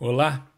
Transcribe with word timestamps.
Olá, 0.00 0.48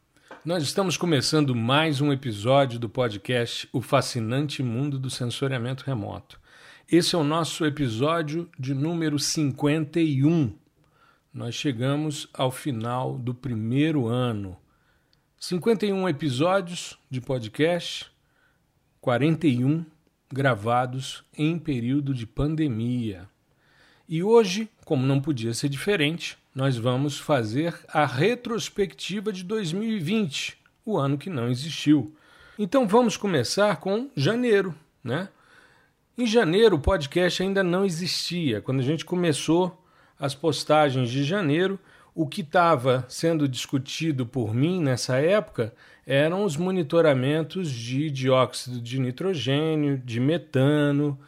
nós 0.45 0.63
estamos 0.63 0.99
começando 0.99 1.55
mais 1.55 2.03
um 2.03 2.13
episódio 2.13 2.79
do 2.79 2.91
podcast 2.91 3.67
O 3.73 3.81
Fascinante 3.81 4.63
Mundo 4.63 4.99
do 4.99 5.09
Sensoriamento 5.09 5.83
Remoto. 5.83 6.39
Esse 6.87 7.15
é 7.15 7.19
o 7.19 7.25
nosso 7.25 7.65
episódio 7.65 8.51
de 8.59 8.75
número 8.75 9.19
51. 9.19 10.53
Nós 11.33 11.55
chegamos 11.55 12.29
ao 12.35 12.51
final 12.51 13.17
do 13.17 13.33
primeiro 13.33 14.09
ano. 14.09 14.59
51 15.39 16.07
episódios 16.07 16.99
de 17.09 17.23
podcast, 17.23 18.11
41 19.01 19.87
gravados 20.31 21.25
em 21.33 21.59
período 21.59 22.13
de 22.13 22.27
pandemia. 22.27 23.27
E 24.07 24.23
hoje, 24.23 24.69
como 24.85 25.07
não 25.07 25.19
podia 25.19 25.55
ser 25.55 25.71
diferente, 25.71 26.37
nós 26.55 26.77
vamos 26.77 27.19
fazer 27.19 27.79
a 27.89 28.05
retrospectiva 28.05 29.33
de 29.33 29.45
2020, 29.45 30.59
o 30.85 30.99
ano 30.99 31.17
que 31.17 31.31
não 31.31 31.49
existiu. 31.49 32.15
Então 32.59 32.87
vamos 32.89 33.17
começar 33.17 33.77
com 33.77 34.11
janeiro, 34.17 34.75
né? 35.03 35.29
Em 36.19 36.27
janeiro 36.27 36.77
o 36.77 36.81
podcast 36.81 37.43
ainda 37.43 37.63
não 37.63 37.85
existia. 37.85 38.61
Quando 38.61 38.81
a 38.81 38.85
gente 38.85 39.05
começou 39.05 39.83
as 40.19 40.35
postagens 40.35 41.09
de 41.09 41.25
janeiro, 41.25 41.79
o 42.15 42.27
que 42.27 42.41
estava 42.41 43.07
sendo 43.09 43.49
discutido 43.49 44.27
por 44.27 44.53
mim 44.53 44.83
nessa 44.83 45.19
época 45.19 45.73
eram 46.05 46.45
os 46.45 46.57
monitoramentos 46.57 47.71
de 47.71 48.11
dióxido 48.11 48.81
de 48.81 48.99
nitrogênio, 48.99 49.97
de 49.99 50.19
metano 50.19 51.19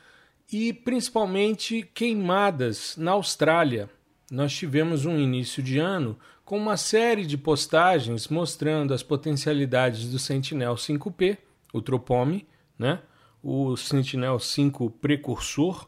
e 0.53 0.73
principalmente 0.73 1.89
queimadas 1.95 2.97
na 2.97 3.13
Austrália 3.13 3.89
nós 4.33 4.51
tivemos 4.55 5.05
um 5.05 5.19
início 5.19 5.63
de 5.63 5.79
ano 5.79 6.19
com 6.43 6.57
uma 6.57 6.79
série 6.79 7.27
de 7.27 7.37
postagens 7.37 8.29
mostrando 8.29 8.95
as 8.95 9.03
potencialidades 9.03 10.09
do 10.09 10.19
Sentinel 10.19 10.75
5P, 10.75 11.37
o 11.71 11.83
Tropome, 11.83 12.47
né? 12.79 13.01
o 13.43 13.77
Sentinel 13.77 14.39
5 14.39 14.89
precursor, 15.03 15.87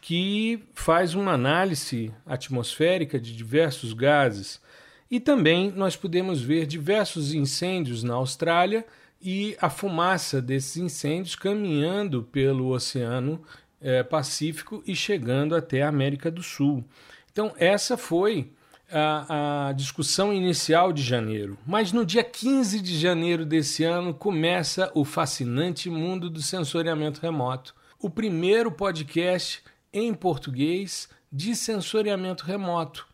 que 0.00 0.62
faz 0.72 1.16
uma 1.16 1.32
análise 1.32 2.14
atmosférica 2.24 3.18
de 3.18 3.34
diversos 3.34 3.92
gases. 3.92 4.60
E 5.10 5.18
também 5.18 5.72
nós 5.72 5.96
podemos 5.96 6.40
ver 6.40 6.66
diversos 6.66 7.34
incêndios 7.34 8.04
na 8.04 8.14
Austrália 8.14 8.86
e 9.20 9.56
a 9.60 9.68
fumaça 9.68 10.40
desses 10.40 10.76
incêndios 10.76 11.34
caminhando 11.34 12.22
pelo 12.22 12.68
Oceano 12.68 13.42
é, 13.80 14.04
Pacífico 14.04 14.84
e 14.86 14.94
chegando 14.94 15.56
até 15.56 15.82
a 15.82 15.88
América 15.88 16.30
do 16.30 16.44
Sul. 16.44 16.84
Então, 17.32 17.52
essa 17.56 17.96
foi 17.96 18.52
a, 18.90 19.68
a, 19.68 19.72
discussão 19.72 20.32
inicial 20.32 20.92
de 20.92 21.02
janeiro. 21.02 21.58
Mas 21.66 21.92
no 21.92 22.04
dia 22.04 22.22
15 22.22 22.80
de 22.80 22.98
janeiro 22.98 23.46
desse 23.46 23.84
ano 23.84 24.12
começa 24.12 24.90
o 24.94 25.04
fascinante 25.04 25.88
mundo 25.88 26.28
do 26.28 26.42
sensoriamento 26.42 27.20
remoto. 27.20 27.74
O 27.98 28.10
primeiro 28.10 28.70
podcast 28.70 29.62
em 29.92 30.12
português 30.12 31.08
de 31.32 31.56
sensoriamento 31.56 32.44
remoto. 32.44 33.08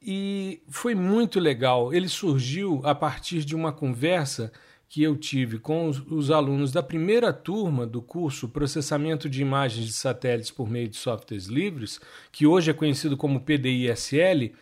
E 0.00 0.60
foi 0.68 0.94
muito 0.94 1.40
legal. 1.40 1.94
Ele 1.94 2.08
surgiu 2.08 2.82
a 2.84 2.94
partir 2.94 3.44
de 3.44 3.54
uma 3.54 3.72
conversa 3.72 4.52
que 4.92 5.02
eu 5.02 5.16
tive 5.16 5.58
com 5.58 5.88
os, 5.88 6.02
os, 6.10 6.30
alunos 6.30 6.70
da 6.70 6.82
primeira 6.82 7.32
turma 7.32 7.86
do 7.86 8.02
curso 8.02 8.46
Processamento 8.46 9.26
de 9.26 9.40
Imagens 9.40 9.86
de 9.86 9.92
Satélites 9.94 10.50
por 10.50 10.68
meio 10.68 10.86
de 10.86 10.98
softwares 10.98 11.46
livres, 11.46 11.98
que 12.30 12.46
hoje 12.46 12.70
é 12.70 12.74
conhecido 12.74 13.16
como 13.16 13.40
PDISL, 13.40 14.52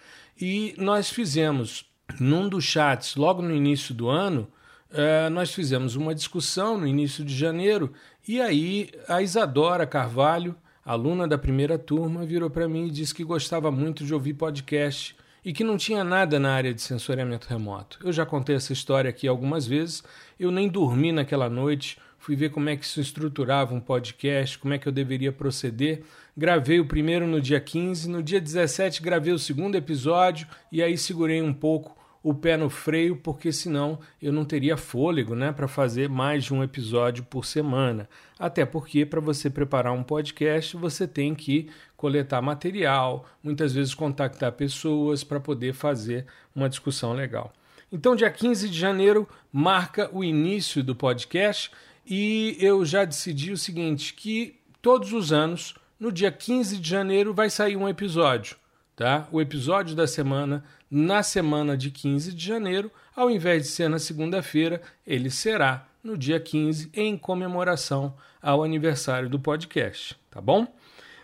e 0.40 0.72
nós 0.78 1.10
fizemos, 1.10 1.84
num 2.20 2.48
dos 2.48 2.62
chats, 2.62 3.16
logo 3.16 3.42
no 3.42 3.52
início 3.52 3.92
do 3.92 4.08
ano, 4.08 4.46
eh, 4.92 5.28
nós 5.30 5.52
fizemos 5.52 5.96
uma 5.96 6.14
discussão 6.14 6.78
no 6.78 6.86
início 6.86 7.24
de 7.24 7.36
janeiro, 7.36 7.92
e 8.28 8.40
aí 8.40 8.88
a 9.08 9.20
Isadora 9.20 9.84
Carvalho, 9.84 10.54
aluna 10.84 11.26
da 11.26 11.38
primeira 11.38 11.76
turma, 11.76 12.24
virou 12.24 12.48
para 12.48 12.68
mim 12.68 12.86
e 12.86 12.92
disse 12.92 13.12
que 13.12 13.24
gostava 13.24 13.68
muito 13.72 14.04
de 14.04 14.14
ouvir 14.14 14.34
podcast 14.34 15.16
e 15.44 15.52
que 15.52 15.64
não 15.64 15.76
tinha 15.76 16.04
nada 16.04 16.38
na 16.38 16.52
área 16.52 16.74
de 16.74 16.82
sensoriamento 16.82 17.48
remoto. 17.48 17.98
Eu 18.04 18.12
já 18.12 18.26
contei 18.26 18.56
essa 18.56 18.72
história 18.72 19.08
aqui 19.08 19.26
algumas 19.26 19.66
vezes. 19.66 20.02
Eu 20.38 20.50
nem 20.50 20.68
dormi 20.68 21.12
naquela 21.12 21.48
noite, 21.48 21.98
fui 22.18 22.36
ver 22.36 22.50
como 22.50 22.68
é 22.68 22.76
que 22.76 22.86
se 22.86 23.00
estruturava 23.00 23.74
um 23.74 23.80
podcast, 23.80 24.58
como 24.58 24.74
é 24.74 24.78
que 24.78 24.86
eu 24.86 24.92
deveria 24.92 25.32
proceder. 25.32 26.02
Gravei 26.36 26.80
o 26.80 26.86
primeiro 26.86 27.26
no 27.26 27.40
dia 27.40 27.60
15, 27.60 28.08
no 28.08 28.22
dia 28.22 28.40
17 28.40 29.02
gravei 29.02 29.32
o 29.32 29.38
segundo 29.38 29.74
episódio 29.74 30.46
e 30.70 30.82
aí 30.82 30.96
segurei 30.96 31.42
um 31.42 31.52
pouco 31.52 31.99
o 32.22 32.34
pé 32.34 32.56
no 32.56 32.68
freio, 32.68 33.16
porque 33.16 33.52
senão 33.52 33.98
eu 34.20 34.32
não 34.32 34.44
teria 34.44 34.76
fôlego 34.76 35.34
né, 35.34 35.52
para 35.52 35.66
fazer 35.66 36.08
mais 36.08 36.44
de 36.44 36.54
um 36.54 36.62
episódio 36.62 37.24
por 37.24 37.44
semana. 37.44 38.08
Até 38.38 38.66
porque, 38.66 39.06
para 39.06 39.20
você 39.20 39.48
preparar 39.48 39.92
um 39.92 40.02
podcast, 40.02 40.76
você 40.76 41.06
tem 41.06 41.34
que 41.34 41.70
coletar 41.96 42.42
material, 42.42 43.26
muitas 43.42 43.72
vezes 43.72 43.94
contactar 43.94 44.52
pessoas 44.52 45.24
para 45.24 45.40
poder 45.40 45.72
fazer 45.72 46.26
uma 46.54 46.68
discussão 46.68 47.12
legal. 47.12 47.52
Então, 47.90 48.14
dia 48.14 48.30
15 48.30 48.68
de 48.68 48.78
janeiro 48.78 49.28
marca 49.52 50.08
o 50.12 50.22
início 50.22 50.84
do 50.84 50.94
podcast 50.94 51.70
e 52.06 52.56
eu 52.60 52.84
já 52.84 53.04
decidi 53.04 53.50
o 53.50 53.56
seguinte: 53.56 54.14
que 54.14 54.58
todos 54.80 55.12
os 55.12 55.32
anos, 55.32 55.74
no 55.98 56.12
dia 56.12 56.30
15 56.30 56.78
de 56.78 56.88
janeiro, 56.88 57.34
vai 57.34 57.50
sair 57.50 57.76
um 57.76 57.88
episódio 57.88 58.56
tá? 59.00 59.26
O 59.32 59.40
episódio 59.40 59.96
da 59.96 60.06
semana 60.06 60.62
na 60.90 61.22
semana 61.22 61.74
de 61.74 61.90
15 61.90 62.34
de 62.34 62.46
janeiro, 62.46 62.92
ao 63.16 63.30
invés 63.30 63.62
de 63.62 63.68
ser 63.70 63.88
na 63.88 63.98
segunda-feira, 63.98 64.82
ele 65.06 65.30
será 65.30 65.88
no 66.04 66.18
dia 66.18 66.38
15 66.38 66.90
em 66.92 67.16
comemoração 67.16 68.14
ao 68.42 68.62
aniversário 68.62 69.30
do 69.30 69.40
podcast, 69.40 70.14
tá 70.30 70.38
bom? 70.38 70.66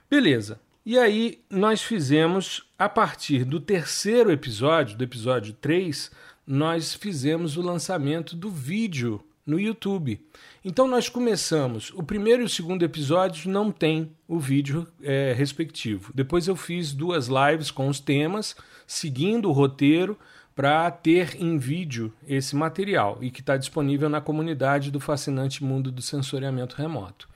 Beleza. 0.09 0.59
E 0.87 0.99
aí 0.99 1.39
nós 1.51 1.83
fizemos 1.83 2.67
a 2.79 2.89
partir 2.89 3.45
do 3.45 3.61
terceiro 3.61 4.33
episódio, 4.33 4.97
do 4.97 5.05
episódio 5.05 5.53
3, 5.53 6.11
nós 6.47 6.95
fizemos 6.95 7.59
o 7.59 7.61
lançamento 7.61 8.35
do 8.35 8.49
vídeo 8.49 9.23
no 9.47 9.61
YouTube. 9.61 10.21
Então 10.65 10.89
nós 10.89 11.09
começamos. 11.09 11.93
O 11.95 12.03
primeiro 12.03 12.43
e 12.43 12.45
o 12.45 12.49
segundo 12.49 12.83
episódio 12.83 13.49
não 13.49 13.71
tem 13.71 14.11
o 14.27 14.39
vídeo 14.39 14.87
é, 15.01 15.33
respectivo. 15.33 16.11
Depois 16.15 16.49
eu 16.49 16.57
fiz 16.57 16.93
duas 16.93 17.29
lives 17.29 17.71
com 17.71 17.89
os 17.89 18.01
temas, 18.01 18.57
seguindo 18.87 19.49
o 19.49 19.53
roteiro 19.53 20.19
para 20.57 20.91
ter 20.91 21.41
em 21.41 21.59
vídeo 21.59 22.13
esse 22.27 22.57
material 22.57 23.19
e 23.21 23.31
que 23.31 23.41
está 23.41 23.57
disponível 23.57 24.09
na 24.09 24.21
comunidade 24.23 24.91
do 24.91 24.99
fascinante 24.99 25.63
mundo 25.63 25.93
do 25.93 26.01
sensoriamento 26.01 26.77
remoto. 26.77 27.29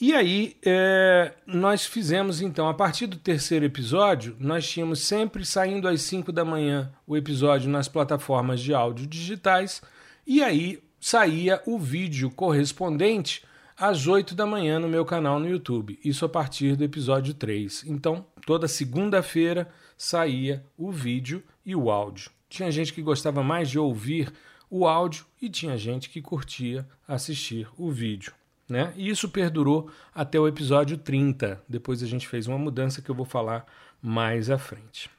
E 0.00 0.14
aí, 0.14 0.56
é, 0.64 1.32
nós 1.46 1.86
fizemos 1.86 2.40
então, 2.40 2.68
a 2.68 2.74
partir 2.74 3.06
do 3.06 3.18
terceiro 3.18 3.64
episódio, 3.64 4.34
nós 4.40 4.68
tínhamos 4.68 5.00
sempre 5.00 5.44
saindo 5.44 5.86
às 5.86 6.02
5 6.02 6.32
da 6.32 6.44
manhã 6.44 6.90
o 7.06 7.16
episódio 7.16 7.70
nas 7.70 7.86
plataformas 7.86 8.60
de 8.60 8.74
áudio 8.74 9.06
digitais, 9.06 9.80
e 10.26 10.42
aí 10.42 10.82
saía 11.02 11.60
o 11.66 11.80
vídeo 11.80 12.30
correspondente 12.30 13.42
às 13.76 14.06
8 14.06 14.36
da 14.36 14.46
manhã 14.46 14.78
no 14.78 14.88
meu 14.88 15.04
canal 15.04 15.40
no 15.40 15.48
YouTube. 15.48 15.98
Isso 16.04 16.24
a 16.24 16.28
partir 16.28 16.76
do 16.76 16.84
episódio 16.84 17.34
3. 17.34 17.86
Então, 17.88 18.24
toda 18.46 18.68
segunda-feira 18.68 19.68
saía 19.98 20.64
o 20.78 20.92
vídeo 20.92 21.42
e 21.66 21.74
o 21.74 21.90
áudio. 21.90 22.30
Tinha 22.48 22.70
gente 22.70 22.92
que 22.92 23.02
gostava 23.02 23.42
mais 23.42 23.68
de 23.68 23.80
ouvir 23.80 24.32
o 24.70 24.86
áudio 24.86 25.26
e 25.40 25.50
tinha 25.50 25.76
gente 25.76 26.08
que 26.08 26.22
curtia 26.22 26.88
assistir 27.06 27.66
o 27.76 27.90
vídeo. 27.90 28.32
Né? 28.68 28.94
E 28.96 29.08
isso 29.08 29.28
perdurou 29.28 29.90
até 30.14 30.38
o 30.38 30.46
episódio 30.46 30.96
30. 30.96 31.60
Depois 31.68 32.00
a 32.00 32.06
gente 32.06 32.28
fez 32.28 32.46
uma 32.46 32.58
mudança 32.58 33.02
que 33.02 33.10
eu 33.10 33.14
vou 33.14 33.26
falar 33.26 33.66
mais 34.00 34.48
à 34.48 34.56
frente. 34.56 35.10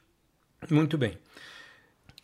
Muito 0.70 0.96
bem. 0.96 1.18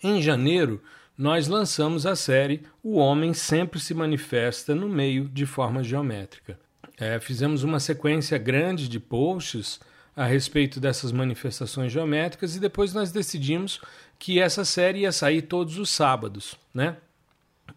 Em 0.02 0.22
janeiro, 0.22 0.82
nós 1.20 1.48
lançamos 1.48 2.06
a 2.06 2.16
série 2.16 2.62
O 2.82 2.96
Homem 2.96 3.34
Sempre 3.34 3.78
Se 3.78 3.92
Manifesta 3.92 4.74
no 4.74 4.88
Meio 4.88 5.28
de 5.28 5.44
Forma 5.44 5.84
Geométrica. 5.84 6.58
É, 6.96 7.20
fizemos 7.20 7.62
uma 7.62 7.78
sequência 7.78 8.38
grande 8.38 8.88
de 8.88 8.98
posts 8.98 9.78
a 10.16 10.24
respeito 10.24 10.80
dessas 10.80 11.12
manifestações 11.12 11.92
geométricas 11.92 12.56
e 12.56 12.58
depois 12.58 12.94
nós 12.94 13.12
decidimos 13.12 13.82
que 14.18 14.40
essa 14.40 14.64
série 14.64 15.00
ia 15.00 15.12
sair 15.12 15.42
todos 15.42 15.76
os 15.76 15.90
sábados, 15.90 16.56
né? 16.72 16.96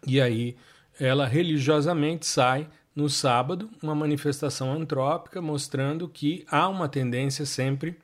E 0.06 0.22
aí 0.22 0.56
ela 0.98 1.26
religiosamente 1.26 2.24
sai 2.24 2.66
no 2.96 3.10
sábado, 3.10 3.68
uma 3.82 3.94
manifestação 3.94 4.72
antrópica 4.72 5.42
mostrando 5.42 6.08
que 6.08 6.46
há 6.50 6.66
uma 6.66 6.88
tendência 6.88 7.44
sempre 7.44 7.94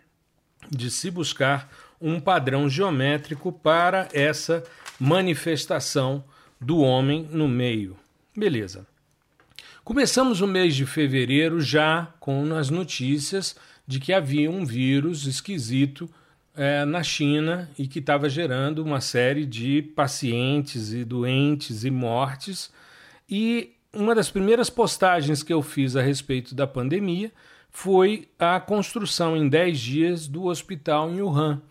de 0.71 0.91
se 0.91 1.11
buscar 1.11 1.71
um 1.99 2.21
padrão 2.21 2.69
geométrico 2.69 3.51
para 3.51 4.07
essa 4.13 4.63
manifestação 5.01 6.23
do 6.61 6.81
homem 6.81 7.27
no 7.33 7.49
meio. 7.49 7.97
Beleza. 8.37 8.87
Começamos 9.83 10.43
o 10.43 10.47
mês 10.47 10.77
de 10.77 10.85
fevereiro 10.85 11.61
já 11.61 12.13
com 12.21 12.55
as 12.55 12.69
notícias 12.69 13.57
de 13.87 13.99
que 13.99 14.13
havia 14.13 14.51
um 14.51 14.65
vírus 14.65 15.27
esquisito 15.27 16.09
é, 16.55 16.85
na 16.85 17.03
China 17.03 17.71
e 17.79 17.89
que 17.89 17.99
estava 17.99 18.29
gerando 18.29 18.85
uma 18.85 19.01
série 19.01 19.47
de 19.47 19.83
pacientes 19.83 20.93
e 20.93 21.03
doentes 21.03 21.83
e 21.83 21.91
mortes. 21.91 22.71
E 23.29 23.73
uma 23.93 24.15
das 24.15 24.31
primeiras 24.31 24.69
postagens 24.69 25.43
que 25.43 25.53
eu 25.53 25.63
fiz 25.63 25.97
a 25.97 26.03
respeito 26.03 26.55
da 26.55 26.67
pandemia 26.67 27.33
foi 27.71 28.29
a 28.39 28.61
construção 28.61 29.37
em 29.37 29.49
10 29.49 29.81
dias 29.81 30.29
do 30.29 30.45
hospital 30.45 31.11
em 31.11 31.23
Wuhan. 31.23 31.63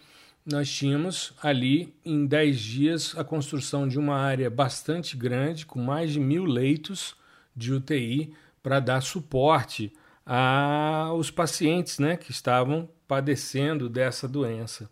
Nós 0.45 0.69
tínhamos 0.69 1.33
ali 1.41 1.93
em 2.03 2.25
10 2.25 2.59
dias 2.59 3.17
a 3.17 3.23
construção 3.23 3.87
de 3.87 3.99
uma 3.99 4.15
área 4.15 4.49
bastante 4.49 5.15
grande, 5.15 5.65
com 5.65 5.79
mais 5.79 6.11
de 6.11 6.19
mil 6.19 6.45
leitos 6.45 7.15
de 7.55 7.73
UTI, 7.73 8.33
para 8.63 8.79
dar 8.79 9.01
suporte 9.01 9.93
aos 10.25 11.31
pacientes 11.31 11.99
né, 11.99 12.15
que 12.15 12.31
estavam 12.31 12.89
padecendo 13.07 13.89
dessa 13.89 14.27
doença. 14.27 14.89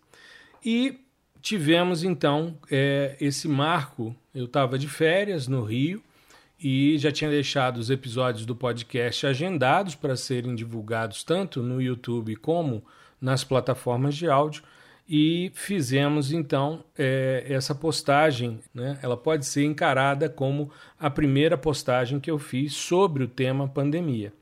E 0.63 0.99
tivemos 1.41 2.03
então 2.03 2.57
é, 2.69 3.15
esse 3.21 3.47
marco. 3.47 4.15
Eu 4.33 4.45
estava 4.45 4.77
de 4.77 4.87
férias 4.87 5.47
no 5.47 5.63
Rio 5.63 6.03
e 6.59 6.97
já 6.97 7.11
tinha 7.11 7.29
deixado 7.29 7.77
os 7.77 7.89
episódios 7.89 8.45
do 8.45 8.55
podcast 8.55 9.27
agendados 9.27 9.95
para 9.95 10.15
serem 10.15 10.55
divulgados 10.55 11.23
tanto 11.23 11.61
no 11.61 11.81
YouTube 11.81 12.35
como 12.37 12.83
nas 13.21 13.43
plataformas 13.43 14.15
de 14.15 14.27
áudio 14.27 14.63
e 15.07 15.51
fizemos 15.53 16.31
então 16.31 16.83
é, 16.97 17.45
essa 17.47 17.73
postagem. 17.73 18.59
Né? 18.73 18.99
Ela 19.01 19.15
pode 19.15 19.45
ser 19.45 19.63
encarada 19.63 20.29
como 20.29 20.69
a 20.99 21.09
primeira 21.09 21.57
postagem 21.57 22.19
que 22.19 22.29
eu 22.29 22.37
fiz 22.37 22.73
sobre 22.73 23.23
o 23.23 23.27
tema 23.27 23.67
pandemia. 23.67 24.33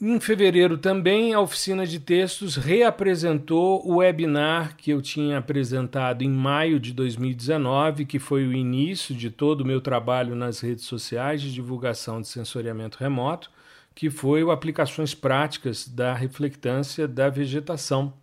Em 0.00 0.20
fevereiro 0.20 0.78
também, 0.78 1.34
a 1.34 1.40
oficina 1.40 1.84
de 1.84 1.98
textos 1.98 2.54
reapresentou 2.54 3.84
o 3.84 3.96
webinar 3.96 4.76
que 4.76 4.92
eu 4.92 5.02
tinha 5.02 5.38
apresentado 5.38 6.22
em 6.22 6.30
maio 6.30 6.78
de 6.78 6.92
2019, 6.92 8.04
que 8.04 8.20
foi 8.20 8.46
o 8.46 8.52
início 8.52 9.12
de 9.12 9.28
todo 9.28 9.62
o 9.62 9.66
meu 9.66 9.80
trabalho 9.80 10.36
nas 10.36 10.60
redes 10.60 10.84
sociais 10.84 11.42
de 11.42 11.52
divulgação 11.52 12.20
de 12.20 12.28
sensoriamento 12.28 12.96
remoto, 12.98 13.50
que 13.92 14.08
foi 14.08 14.44
o 14.44 14.52
Aplicações 14.52 15.16
Práticas 15.16 15.88
da 15.88 16.14
Reflectância 16.14 17.08
da 17.08 17.28
Vegetação. 17.28 18.14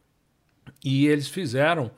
E 0.83 1.07
eles 1.07 1.27
fizeram 1.27 1.91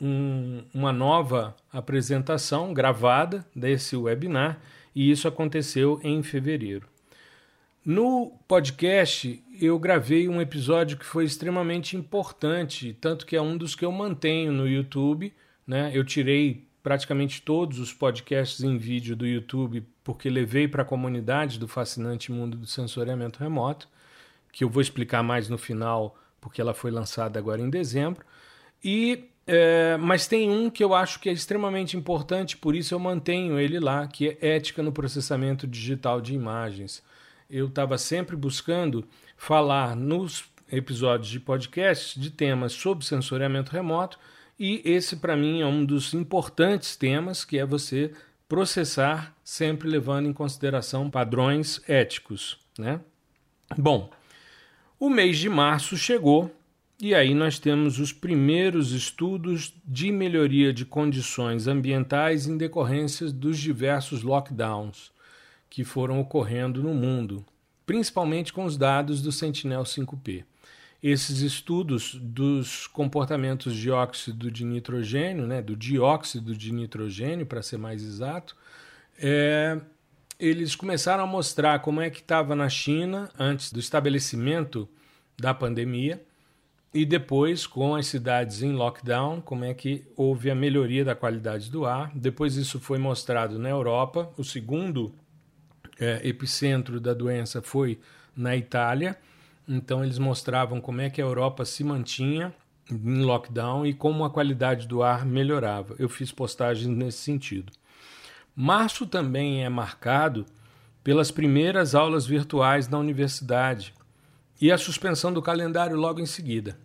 um, 0.00 0.62
uma 0.72 0.92
nova 0.92 1.54
apresentação 1.72 2.72
gravada 2.72 3.46
desse 3.54 3.96
webinar, 3.96 4.58
e 4.94 5.10
isso 5.10 5.28
aconteceu 5.28 6.00
em 6.02 6.22
fevereiro. 6.22 6.88
No 7.84 8.32
podcast, 8.46 9.42
eu 9.60 9.78
gravei 9.78 10.28
um 10.28 10.40
episódio 10.40 10.98
que 10.98 11.04
foi 11.04 11.24
extremamente 11.24 11.96
importante, 11.96 12.96
tanto 13.00 13.24
que 13.24 13.34
é 13.34 13.40
um 13.40 13.56
dos 13.56 13.74
que 13.74 13.84
eu 13.84 13.92
mantenho 13.92 14.52
no 14.52 14.68
YouTube. 14.68 15.32
Né? 15.66 15.90
Eu 15.94 16.04
tirei 16.04 16.66
praticamente 16.82 17.40
todos 17.40 17.78
os 17.78 17.92
podcasts 17.92 18.62
em 18.62 18.76
vídeo 18.76 19.16
do 19.16 19.26
YouTube 19.26 19.82
porque 20.04 20.28
levei 20.28 20.66
para 20.66 20.82
a 20.82 20.84
comunidade 20.84 21.58
do 21.58 21.68
fascinante 21.68 22.32
mundo 22.32 22.56
do 22.56 22.66
sensoriamento 22.66 23.38
remoto, 23.38 23.88
que 24.52 24.64
eu 24.64 24.68
vou 24.68 24.82
explicar 24.82 25.22
mais 25.22 25.48
no 25.48 25.56
final, 25.56 26.18
porque 26.40 26.60
ela 26.60 26.74
foi 26.74 26.90
lançada 26.90 27.38
agora 27.38 27.60
em 27.60 27.70
dezembro. 27.70 28.24
E 28.82 29.24
é, 29.46 29.96
mas 29.96 30.26
tem 30.26 30.50
um 30.50 30.70
que 30.70 30.82
eu 30.82 30.94
acho 30.94 31.18
que 31.20 31.28
é 31.28 31.32
extremamente 31.32 31.96
importante, 31.96 32.56
por 32.56 32.74
isso 32.74 32.94
eu 32.94 32.98
mantenho 32.98 33.58
ele 33.58 33.80
lá, 33.80 34.06
que 34.06 34.28
é 34.28 34.56
ética 34.56 34.82
no 34.82 34.92
processamento 34.92 35.66
digital 35.66 36.20
de 36.20 36.34
imagens 36.34 37.02
eu 37.50 37.66
estava 37.66 37.98
sempre 37.98 38.36
buscando 38.36 39.04
falar 39.36 39.96
nos 39.96 40.44
episódios 40.70 41.28
de 41.28 41.40
podcast 41.40 42.18
de 42.18 42.30
temas 42.30 42.72
sobre 42.72 43.04
sensoriamento 43.04 43.72
remoto 43.72 44.18
e 44.56 44.80
esse 44.84 45.16
para 45.16 45.36
mim 45.36 45.60
é 45.60 45.66
um 45.66 45.84
dos 45.84 46.14
importantes 46.14 46.94
temas 46.94 47.44
que 47.44 47.58
é 47.58 47.66
você 47.66 48.12
processar 48.48 49.34
sempre 49.42 49.88
levando 49.88 50.26
em 50.26 50.32
consideração 50.32 51.10
padrões 51.10 51.82
éticos, 51.88 52.58
né? 52.78 53.00
Bom, 53.76 54.10
o 55.00 55.08
mês 55.08 55.38
de 55.38 55.48
março 55.48 55.96
chegou 55.96 56.54
e 57.00 57.14
aí 57.14 57.34
nós 57.34 57.58
temos 57.58 57.98
os 57.98 58.12
primeiros 58.12 58.92
estudos 58.92 59.74
de 59.86 60.12
melhoria 60.12 60.70
de 60.70 60.84
condições 60.84 61.66
ambientais 61.66 62.46
em 62.46 62.58
decorrência 62.58 63.32
dos 63.32 63.58
diversos 63.58 64.22
lockdowns 64.22 65.10
que 65.70 65.82
foram 65.82 66.20
ocorrendo 66.20 66.82
no 66.82 66.92
mundo, 66.92 67.42
principalmente 67.86 68.52
com 68.52 68.66
os 68.66 68.76
dados 68.76 69.22
do 69.22 69.32
Sentinel-5P. 69.32 70.44
Esses 71.02 71.40
estudos 71.40 72.16
dos 72.20 72.86
comportamentos 72.86 73.74
de 73.74 73.90
óxido 73.90 74.50
de 74.50 74.66
nitrogênio, 74.66 75.46
né, 75.46 75.62
do 75.62 75.74
dióxido 75.74 76.54
de 76.54 76.70
nitrogênio, 76.72 77.46
para 77.46 77.62
ser 77.62 77.78
mais 77.78 78.02
exato, 78.02 78.54
é, 79.18 79.80
eles 80.40 80.74
começaram 80.74 81.22
a 81.22 81.26
mostrar 81.26 81.80
como 81.80 82.00
é 82.00 82.08
que 82.08 82.20
estava 82.20 82.56
na 82.56 82.68
China 82.68 83.28
antes 83.38 83.72
do 83.72 83.78
estabelecimento 83.78 84.88
da 85.38 85.52
pandemia 85.52 86.22
e 86.92 87.04
depois 87.04 87.66
com 87.66 87.94
as 87.94 88.06
cidades 88.06 88.62
em 88.62 88.72
lockdown, 88.72 89.40
como 89.40 89.64
é 89.64 89.72
que 89.74 90.04
houve 90.16 90.50
a 90.50 90.54
melhoria 90.54 91.04
da 91.04 91.14
qualidade 91.14 91.70
do 91.70 91.86
ar. 91.86 92.10
Depois 92.14 92.56
isso 92.56 92.80
foi 92.80 92.98
mostrado 92.98 93.58
na 93.58 93.68
Europa, 93.68 94.32
o 94.36 94.42
segundo 94.42 95.14
é, 96.00 96.20
epicentro 96.26 96.98
da 96.98 97.14
doença 97.14 97.62
foi 97.62 98.00
na 98.34 98.56
Itália. 98.56 99.16
Então 99.68 100.02
eles 100.02 100.18
mostravam 100.18 100.80
como 100.80 101.00
é 101.00 101.10
que 101.10 101.20
a 101.20 101.24
Europa 101.24 101.64
se 101.64 101.84
mantinha 101.84 102.52
em 102.90 103.22
lockdown 103.22 103.86
e 103.86 103.94
como 103.94 104.24
a 104.24 104.30
qualidade 104.30 104.88
do 104.88 105.02
ar 105.02 105.24
melhorava. 105.24 105.94
Eu 105.98 106.08
fiz 106.08 106.32
postagens 106.32 106.88
nesse 106.88 107.18
sentido. 107.18 107.72
Março 108.54 109.06
também 109.06 109.64
é 109.64 109.68
marcado 109.68 110.44
pelas 111.02 111.30
primeiras 111.30 111.94
aulas 111.94 112.26
virtuais 112.26 112.88
na 112.88 112.98
universidade 112.98 113.94
e 114.60 114.70
a 114.70 114.76
suspensão 114.76 115.32
do 115.32 115.40
calendário 115.40 115.96
logo 115.96 116.20
em 116.20 116.26
seguida. 116.26 116.78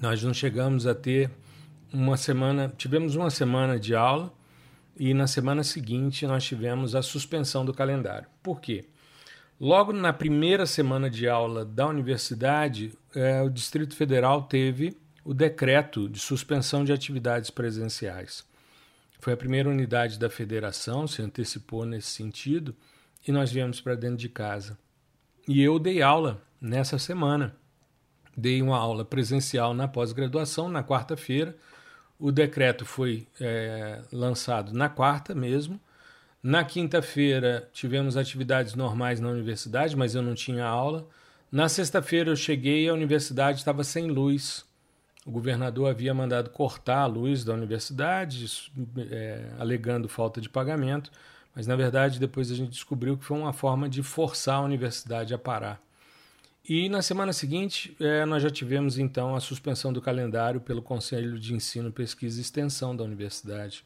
Nós 0.00 0.22
não 0.22 0.34
chegamos 0.34 0.86
a 0.86 0.94
ter 0.94 1.30
uma 1.92 2.16
semana, 2.16 2.72
tivemos 2.76 3.14
uma 3.14 3.30
semana 3.30 3.78
de 3.78 3.94
aula 3.94 4.32
e 4.98 5.14
na 5.14 5.26
semana 5.26 5.64
seguinte 5.64 6.26
nós 6.26 6.44
tivemos 6.44 6.94
a 6.94 7.02
suspensão 7.02 7.64
do 7.64 7.72
calendário. 7.72 8.28
Por 8.42 8.60
quê? 8.60 8.84
Logo 9.58 9.92
na 9.92 10.12
primeira 10.12 10.66
semana 10.66 11.10
de 11.10 11.28
aula 11.28 11.64
da 11.64 11.86
universidade, 11.86 12.92
é, 13.14 13.42
o 13.42 13.50
Distrito 13.50 13.94
Federal 13.94 14.42
teve 14.42 14.96
o 15.24 15.34
decreto 15.34 16.08
de 16.08 16.18
suspensão 16.18 16.84
de 16.84 16.92
atividades 16.92 17.50
presenciais. 17.50 18.44
Foi 19.20 19.32
a 19.32 19.36
primeira 19.36 19.68
unidade 19.68 20.18
da 20.18 20.30
federação, 20.30 21.06
se 21.06 21.22
antecipou 21.22 21.84
nesse 21.84 22.08
sentido, 22.08 22.74
e 23.26 23.30
nós 23.30 23.52
viemos 23.52 23.80
para 23.80 23.94
dentro 23.94 24.16
de 24.16 24.28
casa. 24.28 24.78
E 25.46 25.62
eu 25.62 25.78
dei 25.78 26.00
aula 26.00 26.42
nessa 26.60 26.98
semana. 26.98 27.54
Dei 28.36 28.62
uma 28.62 28.78
aula 28.78 29.04
presencial 29.04 29.74
na 29.74 29.86
pós-graduação, 29.86 30.68
na 30.68 30.82
quarta-feira, 30.82 31.56
o 32.20 32.30
decreto 32.30 32.84
foi 32.84 33.26
é, 33.40 34.02
lançado 34.12 34.72
na 34.74 34.90
quarta 34.90 35.34
mesmo. 35.34 35.80
Na 36.42 36.62
quinta-feira 36.62 37.68
tivemos 37.72 38.16
atividades 38.16 38.74
normais 38.74 39.20
na 39.20 39.30
universidade, 39.30 39.96
mas 39.96 40.14
eu 40.14 40.22
não 40.22 40.34
tinha 40.34 40.66
aula. 40.66 41.08
Na 41.50 41.68
sexta-feira 41.68 42.30
eu 42.30 42.36
cheguei 42.36 42.84
e 42.84 42.88
a 42.88 42.94
universidade 42.94 43.58
estava 43.58 43.82
sem 43.82 44.06
luz. 44.06 44.64
O 45.26 45.30
governador 45.30 45.90
havia 45.90 46.14
mandado 46.14 46.50
cortar 46.50 47.00
a 47.00 47.06
luz 47.06 47.44
da 47.44 47.52
universidade, 47.52 48.70
é, 49.10 49.50
alegando 49.58 50.08
falta 50.08 50.40
de 50.40 50.48
pagamento, 50.48 51.10
mas 51.54 51.66
na 51.66 51.76
verdade 51.76 52.18
depois 52.18 52.50
a 52.50 52.54
gente 52.54 52.70
descobriu 52.70 53.18
que 53.18 53.24
foi 53.24 53.36
uma 53.36 53.52
forma 53.52 53.88
de 53.88 54.02
forçar 54.02 54.56
a 54.56 54.62
universidade 54.62 55.34
a 55.34 55.38
parar. 55.38 55.80
E 56.66 56.88
na 56.88 57.02
semana 57.02 57.32
seguinte, 57.32 57.96
é, 58.00 58.24
nós 58.24 58.42
já 58.42 58.50
tivemos 58.50 58.98
então 58.98 59.34
a 59.34 59.40
suspensão 59.40 59.92
do 59.92 60.00
calendário 60.00 60.60
pelo 60.60 60.80
Conselho 60.80 61.38
de 61.38 61.54
Ensino, 61.54 61.90
Pesquisa 61.90 62.38
e 62.38 62.42
Extensão 62.42 62.94
da 62.94 63.02
universidade. 63.04 63.84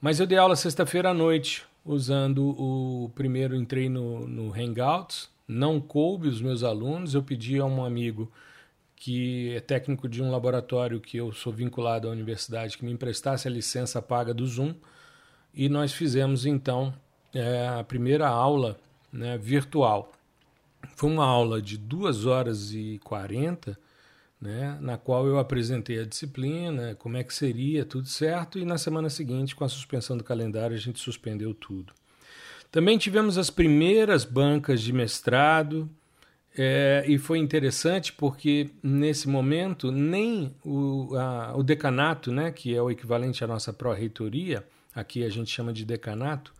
Mas 0.00 0.20
eu 0.20 0.26
dei 0.26 0.36
aula 0.36 0.54
sexta-feira 0.54 1.10
à 1.10 1.14
noite, 1.14 1.64
usando 1.84 2.44
o 2.60 3.10
primeiro 3.14 3.56
entrei 3.56 3.88
no, 3.88 4.26
no 4.28 4.52
Hangouts, 4.52 5.30
não 5.48 5.80
coube 5.80 6.28
os 6.28 6.40
meus 6.40 6.62
alunos, 6.62 7.14
eu 7.14 7.22
pedi 7.22 7.58
a 7.58 7.64
um 7.64 7.84
amigo 7.84 8.30
que 9.04 9.52
é 9.54 9.60
técnico 9.60 10.08
de 10.08 10.22
um 10.22 10.30
laboratório 10.30 10.98
que 10.98 11.18
eu 11.18 11.30
sou 11.30 11.52
vinculado 11.52 12.08
à 12.08 12.10
universidade 12.10 12.78
que 12.78 12.86
me 12.86 12.90
emprestasse 12.90 13.46
a 13.46 13.50
licença 13.50 14.00
paga 14.00 14.32
do 14.32 14.46
Zoom 14.46 14.74
e 15.52 15.68
nós 15.68 15.92
fizemos 15.92 16.46
então 16.46 16.94
é, 17.34 17.68
a 17.68 17.84
primeira 17.84 18.26
aula 18.26 18.78
né, 19.12 19.36
virtual. 19.36 20.10
Foi 20.96 21.10
uma 21.10 21.26
aula 21.26 21.60
de 21.60 21.76
2 21.76 22.24
horas 22.24 22.72
e 22.72 22.98
40, 23.04 23.78
né, 24.40 24.78
na 24.80 24.96
qual 24.96 25.26
eu 25.26 25.38
apresentei 25.38 26.00
a 26.00 26.06
disciplina, 26.06 26.94
como 26.94 27.18
é 27.18 27.22
que 27.22 27.34
seria, 27.34 27.84
tudo 27.84 28.08
certo, 28.08 28.58
e 28.58 28.64
na 28.64 28.78
semana 28.78 29.10
seguinte, 29.10 29.54
com 29.54 29.64
a 29.64 29.68
suspensão 29.68 30.16
do 30.16 30.24
calendário, 30.24 30.74
a 30.74 30.80
gente 30.80 30.98
suspendeu 30.98 31.52
tudo. 31.52 31.92
Também 32.72 32.96
tivemos 32.96 33.36
as 33.36 33.50
primeiras 33.50 34.24
bancas 34.24 34.80
de 34.80 34.94
mestrado, 34.94 35.90
É, 36.56 37.04
e 37.08 37.18
foi 37.18 37.38
interessante 37.38 38.12
porque 38.12 38.70
nesse 38.82 39.28
momento 39.28 39.90
nem 39.90 40.54
o, 40.64 41.16
a, 41.16 41.56
o 41.56 41.62
decanato, 41.62 42.30
né, 42.30 42.52
que 42.52 42.74
é 42.74 42.80
o 42.80 42.90
equivalente 42.90 43.42
à 43.42 43.46
nossa 43.46 43.72
pró-reitoria, 43.72 44.64
aqui 44.94 45.24
a 45.24 45.28
gente 45.28 45.50
chama 45.50 45.72
de 45.72 45.84
decanato, 45.84 46.54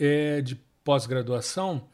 é, 0.00 0.40
de 0.40 0.56
pós-graduação, 0.82 1.86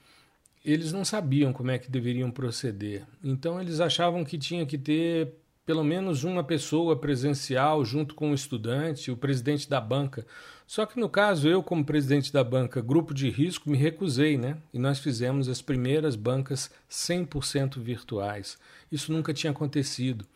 eles 0.64 0.93
não 0.93 1.05
sabiam 1.05 1.52
como 1.52 1.71
é 1.71 1.78
que 1.78 1.90
deveriam 1.90 2.31
proceder. 2.31 3.05
Então 3.23 3.61
eles 3.61 3.81
achavam 3.81 4.25
que 4.25 4.38
tinha 4.38 4.64
que 4.64 4.78
ter 4.78 5.35
pelo 5.66 5.85
menos 5.85 6.25
uma 6.25 6.45
pessoa 6.45 6.97
presencial 6.97 7.85
junto 7.85 8.14
com 8.14 8.31
o 8.31 8.35
estudante, 8.35 9.11
o 9.11 9.16
presidente 9.16 9.69
da 9.69 9.81
banca. 9.81 10.25
Só 10.66 10.85
que 10.85 10.99
no 10.99 11.08
caso, 11.08 11.49
eu, 11.49 11.62
como 11.62 11.85
presidente 11.85 12.32
da 12.32 12.42
banca 12.42 12.80
Grupo 12.80 13.14
de 13.14 13.30
Risco, 13.30 13.70
me 13.70 13.76
recusei, 13.76 14.37
né? 14.37 14.56
E 14.75 14.78
nós 14.78 14.99
fizemos 14.99 15.49
as 15.49 15.62
primeiras 15.62 16.16
bancas 16.16 16.70
100% 16.90 17.78
virtuais. 17.78 18.58
Isso 18.90 19.12
nunca 19.12 19.32
tinha 19.32 19.52
acontecido. 19.52 20.26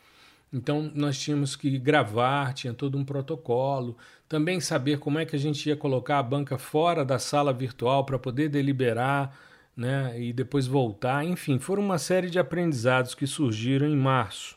Então, 0.53 0.91
nós 0.95 1.19
tínhamos 1.19 1.57
que 1.57 1.79
gravar, 1.79 2.53
tinha 2.55 2.73
todo 2.73 2.97
um 2.97 3.05
protocolo, 3.05 3.97
também 4.29 4.61
saber 4.61 4.99
como 4.99 5.19
é 5.19 5.25
que 5.25 5.35
a 5.35 5.39
gente 5.39 5.69
ia 5.69 5.77
colocar 5.77 6.19
a 6.19 6.23
banca 6.23 6.57
fora 6.57 7.05
da 7.05 7.19
sala 7.19 7.53
virtual 7.53 8.05
para 8.05 8.19
poder 8.19 8.49
deliberar, 8.49 9.37
né? 9.77 10.21
E 10.21 10.33
depois 10.33 10.67
voltar. 10.67 11.25
Enfim, 11.25 11.59
foram 11.59 11.83
uma 11.83 11.99
série 11.99 12.31
de 12.31 12.39
aprendizados 12.39 13.17
que 13.17 13.27
surgiram 13.27 13.89
em 13.89 13.97
março. 13.97 14.57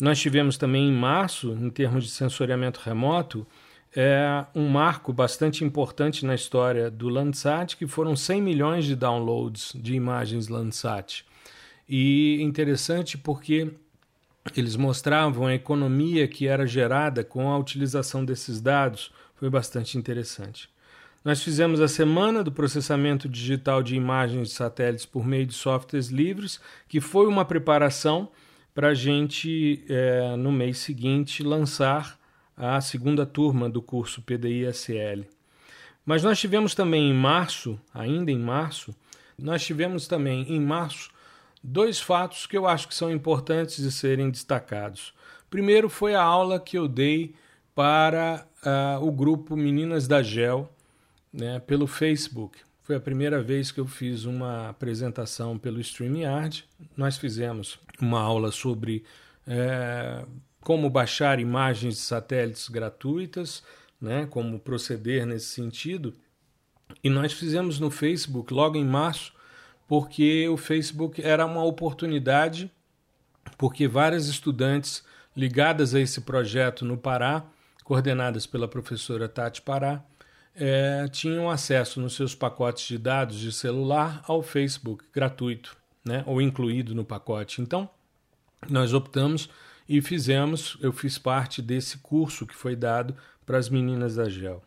Nós 0.00 0.18
tivemos 0.18 0.56
também 0.56 0.88
em 0.88 0.92
março, 0.92 1.52
em 1.52 1.70
termos 1.70 2.04
de 2.04 2.10
sensoriamento 2.10 2.80
remoto, 2.82 3.46
é 3.94 4.44
um 4.54 4.68
marco 4.68 5.12
bastante 5.12 5.64
importante 5.64 6.24
na 6.24 6.34
história 6.34 6.90
do 6.90 7.08
Landsat, 7.08 7.76
que 7.76 7.86
foram 7.86 8.14
100 8.14 8.42
milhões 8.42 8.84
de 8.84 8.94
downloads 8.94 9.72
de 9.74 9.94
imagens 9.94 10.48
Landsat. 10.48 11.24
E 11.88 12.40
interessante 12.40 13.18
porque 13.18 13.72
eles 14.56 14.76
mostravam 14.76 15.46
a 15.46 15.54
economia 15.54 16.28
que 16.28 16.46
era 16.46 16.66
gerada 16.66 17.24
com 17.24 17.50
a 17.50 17.58
utilização 17.58 18.24
desses 18.24 18.60
dados, 18.60 19.12
foi 19.34 19.50
bastante 19.50 19.98
interessante. 19.98 20.68
Nós 21.24 21.42
fizemos 21.42 21.80
a 21.80 21.88
semana 21.88 22.42
do 22.42 22.52
processamento 22.52 23.28
digital 23.28 23.82
de 23.82 23.94
imagens 23.94 24.48
de 24.48 24.54
satélites 24.54 25.04
por 25.04 25.26
meio 25.26 25.44
de 25.44 25.52
softwares 25.52 26.08
livres, 26.08 26.60
que 26.88 27.00
foi 27.00 27.26
uma 27.26 27.44
preparação 27.44 28.30
para 28.74 28.88
a 28.88 28.94
gente, 28.94 29.84
é, 29.88 30.36
no 30.36 30.52
mês 30.52 30.78
seguinte, 30.78 31.42
lançar 31.42 32.19
a 32.60 32.78
segunda 32.82 33.24
turma 33.24 33.70
do 33.70 33.80
curso 33.80 34.20
PDI-SL. 34.20 35.24
Mas 36.04 36.22
nós 36.22 36.38
tivemos 36.38 36.74
também 36.74 37.10
em 37.10 37.14
março, 37.14 37.80
ainda 37.94 38.30
em 38.30 38.38
março, 38.38 38.94
nós 39.38 39.64
tivemos 39.64 40.06
também 40.06 40.42
em 40.52 40.60
março 40.60 41.10
dois 41.64 41.98
fatos 41.98 42.46
que 42.46 42.56
eu 42.56 42.66
acho 42.66 42.86
que 42.86 42.94
são 42.94 43.10
importantes 43.10 43.82
de 43.82 43.90
serem 43.90 44.30
destacados. 44.30 45.14
Primeiro 45.48 45.88
foi 45.88 46.14
a 46.14 46.22
aula 46.22 46.60
que 46.60 46.76
eu 46.76 46.86
dei 46.86 47.34
para 47.74 48.46
uh, 48.62 49.02
o 49.06 49.10
grupo 49.10 49.56
Meninas 49.56 50.06
da 50.06 50.22
GEL 50.22 50.70
né, 51.32 51.60
pelo 51.60 51.86
Facebook. 51.86 52.58
Foi 52.82 52.96
a 52.96 53.00
primeira 53.00 53.42
vez 53.42 53.72
que 53.72 53.80
eu 53.80 53.86
fiz 53.86 54.24
uma 54.24 54.68
apresentação 54.68 55.56
pelo 55.56 55.80
StreamYard. 55.80 56.64
Nós 56.94 57.16
fizemos 57.16 57.78
uma 58.00 58.20
aula 58.20 58.50
sobre 58.50 59.04
é, 59.46 60.24
como 60.62 60.90
baixar 60.90 61.40
imagens 61.40 61.96
de 61.96 62.00
satélites 62.00 62.68
gratuitas, 62.68 63.62
né, 64.00 64.26
como 64.26 64.58
proceder 64.58 65.26
nesse 65.26 65.46
sentido. 65.46 66.14
E 67.02 67.10
nós 67.10 67.32
fizemos 67.32 67.78
no 67.78 67.90
Facebook 67.90 68.52
logo 68.52 68.76
em 68.76 68.84
março, 68.84 69.32
porque 69.86 70.48
o 70.48 70.56
Facebook 70.56 71.22
era 71.22 71.44
uma 71.44 71.64
oportunidade, 71.64 72.70
porque 73.58 73.88
várias 73.88 74.26
estudantes 74.26 75.04
ligadas 75.36 75.94
a 75.94 76.00
esse 76.00 76.20
projeto 76.20 76.84
no 76.84 76.96
Pará, 76.96 77.44
coordenadas 77.84 78.46
pela 78.46 78.68
professora 78.68 79.28
Tati 79.28 79.62
Pará, 79.62 80.04
é, 80.54 81.08
tinham 81.08 81.48
acesso 81.48 82.00
nos 82.00 82.14
seus 82.14 82.34
pacotes 82.34 82.86
de 82.86 82.98
dados 82.98 83.38
de 83.38 83.52
celular 83.52 84.22
ao 84.26 84.42
Facebook 84.42 85.04
gratuito, 85.12 85.76
né, 86.04 86.22
ou 86.26 86.40
incluído 86.40 86.94
no 86.94 87.04
pacote. 87.04 87.62
Então, 87.62 87.88
nós 88.68 88.92
optamos 88.92 89.48
e 89.90 90.00
fizemos, 90.00 90.78
eu 90.80 90.92
fiz 90.92 91.18
parte 91.18 91.60
desse 91.60 91.98
curso 91.98 92.46
que 92.46 92.54
foi 92.54 92.76
dado 92.76 93.16
para 93.44 93.58
as 93.58 93.68
meninas 93.68 94.14
da 94.14 94.28
GEL. 94.28 94.62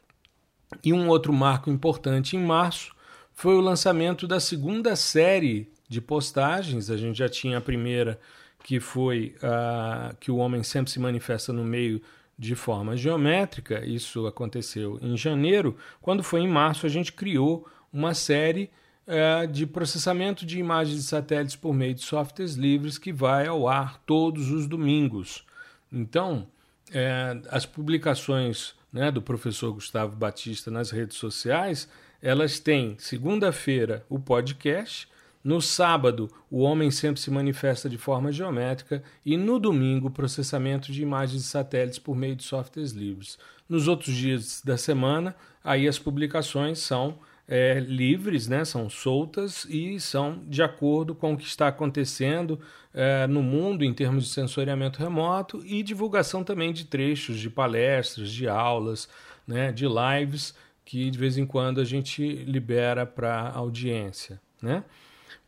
E 0.84 0.92
um 0.92 1.08
outro 1.08 1.32
marco 1.32 1.70
importante 1.70 2.36
em 2.36 2.44
março 2.44 2.94
foi 3.32 3.56
o 3.56 3.62
lançamento 3.62 4.28
da 4.28 4.42
segunda 4.42 4.98
série 4.98 5.72
de 5.88 6.02
postagens. 6.02 6.90
A 6.90 6.98
gente 6.98 7.18
já 7.18 7.30
tinha 7.30 7.60
a 7.60 7.62
primeira, 7.62 8.20
que 8.66 8.82
foi 8.82 9.34
a 9.42 10.14
que 10.20 10.30
o 10.30 10.36
homem 10.36 10.62
sempre 10.62 10.92
se 10.92 11.00
manifesta 11.00 11.54
no 11.54 11.64
meio 11.64 12.02
de 12.38 12.54
forma 12.54 12.98
geométrica. 12.98 13.86
Isso 13.86 14.28
aconteceu 14.28 15.00
em 15.02 15.16
janeiro. 15.16 15.78
Quando 16.02 16.22
foi 16.22 16.42
em 16.42 16.50
março, 16.50 16.86
a 16.86 16.90
gente 16.90 17.14
criou 17.14 17.66
uma 17.94 18.14
série 18.14 18.70
é, 19.06 19.48
de 19.48 19.66
processamento 19.66 20.46
de 20.46 20.60
imagens 20.60 20.98
de 20.98 21.04
satélites 21.04 21.56
por 21.56 21.74
meio 21.74 21.94
de 21.94 22.02
softwares 22.02 22.56
livres 22.56 22.98
que 22.98 23.12
vai 23.12 23.48
ao 23.48 23.68
ar 23.68 24.00
todos 24.06 24.52
os 24.52 24.68
domingos. 24.68 25.46
Então, 25.92 26.48
é, 26.92 27.40
as 27.50 27.66
publicações 27.66 28.76
né, 28.92 29.12
do 29.12 29.22
professor 29.22 29.74
Gustavo 29.74 30.16
Batista 30.16 30.70
nas 30.70 30.92
redes 30.92 31.18
sociais, 31.18 31.90
elas 32.22 32.60
têm 32.60 32.96
segunda-feira 33.00 34.06
o 34.10 34.20
podcast 34.20 35.08
no 35.44 35.62
sábado, 35.62 36.32
o 36.50 36.60
homem 36.62 36.90
sempre 36.90 37.20
se 37.20 37.30
manifesta 37.30 37.90
de 37.90 37.98
forma 37.98 38.32
geométrica 38.32 39.04
e 39.26 39.36
no 39.36 39.60
domingo, 39.60 40.08
o 40.08 40.12
processamento 40.12 40.90
de 40.90 41.02
imagens 41.02 41.42
de 41.42 41.48
satélites 41.50 42.00
por 42.00 42.16
meio 42.16 42.34
de 42.34 42.46
softwares 42.46 42.92
livres. 42.92 43.38
Nos 43.68 43.90
outros 43.90 44.16
dias 44.16 44.62
da 44.64 44.78
semana, 44.78 45.36
aí 45.62 45.86
as 45.86 46.00
publicações 46.00 46.80
são 46.80 47.20
é, 47.48 47.80
livres, 47.80 48.48
né, 48.48 48.64
são 48.64 48.90
soltas 48.90 49.66
e 49.70 50.00
são 50.00 50.42
de 50.48 50.64
acordo 50.64 51.14
com 51.14 51.34
o 51.34 51.38
que 51.38 51.46
está 51.46 51.68
acontecendo 51.68 52.60
é, 52.94 53.28
no 53.28 53.44
mundo 53.44 53.84
em 53.84 53.94
termos 53.94 54.26
de 54.26 54.30
sensoriamento 54.30 55.00
remoto 55.00 55.62
e 55.66 55.84
divulgação 55.84 56.44
também 56.44 56.72
de 56.72 56.86
trechos 56.86 57.40
de 57.40 57.50
palestras, 57.50 58.32
de 58.32 58.48
aulas, 58.48 59.10
né, 59.48 59.72
de 59.72 59.86
lives 59.86 60.56
que 60.86 61.10
de 61.10 61.18
vez 61.18 61.38
em 61.38 61.46
quando 61.46 61.80
a 61.80 61.86
gente 61.86 62.24
libera 62.46 63.06
para 63.06 63.50
audiência. 63.50 64.40
Né? 64.62 64.84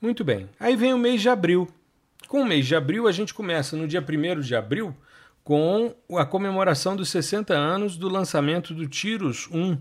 Muito 0.01 0.23
bem. 0.23 0.49
Aí 0.59 0.75
vem 0.75 0.93
o 0.93 0.97
mês 0.97 1.21
de 1.21 1.29
abril. 1.29 1.67
Com 2.27 2.41
o 2.41 2.45
mês 2.45 2.65
de 2.65 2.75
abril, 2.75 3.07
a 3.07 3.11
gente 3.11 3.33
começa 3.33 3.77
no 3.77 3.87
dia 3.87 4.03
1 4.03 4.41
de 4.41 4.55
abril 4.55 4.95
com 5.43 5.93
a 6.17 6.25
comemoração 6.25 6.95
dos 6.95 7.09
60 7.09 7.53
anos 7.53 7.97
do 7.97 8.09
lançamento 8.09 8.73
do 8.73 8.87
Tiros 8.87 9.47
1. 9.51 9.77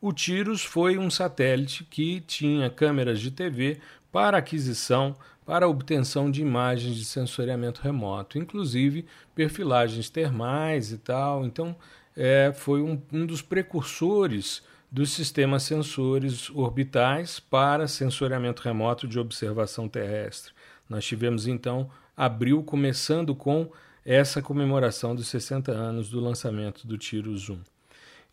O 0.00 0.12
Tiros 0.12 0.62
foi 0.62 0.96
um 0.96 1.10
satélite 1.10 1.82
que 1.82 2.20
tinha 2.20 2.70
câmeras 2.70 3.20
de 3.20 3.32
TV 3.32 3.80
para 4.12 4.38
aquisição, 4.38 5.16
para 5.44 5.68
obtenção 5.68 6.30
de 6.30 6.40
imagens 6.40 6.94
de 6.94 7.04
sensoriamento 7.04 7.80
remoto, 7.80 8.38
inclusive 8.38 9.06
perfilagens 9.34 10.08
termais 10.08 10.92
e 10.92 10.98
tal. 10.98 11.44
Então, 11.44 11.74
é, 12.16 12.52
foi 12.54 12.80
um, 12.80 13.00
um 13.12 13.26
dos 13.26 13.42
precursores 13.42 14.62
dos 14.90 15.10
sistemas 15.10 15.64
sensores 15.64 16.48
orbitais 16.50 17.40
para 17.40 17.88
sensoriamento 17.88 18.62
remoto 18.62 19.08
de 19.08 19.18
observação 19.18 19.88
terrestre. 19.88 20.52
Nós 20.88 21.04
tivemos 21.04 21.46
então 21.48 21.90
abril 22.16 22.62
começando 22.62 23.34
com 23.34 23.70
essa 24.04 24.40
comemoração 24.40 25.14
dos 25.14 25.26
60 25.26 25.72
anos 25.72 26.08
do 26.08 26.20
lançamento 26.20 26.86
do 26.86 26.96
Tiro 26.96 27.36
Zoom. 27.36 27.58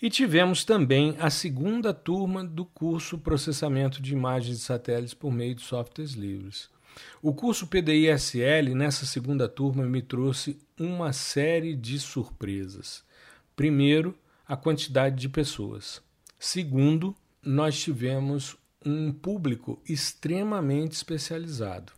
E 0.02 0.10
tivemos 0.10 0.66
também 0.66 1.16
a 1.20 1.30
segunda 1.30 1.94
turma 1.94 2.44
do 2.44 2.66
curso 2.66 3.18
Processamento 3.18 4.02
de 4.02 4.12
Imagens 4.12 4.58
de 4.58 4.64
Satélites 4.64 5.14
por 5.14 5.32
meio 5.32 5.56
de 5.56 5.62
softwares 5.62 6.14
livres. 6.14 6.70
O 7.22 7.34
curso 7.34 7.68
PDI-SL, 7.68 8.76
nessa 8.76 9.06
segunda 9.06 9.48
turma, 9.48 9.84
me 9.86 10.02
trouxe 10.02 10.60
uma 10.78 11.14
série 11.14 11.76
de 11.76 11.98
surpresas. 12.00 13.04
Primeiro, 13.56 14.18
a 14.46 14.58
quantidade 14.58 15.16
de 15.16 15.30
pessoas. 15.30 16.02
Segundo, 16.38 17.16
nós 17.42 17.80
tivemos 17.80 18.58
um 18.86 19.14
público 19.14 19.82
extremamente 19.88 20.92
especializado. 20.92 21.94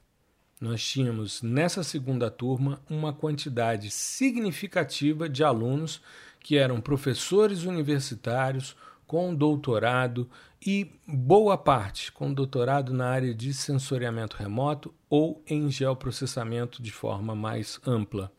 Nós 0.61 0.83
tínhamos 0.83 1.41
nessa 1.41 1.83
segunda 1.83 2.31
turma 2.31 2.81
uma 2.89 3.11
quantidade 3.11 3.91
significativa 3.91 5.27
de 5.27 5.43
alunos 5.43 6.01
que 6.47 6.55
eram 6.55 6.79
professores 6.79 7.63
universitários 7.65 8.73
com 9.05 9.35
doutorado 9.35 10.29
e 10.65 10.89
boa 11.05 11.57
parte 11.57 12.09
com 12.09 12.33
doutorado 12.33 12.93
na 12.93 13.09
área 13.09 13.35
de 13.35 13.53
sensoriamento 13.53 14.37
remoto 14.37 14.95
ou 15.09 15.43
em 15.45 15.69
geoprocessamento 15.69 16.81
de 16.81 16.89
forma 16.89 17.35
mais 17.35 17.81
ampla. 17.85 18.31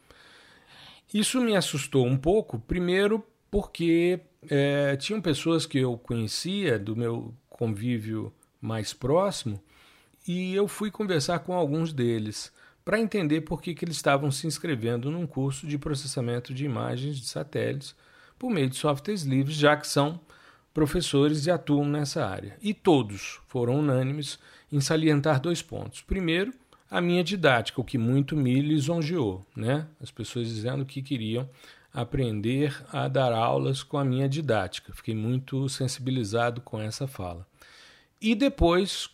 Isso 1.13 1.39
me 1.39 1.55
assustou 1.55 2.07
um 2.07 2.17
pouco, 2.17 2.59
primeiro 2.59 3.23
porque 3.51 4.21
é, 4.49 4.97
tinham 4.97 5.21
pessoas 5.21 5.67
que 5.67 5.77
eu 5.77 5.99
conhecia 5.99 6.79
do 6.79 6.97
meu 6.97 7.35
convívio 7.51 8.33
mais 8.59 8.95
próximo 8.95 9.63
e 10.27 10.55
eu 10.55 10.67
fui 10.67 10.91
conversar 10.91 11.41
com 11.41 11.53
alguns 11.53 11.93
deles 11.93 12.51
para 12.89 12.99
entender 12.99 13.43
por 13.43 13.61
que, 13.61 13.75
que 13.75 13.85
eles 13.85 13.97
estavam 13.97 14.31
se 14.31 14.47
inscrevendo 14.47 15.11
num 15.11 15.27
curso 15.27 15.67
de 15.67 15.77
processamento 15.77 16.55
de 16.55 16.65
imagens 16.65 17.21
de 17.21 17.27
satélites 17.27 17.95
por 18.39 18.49
meio 18.49 18.71
de 18.71 18.77
softwares 18.77 19.25
livres, 19.25 19.59
já 19.59 19.77
que 19.77 19.87
são 19.87 20.19
professores 20.73 21.45
e 21.45 21.51
atuam 21.51 21.85
nessa 21.85 22.27
área. 22.27 22.57
E 22.63 22.73
todos 22.73 23.41
foram 23.47 23.81
unânimes 23.81 24.39
em 24.73 24.81
salientar 24.81 25.39
dois 25.39 25.61
pontos. 25.61 26.01
Primeiro, 26.01 26.51
a 26.91 26.99
minha 26.99 27.23
didática, 27.23 27.79
o 27.79 27.85
que 27.85 27.99
muito 27.99 28.35
me 28.35 28.59
lisonjeou, 28.63 29.45
né? 29.55 29.87
As 30.01 30.11
pessoas 30.11 30.49
dizendo 30.49 30.87
que 30.87 31.03
queriam 31.03 31.47
aprender 31.93 32.75
a 32.91 33.07
dar 33.07 33.35
aulas 33.35 33.83
com 33.83 33.99
a 33.99 34.05
minha 34.05 34.31
didática. 34.31 34.95
Fiquei 34.95 35.15
muito 35.15 35.69
sensibilizado 35.69 36.63
com 36.63 36.81
essa 36.81 37.07
fala. 37.07 37.47
E 38.19 38.35
depois, 38.35 39.11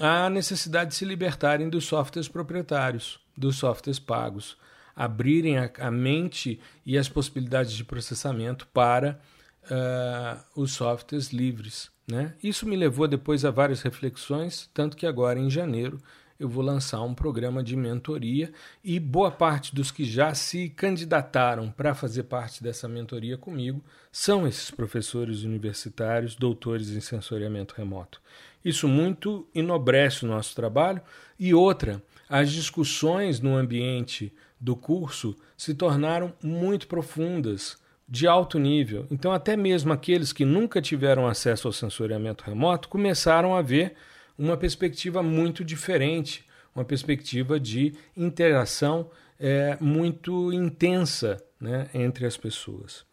a 0.00 0.28
necessidade 0.30 0.90
de 0.90 0.96
se 0.96 1.04
libertarem 1.04 1.68
dos 1.68 1.86
softwares 1.86 2.28
proprietários, 2.28 3.20
dos 3.36 3.56
softwares 3.56 3.98
pagos, 3.98 4.56
abrirem 4.94 5.58
a, 5.58 5.70
a 5.78 5.90
mente 5.90 6.60
e 6.84 6.98
as 6.98 7.08
possibilidades 7.08 7.72
de 7.72 7.84
processamento 7.84 8.66
para 8.68 9.20
uh, 9.64 10.60
os 10.60 10.72
softwares 10.72 11.32
livres. 11.32 11.90
Né? 12.06 12.34
Isso 12.42 12.66
me 12.66 12.76
levou 12.76 13.06
depois 13.06 13.44
a 13.44 13.50
várias 13.50 13.82
reflexões, 13.82 14.68
tanto 14.72 14.96
que 14.96 15.06
agora, 15.06 15.38
em 15.38 15.50
janeiro, 15.50 16.00
eu 16.38 16.48
vou 16.48 16.62
lançar 16.62 17.02
um 17.02 17.14
programa 17.14 17.62
de 17.62 17.76
mentoria 17.76 18.52
e 18.82 19.00
boa 19.00 19.30
parte 19.30 19.74
dos 19.74 19.90
que 19.90 20.04
já 20.04 20.34
se 20.34 20.68
candidataram 20.68 21.70
para 21.70 21.94
fazer 21.94 22.24
parte 22.24 22.62
dessa 22.62 22.88
mentoria 22.88 23.36
comigo 23.36 23.84
são 24.12 24.46
esses 24.46 24.70
professores 24.70 25.42
universitários, 25.42 26.36
doutores 26.36 26.90
em 26.90 27.00
sensoriamento 27.00 27.74
remoto. 27.76 28.22
Isso 28.64 28.88
muito 28.88 29.46
enobrece 29.54 30.24
o 30.24 30.28
nosso 30.28 30.54
trabalho 30.54 31.00
e 31.38 31.54
outra, 31.54 32.02
as 32.28 32.50
discussões 32.50 33.40
no 33.40 33.56
ambiente 33.56 34.32
do 34.60 34.76
curso 34.76 35.36
se 35.56 35.74
tornaram 35.74 36.34
muito 36.42 36.86
profundas 36.86 37.78
de 38.08 38.26
alto 38.26 38.58
nível. 38.58 39.06
Então, 39.10 39.32
até 39.32 39.56
mesmo 39.56 39.92
aqueles 39.92 40.32
que 40.32 40.44
nunca 40.44 40.80
tiveram 40.80 41.26
acesso 41.26 41.68
ao 41.68 41.72
sensoriamento 41.72 42.44
remoto 42.44 42.88
começaram 42.88 43.54
a 43.54 43.62
ver 43.62 43.94
uma 44.36 44.56
perspectiva 44.56 45.22
muito 45.22 45.64
diferente, 45.64 46.44
uma 46.74 46.84
perspectiva 46.84 47.58
de 47.58 47.94
interação 48.16 49.10
é, 49.38 49.76
muito 49.80 50.52
intensa 50.52 51.42
né, 51.60 51.88
entre 51.92 52.26
as 52.26 52.36
pessoas. 52.36 53.04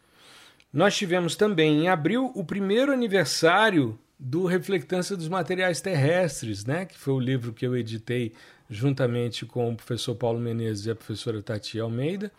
Nós 0.72 0.96
tivemos 0.96 1.36
também 1.36 1.84
em 1.84 1.88
abril 1.88 2.32
o 2.34 2.44
primeiro 2.44 2.92
aniversário 2.92 3.98
do 4.18 4.46
Reflectância 4.46 5.16
dos 5.16 5.28
Materiais 5.28 5.80
Terrestres, 5.80 6.64
né, 6.64 6.84
que 6.84 6.98
foi 6.98 7.14
o 7.14 7.20
livro 7.20 7.52
que 7.52 7.66
eu 7.66 7.76
editei 7.76 8.32
juntamente 8.68 9.44
com 9.44 9.70
o 9.70 9.76
professor 9.76 10.14
Paulo 10.14 10.40
Menezes 10.40 10.86
e 10.86 10.90
a 10.90 10.94
professora 10.94 11.42
Tati 11.42 11.78
Almeida, 11.78 12.32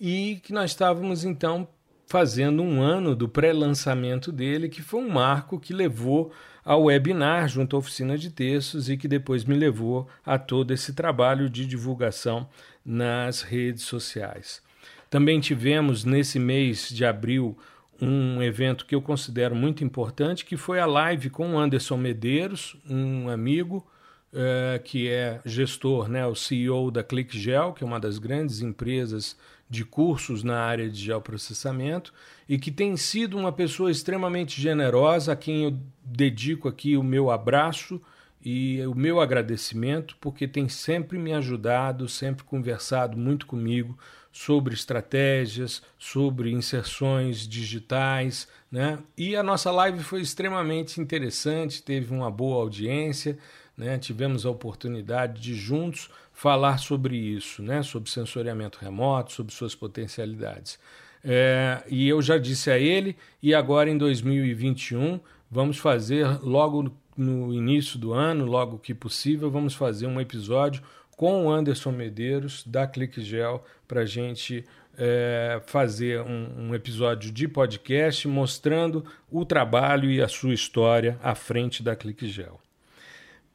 e 0.00 0.40
que 0.42 0.52
nós 0.52 0.70
estávamos 0.70 1.24
então 1.24 1.68
fazendo 2.06 2.62
um 2.62 2.82
ano 2.82 3.14
do 3.16 3.28
pré-lançamento 3.28 4.30
dele, 4.30 4.68
que 4.68 4.82
foi 4.82 5.00
um 5.00 5.08
marco 5.08 5.58
que 5.58 5.72
levou 5.72 6.32
ao 6.64 6.84
webinar 6.84 7.48
junto 7.48 7.76
à 7.76 7.78
oficina 7.78 8.16
de 8.16 8.30
textos 8.30 8.88
e 8.88 8.96
que 8.96 9.08
depois 9.08 9.44
me 9.44 9.54
levou 9.54 10.08
a 10.24 10.38
todo 10.38 10.72
esse 10.72 10.94
trabalho 10.94 11.50
de 11.50 11.66
divulgação 11.66 12.48
nas 12.84 13.42
redes 13.42 13.84
sociais. 13.84 14.62
Também 15.10 15.40
tivemos 15.40 16.04
nesse 16.04 16.38
mês 16.38 16.88
de 16.88 17.04
abril 17.04 17.56
um 18.00 18.42
evento 18.42 18.86
que 18.86 18.94
eu 18.94 19.02
considero 19.02 19.54
muito 19.54 19.84
importante, 19.84 20.44
que 20.44 20.56
foi 20.56 20.80
a 20.80 20.86
live 20.86 21.30
com 21.30 21.54
o 21.54 21.58
Anderson 21.58 21.96
Medeiros, 21.96 22.76
um 22.88 23.28
amigo 23.28 23.86
uh, 24.32 24.82
que 24.82 25.08
é 25.08 25.40
gestor, 25.44 26.08
né, 26.08 26.26
o 26.26 26.34
CEO 26.34 26.90
da 26.90 27.02
ClickGel, 27.02 27.72
que 27.72 27.84
é 27.84 27.86
uma 27.86 28.00
das 28.00 28.18
grandes 28.18 28.60
empresas 28.60 29.36
de 29.68 29.84
cursos 29.84 30.42
na 30.42 30.60
área 30.60 30.88
de 30.88 31.00
geoprocessamento 31.00 32.12
e 32.48 32.58
que 32.58 32.70
tem 32.70 32.96
sido 32.96 33.38
uma 33.38 33.52
pessoa 33.52 33.90
extremamente 33.90 34.60
generosa, 34.60 35.32
a 35.32 35.36
quem 35.36 35.64
eu 35.64 35.78
dedico 36.04 36.68
aqui 36.68 36.96
o 36.96 37.02
meu 37.02 37.30
abraço 37.30 38.00
e 38.44 38.84
o 38.86 38.94
meu 38.94 39.20
agradecimento, 39.20 40.16
porque 40.20 40.46
tem 40.46 40.68
sempre 40.68 41.18
me 41.18 41.32
ajudado, 41.32 42.06
sempre 42.08 42.44
conversado 42.44 43.16
muito 43.16 43.46
comigo 43.46 43.98
sobre 44.34 44.74
estratégias, 44.74 45.80
sobre 45.96 46.50
inserções 46.50 47.46
digitais, 47.46 48.48
né? 48.70 48.98
E 49.16 49.36
a 49.36 49.44
nossa 49.44 49.70
live 49.70 50.02
foi 50.02 50.20
extremamente 50.20 51.00
interessante, 51.00 51.80
teve 51.80 52.12
uma 52.12 52.28
boa 52.32 52.56
audiência, 52.56 53.38
né? 53.78 53.96
Tivemos 53.96 54.44
a 54.44 54.50
oportunidade 54.50 55.40
de 55.40 55.54
juntos 55.54 56.10
falar 56.32 56.78
sobre 56.78 57.16
isso, 57.16 57.62
né? 57.62 57.80
sobre 57.84 58.10
sensoriamento 58.10 58.78
remoto, 58.80 59.32
sobre 59.32 59.54
suas 59.54 59.72
potencialidades. 59.72 60.80
É, 61.22 61.84
e 61.88 62.08
eu 62.08 62.20
já 62.20 62.36
disse 62.36 62.72
a 62.72 62.78
ele, 62.78 63.16
e 63.40 63.54
agora 63.54 63.88
em 63.88 63.96
2021 63.96 65.20
vamos 65.48 65.78
fazer, 65.78 66.26
logo 66.42 66.92
no 67.16 67.54
início 67.54 68.00
do 68.00 68.12
ano, 68.12 68.44
logo 68.44 68.78
que 68.78 68.92
possível, 68.92 69.48
vamos 69.48 69.74
fazer 69.74 70.08
um 70.08 70.20
episódio 70.20 70.82
com 71.16 71.46
o 71.46 71.50
Anderson 71.50 71.92
Medeiros 71.92 72.64
da 72.66 72.86
ClickGel 72.86 73.64
para 73.86 74.04
gente 74.04 74.64
é, 74.96 75.60
fazer 75.66 76.20
um, 76.20 76.68
um, 76.68 76.74
episódio 76.74 77.32
de 77.32 77.48
podcast 77.48 78.26
mostrando 78.28 79.04
o 79.30 79.44
trabalho 79.44 80.10
e 80.10 80.22
a 80.22 80.28
sua 80.28 80.54
história 80.54 81.18
à 81.22 81.34
frente 81.34 81.82
da 81.82 81.96
ClickGel. 81.96 82.60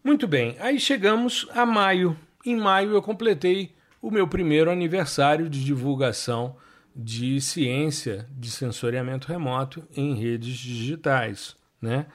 Muito 0.04 0.28
bem, 0.28 0.56
aí 0.60 0.80
chegamos 0.80 1.48
a 1.54 1.66
maio, 1.66 2.18
em 2.46 2.56
maio 2.56 2.92
eu 2.92 3.02
completei 3.02 3.74
o 4.02 4.10
meu 4.10 4.28
primeiro 4.28 4.72
aniversário 4.72 5.50
de 5.50 5.64
divulgação 5.64 6.56
de 6.96 7.40
ciência 7.40 8.28
de 8.32 8.50
sensoriamento 8.50 9.28
remoto 9.28 9.84
em 9.96 10.16
redes 10.16 10.58
digitais, 10.58 11.56
né? 11.82 12.06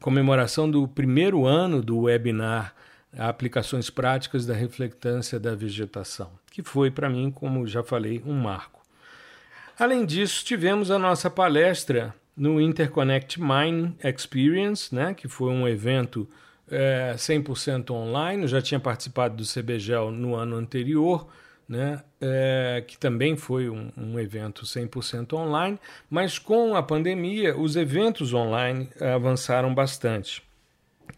Comemoração 0.00 0.70
do 0.70 0.86
primeiro 0.86 1.46
ano 1.46 1.82
do 1.82 2.00
webinar 2.00 2.74
Aplicações 3.16 3.90
Práticas 3.90 4.46
da 4.46 4.54
Reflectância 4.54 5.38
da 5.38 5.54
Vegetação, 5.54 6.30
que 6.50 6.62
foi 6.62 6.90
para 6.90 7.08
mim, 7.08 7.30
como 7.30 7.66
já 7.66 7.82
falei, 7.82 8.22
um 8.24 8.34
marco. 8.34 8.80
Além 9.78 10.06
disso, 10.06 10.44
tivemos 10.44 10.90
a 10.90 10.98
nossa 10.98 11.28
palestra 11.28 12.14
no 12.36 12.60
Interconnect 12.60 13.40
Mining 13.40 13.96
Experience, 14.02 14.94
né, 14.94 15.14
que 15.14 15.28
foi 15.28 15.50
um 15.50 15.68
evento 15.68 16.28
é, 16.70 17.14
100% 17.16 17.90
online, 17.90 18.42
eu 18.42 18.48
já 18.48 18.62
tinha 18.62 18.80
participado 18.80 19.36
do 19.36 19.44
CBGEL 19.44 20.10
no 20.10 20.34
ano 20.34 20.56
anterior, 20.56 21.26
né, 21.68 22.02
é, 22.20 22.82
que 22.86 22.98
também 22.98 23.36
foi 23.36 23.68
um, 23.68 23.90
um, 23.96 24.18
evento 24.18 24.64
100% 24.64 25.34
online, 25.34 25.78
mas 26.08 26.38
com 26.38 26.74
a 26.74 26.82
pandemia 26.82 27.56
os 27.56 27.76
eventos 27.76 28.32
online 28.32 28.88
avançaram 29.00 29.74
bastante. 29.74 30.42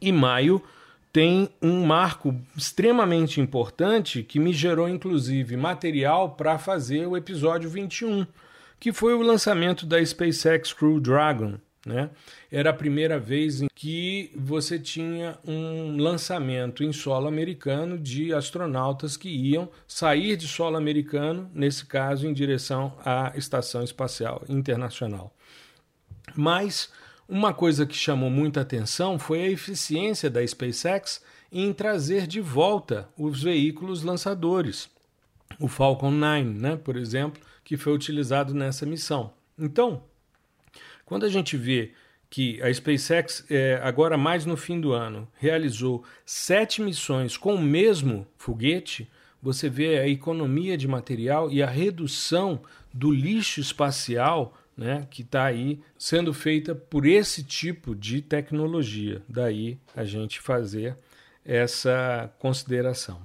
E 0.00 0.12
maio 0.12 0.62
tem 1.14 1.48
um 1.62 1.87
marco 1.87 2.35
extremamente 2.57 3.40
importante 3.40 4.24
que 4.24 4.40
me 4.40 4.53
gerou 4.53 4.88
inclusive 4.88 5.57
material 5.57 6.31
para 6.31 6.59
fazer 6.59 7.07
o 7.07 7.16
episódio 7.16 7.70
21, 7.70 8.27
que 8.81 8.92
foi 8.92 9.14
o 9.14 9.22
lançamento 9.22 9.87
da 9.87 10.05
SpaceX 10.05 10.72
Crew 10.72 10.98
Dragon. 10.98 11.55
Né? 11.87 12.11
Era 12.50 12.70
a 12.70 12.74
primeira 12.74 13.16
vez 13.16 13.62
em 13.62 13.68
que 13.72 14.33
você 14.35 14.77
tinha 14.77 15.38
um 15.46 15.96
lançamento 15.98 16.83
em 16.83 16.92
solo 16.92 17.29
americano 17.29 17.96
de 17.96 18.35
astronautas 18.35 19.16
que 19.16 19.29
iam 19.29 19.68
sair 19.87 20.37
de 20.37 20.48
solo 20.48 20.77
americano, 20.77 21.48
nesse 21.55 21.87
caso 21.87 22.27
em 22.27 22.33
direção 22.33 22.92
à 23.05 23.33
Estação 23.37 23.85
Espacial 23.85 24.42
Internacional. 24.48 25.33
Mas 26.35 26.90
uma 27.28 27.54
coisa 27.54 27.87
que 27.87 27.96
chamou 27.96 28.28
muita 28.28 28.60
atenção 28.60 29.18
foi 29.18 29.42
a 29.42 29.50
eficiência 29.50 30.28
da 30.28 30.46
SpaceX 30.46 31.22
em 31.50 31.72
trazer 31.72 32.26
de 32.26 32.40
volta 32.40 33.08
os 33.16 33.42
veículos 33.42 34.02
lançadores. 34.02 34.90
O 35.58 35.68
Falcon 35.68 36.10
9, 36.10 36.44
né, 36.44 36.76
por 36.76 36.96
exemplo, 36.96 37.40
que 37.62 37.76
foi 37.76 37.94
utilizado 37.94 38.52
nessa 38.52 38.84
missão. 38.84 39.32
Então, 39.58 40.02
quando 41.06 41.24
a 41.24 41.28
gente 41.28 41.56
vê 41.56 41.92
que 42.28 42.60
a 42.60 42.72
SpaceX, 42.72 43.46
é, 43.48 43.80
agora 43.82 44.18
mais 44.18 44.44
no 44.44 44.56
fim 44.56 44.80
do 44.80 44.92
ano, 44.92 45.28
realizou 45.38 46.04
sete 46.26 46.82
missões 46.82 47.37
com 47.37 47.54
o 47.54 47.62
mesmo 47.62 48.26
foguete, 48.37 49.08
você 49.40 49.68
vê 49.68 49.98
a 49.98 50.08
economia 50.08 50.76
de 50.76 50.88
material 50.88 51.50
e 51.50 51.62
a 51.62 51.66
redução 51.66 52.60
do 52.92 53.10
lixo 53.12 53.60
espacial 53.60 54.56
né, 54.76 55.06
que 55.10 55.22
está 55.22 55.44
aí 55.44 55.80
sendo 55.98 56.32
feita 56.34 56.74
por 56.74 57.06
esse 57.06 57.42
tipo 57.42 57.94
de 57.94 58.20
tecnologia. 58.20 59.22
Daí 59.28 59.78
a 59.94 60.04
gente 60.04 60.40
fazer 60.40 60.96
essa 61.44 62.32
consideração. 62.38 63.20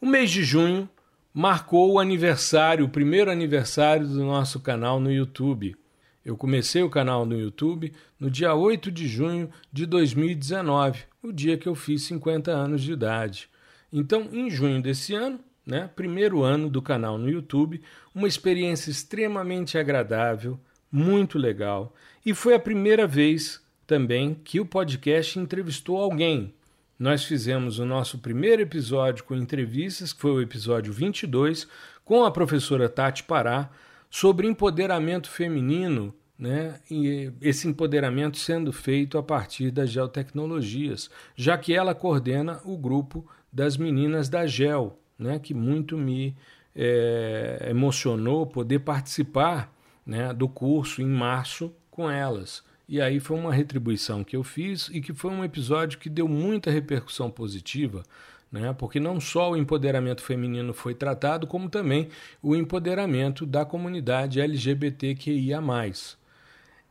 O 0.00 0.06
mês 0.06 0.30
de 0.30 0.42
junho 0.42 0.88
marcou 1.32 1.92
o 1.92 1.98
aniversário, 1.98 2.84
o 2.84 2.88
primeiro 2.88 3.30
aniversário 3.30 4.06
do 4.06 4.24
nosso 4.24 4.60
canal 4.60 5.00
no 5.00 5.12
YouTube. 5.12 5.76
Eu 6.24 6.36
comecei 6.36 6.82
o 6.82 6.90
canal 6.90 7.24
no 7.24 7.38
YouTube 7.38 7.92
no 8.18 8.30
dia 8.30 8.54
8 8.54 8.90
de 8.90 9.08
junho 9.08 9.50
de 9.72 9.86
2019, 9.86 11.04
o 11.22 11.32
dia 11.32 11.56
que 11.56 11.66
eu 11.66 11.74
fiz 11.74 12.02
50 12.02 12.50
anos 12.50 12.82
de 12.82 12.92
idade. 12.92 13.48
Então, 13.92 14.28
em 14.32 14.50
junho 14.50 14.82
desse 14.82 15.14
ano, 15.14 15.40
né, 15.66 15.90
primeiro 15.94 16.42
ano 16.42 16.68
do 16.68 16.82
canal 16.82 17.18
no 17.18 17.28
YouTube, 17.28 17.82
uma 18.14 18.28
experiência 18.28 18.90
extremamente 18.90 19.78
agradável, 19.78 20.58
muito 20.90 21.38
legal, 21.38 21.94
e 22.24 22.34
foi 22.34 22.54
a 22.54 22.60
primeira 22.60 23.06
vez 23.06 23.64
também 23.86 24.34
que 24.34 24.60
o 24.60 24.66
podcast 24.66 25.38
entrevistou 25.38 25.96
alguém. 25.96 26.54
Nós 26.98 27.24
fizemos 27.24 27.78
o 27.78 27.86
nosso 27.86 28.18
primeiro 28.18 28.62
episódio 28.62 29.24
com 29.24 29.34
entrevistas, 29.34 30.12
que 30.12 30.20
foi 30.20 30.32
o 30.32 30.40
episódio 30.42 30.92
22, 30.92 31.66
com 32.04 32.24
a 32.24 32.30
professora 32.30 32.88
Tati 32.88 33.22
Pará, 33.22 33.70
sobre 34.10 34.46
empoderamento 34.46 35.30
feminino 35.30 36.14
né, 36.38 36.80
e 36.90 37.32
esse 37.40 37.68
empoderamento 37.68 38.38
sendo 38.38 38.72
feito 38.72 39.18
a 39.18 39.22
partir 39.22 39.70
das 39.70 39.90
geotecnologias, 39.90 41.10
já 41.36 41.56
que 41.56 41.74
ela 41.74 41.94
coordena 41.94 42.60
o 42.64 42.76
grupo 42.76 43.26
das 43.52 43.76
meninas 43.76 44.28
da 44.28 44.46
GEL, 44.46 44.99
né, 45.20 45.38
que 45.38 45.54
muito 45.54 45.96
me 45.96 46.34
é, 46.74 47.66
emocionou 47.70 48.46
poder 48.46 48.80
participar 48.80 49.72
né, 50.04 50.32
do 50.32 50.48
curso 50.48 51.02
em 51.02 51.06
março 51.06 51.72
com 51.90 52.10
elas. 52.10 52.64
E 52.88 53.00
aí 53.00 53.20
foi 53.20 53.38
uma 53.38 53.54
retribuição 53.54 54.24
que 54.24 54.34
eu 54.34 54.42
fiz 54.42 54.88
e 54.92 55.00
que 55.00 55.14
foi 55.14 55.30
um 55.30 55.44
episódio 55.44 55.98
que 55.98 56.08
deu 56.08 56.26
muita 56.26 56.72
repercussão 56.72 57.30
positiva, 57.30 58.02
né? 58.50 58.74
porque 58.76 58.98
não 58.98 59.20
só 59.20 59.52
o 59.52 59.56
empoderamento 59.56 60.22
feminino 60.22 60.74
foi 60.74 60.92
tratado, 60.92 61.46
como 61.46 61.70
também 61.70 62.08
o 62.42 62.56
empoderamento 62.56 63.46
da 63.46 63.64
comunidade 63.64 64.40
LGBTQIA. 64.40 65.60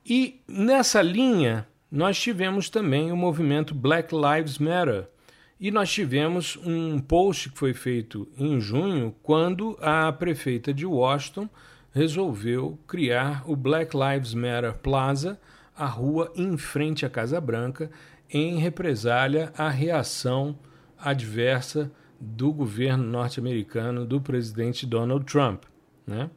E 0.05 0.39
nessa 0.47 1.01
linha, 1.01 1.67
nós 1.91 2.17
tivemos 2.17 2.69
também 2.69 3.11
o 3.11 3.17
movimento 3.17 3.75
Black 3.75 4.15
Lives 4.15 4.57
Matter. 4.57 5.09
E 5.59 5.71
nós 5.71 5.91
tivemos 5.91 6.57
um 6.63 6.99
post 6.99 7.49
que 7.49 7.57
foi 7.57 7.73
feito 7.73 8.27
em 8.37 8.61
junho, 8.61 9.13
quando 9.21 9.77
a 9.81 10.09
prefeita 10.11 10.73
de 10.73 10.85
Washington 10.85 11.49
resolveu 11.91 12.79
criar 12.87 13.43
o 13.45 13.57
Black 13.57 13.93
Lives 13.95 14.33
Matter 14.33 14.73
Plaza, 14.75 15.37
a 15.75 15.85
rua 15.85 16.31
em 16.33 16.57
frente 16.57 17.05
à 17.05 17.09
Casa 17.09 17.41
Branca, 17.41 17.91
em 18.29 18.57
represália 18.57 19.51
à 19.57 19.69
reação 19.69 20.57
adversa 20.97 21.91
do 22.19 22.53
governo 22.53 23.03
norte-americano 23.03 24.05
do 24.05 24.21
presidente 24.21 24.85
Donald 24.85 25.25
Trump. 25.25 25.63
Né? 26.07 26.29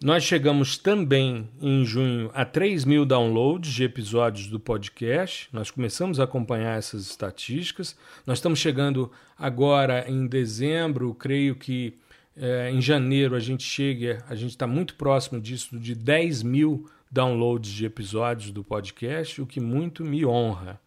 Nós 0.00 0.22
chegamos 0.22 0.78
também 0.78 1.48
em 1.60 1.84
junho 1.84 2.30
a 2.32 2.44
3 2.44 2.84
mil 2.84 3.04
downloads 3.04 3.72
de 3.72 3.82
episódios 3.82 4.46
do 4.46 4.60
podcast. 4.60 5.48
Nós 5.52 5.72
começamos 5.72 6.20
a 6.20 6.24
acompanhar 6.24 6.78
essas 6.78 7.02
estatísticas. 7.10 7.96
Nós 8.24 8.38
estamos 8.38 8.60
chegando 8.60 9.10
agora 9.36 10.08
em 10.08 10.28
dezembro, 10.28 11.12
creio 11.14 11.56
que 11.56 11.98
é, 12.36 12.70
em 12.70 12.80
janeiro 12.80 13.34
a 13.34 13.40
gente 13.40 13.64
chega, 13.64 14.24
a 14.28 14.36
gente 14.36 14.50
está 14.50 14.68
muito 14.68 14.94
próximo 14.94 15.40
disso, 15.40 15.76
de 15.76 15.96
10 15.96 16.44
mil 16.44 16.88
downloads 17.10 17.72
de 17.72 17.84
episódios 17.84 18.52
do 18.52 18.62
podcast, 18.62 19.42
o 19.42 19.46
que 19.46 19.58
muito 19.58 20.04
me 20.04 20.24
honra. 20.24 20.80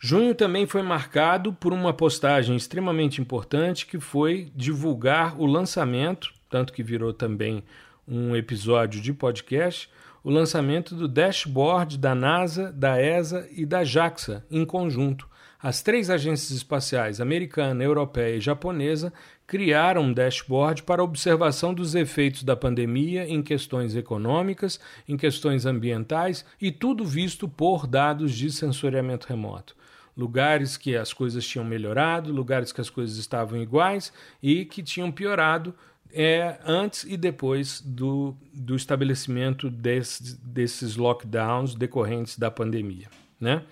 Junho 0.00 0.34
também 0.34 0.66
foi 0.66 0.82
marcado 0.82 1.52
por 1.52 1.72
uma 1.72 1.92
postagem 1.92 2.56
extremamente 2.56 3.20
importante 3.20 3.86
que 3.86 4.00
foi 4.00 4.50
divulgar 4.52 5.40
o 5.40 5.46
lançamento, 5.46 6.34
tanto 6.50 6.72
que 6.72 6.82
virou 6.82 7.12
também 7.12 7.62
um 8.06 8.36
episódio 8.36 9.00
de 9.00 9.12
podcast, 9.12 9.90
o 10.22 10.30
lançamento 10.30 10.94
do 10.94 11.06
dashboard 11.06 11.98
da 11.98 12.14
NASA, 12.14 12.72
da 12.72 13.00
ESA 13.00 13.48
e 13.52 13.64
da 13.64 13.84
JAXA 13.84 14.44
em 14.50 14.64
conjunto. 14.64 15.28
As 15.62 15.82
três 15.82 16.10
agências 16.10 16.50
espaciais, 16.50 17.20
americana, 17.20 17.82
europeia 17.82 18.36
e 18.36 18.40
japonesa, 18.40 19.12
criaram 19.46 20.02
um 20.02 20.12
dashboard 20.12 20.82
para 20.82 21.02
observação 21.02 21.72
dos 21.72 21.94
efeitos 21.94 22.42
da 22.42 22.54
pandemia 22.54 23.26
em 23.26 23.42
questões 23.42 23.96
econômicas, 23.96 24.78
em 25.08 25.16
questões 25.16 25.64
ambientais 25.64 26.44
e 26.60 26.70
tudo 26.70 27.04
visto 27.04 27.48
por 27.48 27.86
dados 27.86 28.34
de 28.34 28.50
sensoriamento 28.50 29.26
remoto. 29.26 29.74
Lugares 30.16 30.76
que 30.76 30.96
as 30.96 31.12
coisas 31.12 31.46
tinham 31.46 31.64
melhorado, 31.64 32.32
lugares 32.32 32.72
que 32.72 32.80
as 32.80 32.90
coisas 32.90 33.16
estavam 33.16 33.60
iguais 33.60 34.12
e 34.42 34.64
que 34.64 34.82
tinham 34.82 35.12
piorado 35.12 35.74
é 36.12 36.58
antes 36.64 37.04
e 37.04 37.16
depois 37.16 37.80
do, 37.80 38.34
do 38.52 38.74
estabelecimento 38.76 39.70
desse, 39.70 40.36
desses 40.38 40.96
lockdowns 40.96 41.74
decorrentes 41.74 42.38
da 42.38 42.50
pandemia. 42.50 43.08
Né? 43.40 43.62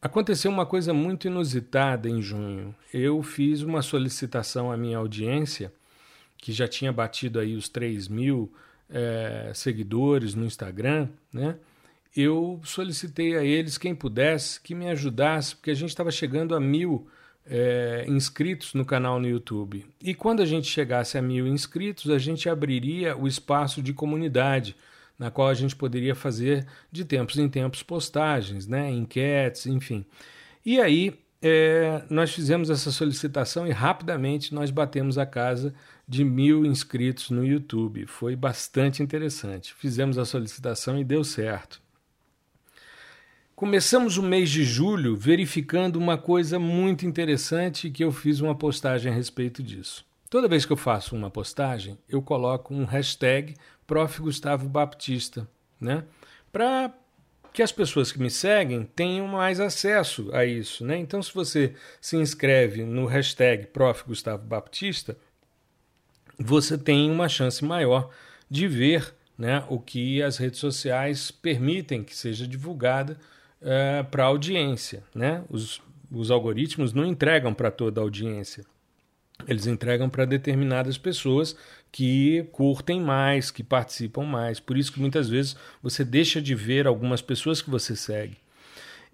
Aconteceu 0.00 0.50
uma 0.50 0.66
coisa 0.66 0.92
muito 0.92 1.26
inusitada 1.26 2.08
em 2.08 2.20
junho. 2.20 2.74
Eu 2.92 3.22
fiz 3.22 3.62
uma 3.62 3.82
solicitação 3.82 4.70
à 4.70 4.76
minha 4.76 4.98
audiência, 4.98 5.72
que 6.36 6.52
já 6.52 6.68
tinha 6.68 6.92
batido 6.92 7.40
aí 7.40 7.56
os 7.56 7.68
3 7.68 8.08
mil 8.08 8.52
é, 8.88 9.50
seguidores 9.54 10.34
no 10.34 10.44
Instagram, 10.44 11.08
né? 11.32 11.56
Eu 12.16 12.60
solicitei 12.64 13.36
a 13.36 13.44
eles, 13.44 13.76
quem 13.76 13.94
pudesse, 13.94 14.60
que 14.60 14.74
me 14.74 14.88
ajudasse, 14.88 15.54
porque 15.54 15.70
a 15.70 15.74
gente 15.74 15.90
estava 15.90 16.10
chegando 16.10 16.54
a 16.54 16.60
mil 16.60 17.06
é, 17.48 18.04
inscritos 18.08 18.74
no 18.74 18.84
canal 18.84 19.20
no 19.20 19.28
YouTube. 19.28 19.86
E 20.02 20.14
quando 20.14 20.42
a 20.42 20.46
gente 20.46 20.68
chegasse 20.68 21.16
a 21.16 21.22
mil 21.22 21.46
inscritos, 21.46 22.10
a 22.10 22.18
gente 22.18 22.48
abriria 22.48 23.16
o 23.16 23.26
espaço 23.26 23.82
de 23.82 23.92
comunidade, 23.92 24.76
na 25.18 25.30
qual 25.30 25.48
a 25.48 25.54
gente 25.54 25.74
poderia 25.74 26.14
fazer 26.14 26.66
de 26.90 27.04
tempos 27.04 27.38
em 27.38 27.48
tempos 27.48 27.82
postagens, 27.82 28.66
né, 28.66 28.90
enquetes, 28.90 29.66
enfim. 29.66 30.04
E 30.64 30.80
aí 30.80 31.18
é, 31.40 32.02
nós 32.10 32.32
fizemos 32.34 32.70
essa 32.70 32.90
solicitação 32.90 33.66
e 33.66 33.70
rapidamente 33.70 34.54
nós 34.54 34.70
batemos 34.70 35.16
a 35.16 35.24
casa 35.24 35.72
de 36.08 36.24
mil 36.24 36.66
inscritos 36.66 37.30
no 37.30 37.44
YouTube. 37.44 38.06
Foi 38.06 38.34
bastante 38.34 39.02
interessante. 39.02 39.72
Fizemos 39.74 40.18
a 40.18 40.24
solicitação 40.24 40.98
e 40.98 41.04
deu 41.04 41.22
certo. 41.22 41.85
Começamos 43.56 44.18
o 44.18 44.22
mês 44.22 44.50
de 44.50 44.62
julho 44.62 45.16
verificando 45.16 45.96
uma 45.96 46.18
coisa 46.18 46.58
muito 46.58 47.06
interessante 47.06 47.88
que 47.88 48.04
eu 48.04 48.12
fiz 48.12 48.40
uma 48.40 48.54
postagem 48.54 49.10
a 49.10 49.14
respeito 49.14 49.62
disso. 49.62 50.04
Toda 50.28 50.46
vez 50.46 50.66
que 50.66 50.74
eu 50.74 50.76
faço 50.76 51.16
uma 51.16 51.30
postagem, 51.30 51.96
eu 52.06 52.20
coloco 52.20 52.74
um 52.74 52.84
hashtag 52.84 53.54
Prof. 53.86 54.20
Gustavo 54.20 54.68
Baptista, 54.68 55.48
né? 55.80 56.04
Para 56.52 56.92
que 57.50 57.62
as 57.62 57.72
pessoas 57.72 58.12
que 58.12 58.20
me 58.20 58.28
seguem 58.28 58.84
tenham 58.84 59.26
mais 59.26 59.58
acesso 59.58 60.28
a 60.34 60.44
isso, 60.44 60.84
né? 60.84 60.98
Então, 60.98 61.22
se 61.22 61.32
você 61.32 61.74
se 61.98 62.18
inscreve 62.18 62.84
no 62.84 63.06
hashtag 63.06 63.68
Prof. 63.68 64.04
Gustavo 64.06 64.44
Baptista, 64.44 65.16
você 66.38 66.76
tem 66.76 67.10
uma 67.10 67.26
chance 67.26 67.64
maior 67.64 68.10
de 68.50 68.68
ver 68.68 69.14
né, 69.38 69.64
o 69.70 69.80
que 69.80 70.22
as 70.22 70.36
redes 70.36 70.60
sociais 70.60 71.30
permitem 71.30 72.04
que 72.04 72.14
seja 72.14 72.46
divulgado 72.46 73.16
é, 73.66 74.04
para 74.04 74.22
a 74.22 74.26
audiência. 74.26 75.02
Né? 75.12 75.42
Os, 75.50 75.82
os 76.10 76.30
algoritmos 76.30 76.92
não 76.92 77.04
entregam 77.04 77.52
para 77.52 77.70
toda 77.70 78.00
a 78.00 78.04
audiência. 78.04 78.64
Eles 79.46 79.66
entregam 79.66 80.08
para 80.08 80.24
determinadas 80.24 80.96
pessoas 80.96 81.56
que 81.92 82.46
curtem 82.52 83.00
mais, 83.00 83.50
que 83.50 83.62
participam 83.62 84.24
mais. 84.24 84.58
Por 84.58 84.78
isso 84.78 84.92
que 84.92 85.00
muitas 85.00 85.28
vezes 85.28 85.56
você 85.82 86.04
deixa 86.04 86.40
de 86.40 86.54
ver 86.54 86.86
algumas 86.86 87.20
pessoas 87.20 87.60
que 87.60 87.68
você 87.68 87.94
segue. 87.94 88.38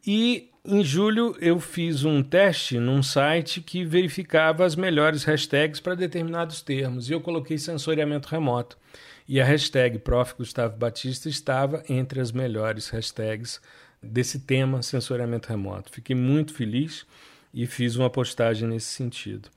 E 0.07 0.49
em 0.65 0.85
julho 0.85 1.37
eu 1.41 1.59
fiz 1.59 2.05
um 2.05 2.23
teste 2.23 2.79
num 2.79 3.03
site 3.03 3.61
que 3.61 3.85
verificava 3.85 4.65
as 4.65 4.77
melhores 4.77 5.25
hashtags 5.25 5.81
para 5.81 5.97
determinados 5.97 6.63
termos 6.63 7.09
e 7.09 7.13
eu 7.13 7.21
coloquei 7.21 7.59
sensoriamento 7.59 8.29
remoto. 8.29 8.79
E 9.27 9.41
a 9.41 9.45
hashtag 9.45 9.99
Prof. 9.99 10.35
Gustavo 10.37 10.77
Batista 10.77 11.29
estava 11.29 11.83
entre 11.89 12.21
as 12.21 12.31
melhores 12.31 12.89
hashtags 12.89 13.61
desse 14.03 14.41
tema 14.41 14.83
sensoriamento 14.83 15.49
remoto. 15.49 15.93
Fiquei 15.93 16.17
muito 16.17 16.53
feliz 16.53 17.07
e 17.55 17.67
fiz 17.67 17.97
uma 17.97 18.11
postagem 18.11 18.69
nesse 18.69 18.87
sentido. 18.87 19.49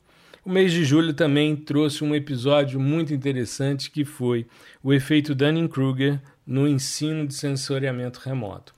O 0.43 0.49
mês 0.49 0.71
de 0.71 0.85
julho 0.85 1.13
também 1.13 1.55
trouxe 1.55 2.03
um 2.03 2.13
episódio 2.13 2.79
muito 2.79 3.13
interessante 3.13 3.89
que 3.89 4.05
foi 4.05 4.45
o 4.83 4.93
efeito 4.93 5.33
Dunning-Kruger 5.33 6.21
no 6.45 6.67
ensino 6.67 7.25
de 7.25 7.33
sensoriamento 7.33 8.19
remoto. 8.19 8.75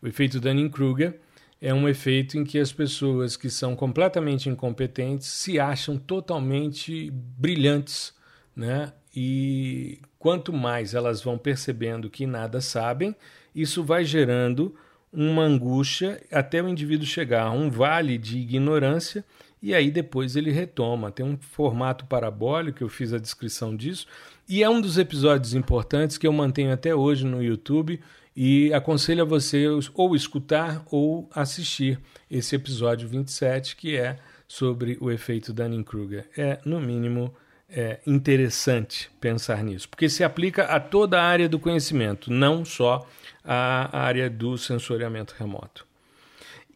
O 0.00 0.06
efeito 0.06 0.40
Dunning-Kruger 0.40 1.20
é 1.60 1.74
um 1.74 1.86
efeito 1.86 2.38
em 2.38 2.44
que 2.44 2.58
as 2.58 2.72
pessoas 2.72 3.36
que 3.36 3.50
são 3.50 3.76
completamente 3.76 4.48
incompetentes 4.48 5.28
se 5.28 5.60
acham 5.60 5.98
totalmente 5.98 7.10
brilhantes, 7.12 8.14
né? 8.56 8.94
E 9.14 9.98
quanto 10.18 10.54
mais 10.54 10.94
elas 10.94 11.20
vão 11.20 11.36
percebendo 11.36 12.08
que 12.08 12.26
nada 12.26 12.62
sabem, 12.62 13.14
isso 13.54 13.84
vai 13.84 14.06
gerando 14.06 14.74
uma 15.12 15.42
angústia 15.42 16.22
até 16.30 16.62
o 16.62 16.68
indivíduo 16.68 17.06
chegar 17.06 17.44
a 17.44 17.50
um 17.50 17.70
vale 17.70 18.16
de 18.16 18.38
ignorância 18.38 19.24
e 19.62 19.74
aí 19.74 19.90
depois 19.90 20.36
ele 20.36 20.50
retoma. 20.50 21.10
Tem 21.10 21.24
um 21.24 21.36
formato 21.36 22.06
parabólico, 22.06 22.82
eu 22.82 22.88
fiz 22.88 23.12
a 23.12 23.18
descrição 23.18 23.76
disso, 23.76 24.06
e 24.48 24.62
é 24.62 24.70
um 24.70 24.80
dos 24.80 24.98
episódios 24.98 25.54
importantes 25.54 26.16
que 26.16 26.26
eu 26.26 26.32
mantenho 26.32 26.72
até 26.72 26.94
hoje 26.94 27.24
no 27.24 27.42
YouTube 27.42 28.00
E 28.34 28.72
aconselho 28.72 29.22
a 29.22 29.24
você 29.24 29.66
ou 29.94 30.14
escutar 30.14 30.84
ou 30.90 31.28
assistir 31.34 31.98
esse 32.30 32.54
episódio 32.54 33.08
27, 33.08 33.76
que 33.76 33.96
é 33.96 34.18
sobre 34.46 34.96
o 35.00 35.10
efeito 35.10 35.52
Dunning-Kruger. 35.52 36.28
É, 36.36 36.58
no 36.64 36.80
mínimo, 36.80 37.34
é 37.68 38.00
interessante 38.06 39.10
pensar 39.20 39.62
nisso, 39.62 39.88
porque 39.88 40.08
se 40.08 40.24
aplica 40.24 40.64
a 40.64 40.80
toda 40.80 41.20
a 41.20 41.24
área 41.24 41.48
do 41.48 41.58
conhecimento, 41.58 42.32
não 42.32 42.64
só 42.64 43.06
a 43.44 43.98
área 43.98 44.28
do 44.28 44.56
sensoriamento 44.56 45.34
remoto. 45.38 45.86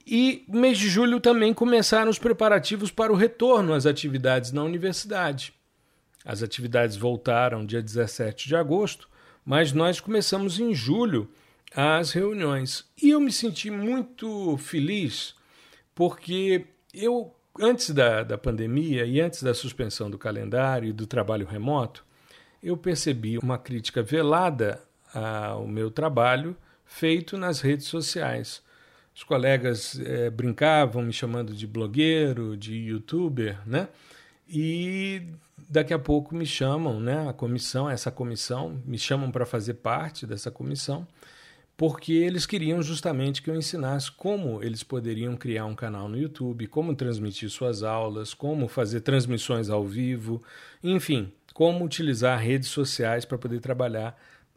E 0.07 0.45
mês 0.49 0.79
de 0.79 0.89
julho 0.89 1.19
também 1.19 1.55
começaram 1.55 2.11
os 2.11 2.19
preparativos 2.19 2.91
para 2.91 3.13
o 3.13 3.17
retorno 3.17 3.73
às 3.73 3.87
atividades 3.87 4.53
na 4.53 4.63
universidade. 4.63 5.55
As 6.25 6.43
atividades 6.43 6.97
voltaram 6.97 7.65
dia 7.65 7.83
17 7.83 8.49
de 8.49 8.57
agosto, 8.57 9.09
mas 9.45 9.73
nós 9.73 10.01
começamos 10.01 10.59
em 10.59 10.75
julho 10.75 11.29
as 11.75 12.13
reuniões. 12.13 12.85
E 13.03 13.11
eu 13.11 13.21
me 13.21 13.33
senti 13.33 13.71
muito 13.71 14.57
feliz 14.59 15.35
porque 15.95 16.67
eu, 16.93 17.35
antes 17.59 17.91
da, 17.91 18.23
da 18.23 18.37
pandemia 18.37 19.05
e 19.05 19.21
antes 19.21 19.43
da 19.43 19.55
suspensão 19.55 20.11
do 20.11 20.19
calendário 20.19 20.89
e 20.89 20.93
do 20.93 21.07
trabalho 21.07 21.47
remoto, 21.47 22.05
eu 22.63 22.77
percebi 22.77 23.39
uma 23.39 23.59
crítica 23.59 24.03
velada 24.03 24.83
ao 25.15 25.67
meu 25.67 25.91
trabalho 25.91 26.57
feito 26.85 27.37
nas 27.37 27.61
redes 27.61 27.87
sociais. 27.87 28.63
Os 29.15 29.23
colegas 29.23 30.01
é, 30.01 30.29
brincavam 30.29 31.03
me 31.03 31.13
chamando 31.13 31.55
de 31.55 31.67
blogueiro, 31.67 32.57
de 32.57 32.75
youtuber, 32.75 33.59
né? 33.65 33.89
E 34.49 35.23
daqui 35.69 35.95
a 35.95 35.99
pouco 35.99 36.35
me 36.35 36.45
chamam, 36.45 37.01
né? 37.01 37.29
A 37.29 37.33
comissão, 37.33 37.89
essa 37.89 38.11
comissão, 38.11 38.83
me 38.85 38.99
chamam 38.99 39.31
para 39.31 39.47
fazer 39.47 39.75
parte 39.75 40.27
dessa 40.27 40.51
comissão, 40.51 41.07
porque 41.77 42.13
eles 42.13 42.45
queriam 42.45 42.83
justamente 42.83 43.41
que 43.41 43.51
eu 43.51 43.57
ensinasse 43.57 44.11
como 44.11 44.63
eles 44.63 44.83
poderiam 44.83 45.37
criar 45.37 45.65
um 45.65 45.75
canal 45.75 46.09
no 46.09 46.19
YouTube, 46.19 46.67
como 46.67 46.95
transmitir 46.95 47.49
suas 47.51 47.83
aulas, 47.85 48.35
como 48.35 48.69
fazer 48.69 49.01
transmissões 49.01 49.71
ao 49.71 49.85
vivo, 49.85 50.43
enfim, 50.83 51.33
como 51.53 51.85
utilizar 51.85 52.39
redes 52.39 52.69
sociais 52.69 53.25
para 53.25 53.39
poder 53.39 53.61
trabalhar 53.61 54.17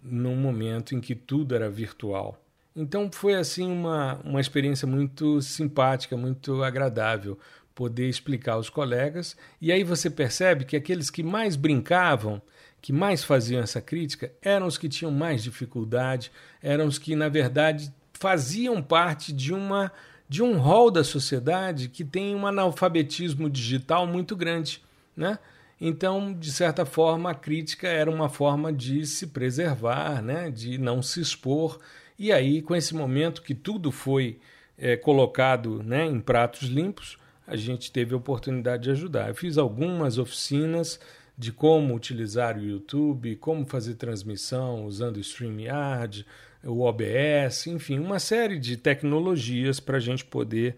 num 0.09 0.35
momento 0.35 0.95
em 0.95 1.01
que 1.01 1.15
tudo 1.15 1.55
era 1.55 1.69
virtual. 1.69 2.41
Então 2.75 3.09
foi 3.11 3.33
assim 3.33 3.71
uma, 3.71 4.19
uma 4.23 4.39
experiência 4.39 4.87
muito 4.87 5.41
simpática, 5.41 6.15
muito 6.15 6.63
agradável 6.63 7.37
poder 7.73 8.09
explicar 8.09 8.53
aos 8.53 8.69
colegas. 8.69 9.37
E 9.61 9.71
aí 9.71 9.83
você 9.83 10.09
percebe 10.09 10.65
que 10.65 10.75
aqueles 10.75 11.09
que 11.11 11.21
mais 11.21 11.55
brincavam, 11.55 12.41
que 12.81 12.91
mais 12.91 13.23
faziam 13.23 13.61
essa 13.61 13.79
crítica, 13.79 14.31
eram 14.41 14.65
os 14.65 14.77
que 14.77 14.89
tinham 14.89 15.11
mais 15.11 15.43
dificuldade, 15.43 16.31
eram 16.61 16.87
os 16.87 16.97
que 16.97 17.15
na 17.15 17.29
verdade 17.29 17.93
faziam 18.13 18.81
parte 18.81 19.31
de 19.31 19.53
uma 19.53 19.91
de 20.29 20.43
um 20.43 20.57
rol 20.57 20.91
da 20.91 21.05
sociedade 21.05 21.87
que 21.87 22.03
tem 22.03 22.35
um 22.35 22.45
analfabetismo 22.45 23.49
digital 23.49 24.05
muito 24.05 24.35
grande, 24.35 24.83
né? 25.15 25.39
Então, 25.79 26.33
de 26.33 26.51
certa 26.51 26.85
forma, 26.85 27.31
a 27.31 27.35
crítica 27.35 27.87
era 27.87 28.09
uma 28.09 28.29
forma 28.29 28.73
de 28.73 29.05
se 29.05 29.27
preservar, 29.27 30.21
né? 30.21 30.49
de 30.49 30.77
não 30.77 31.01
se 31.01 31.21
expor. 31.21 31.79
E 32.17 32.31
aí, 32.31 32.61
com 32.61 32.75
esse 32.75 32.95
momento 32.95 33.43
que 33.43 33.53
tudo 33.53 33.91
foi 33.91 34.39
é, 34.77 34.97
colocado 34.97 35.83
né, 35.83 36.05
em 36.05 36.19
pratos 36.19 36.67
limpos, 36.67 37.17
a 37.45 37.55
gente 37.55 37.91
teve 37.91 38.13
a 38.13 38.17
oportunidade 38.17 38.83
de 38.83 38.91
ajudar. 38.91 39.29
Eu 39.29 39.35
fiz 39.35 39.57
algumas 39.57 40.17
oficinas 40.17 40.99
de 41.37 41.51
como 41.51 41.95
utilizar 41.95 42.57
o 42.57 42.63
YouTube, 42.63 43.35
como 43.35 43.65
fazer 43.65 43.93
transmissão 43.95 44.85
usando 44.85 45.17
o 45.17 45.21
StreamYard, 45.21 46.25
o 46.63 46.81
OBS, 46.81 47.67
enfim, 47.67 47.99
uma 47.99 48.19
série 48.19 48.59
de 48.59 48.75
tecnologias 48.75 49.79
para 49.79 49.97
a 49.97 49.99
gente 49.99 50.25
poder 50.25 50.75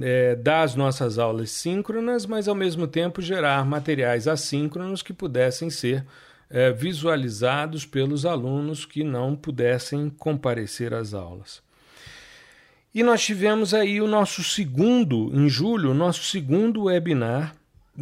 é, 0.00 0.34
dar 0.34 0.62
as 0.62 0.74
nossas 0.74 1.18
aulas 1.18 1.50
síncronas, 1.50 2.26
mas 2.26 2.48
ao 2.48 2.54
mesmo 2.54 2.86
tempo 2.86 3.20
gerar 3.20 3.64
materiais 3.64 4.26
assíncronos 4.26 5.02
que 5.02 5.12
pudessem 5.12 5.70
ser 5.70 6.04
é, 6.48 6.70
visualizados 6.70 7.86
pelos 7.86 8.26
alunos 8.26 8.84
que 8.84 9.02
não 9.02 9.34
pudessem 9.34 10.10
comparecer 10.10 10.92
às 10.92 11.14
aulas. 11.14 11.62
E 12.94 13.02
nós 13.02 13.22
tivemos 13.22 13.72
aí 13.72 14.00
o 14.02 14.06
nosso 14.06 14.44
segundo, 14.44 15.30
em 15.32 15.48
julho, 15.48 15.92
o 15.92 15.94
nosso 15.94 16.24
segundo 16.24 16.84
webinar 16.84 17.54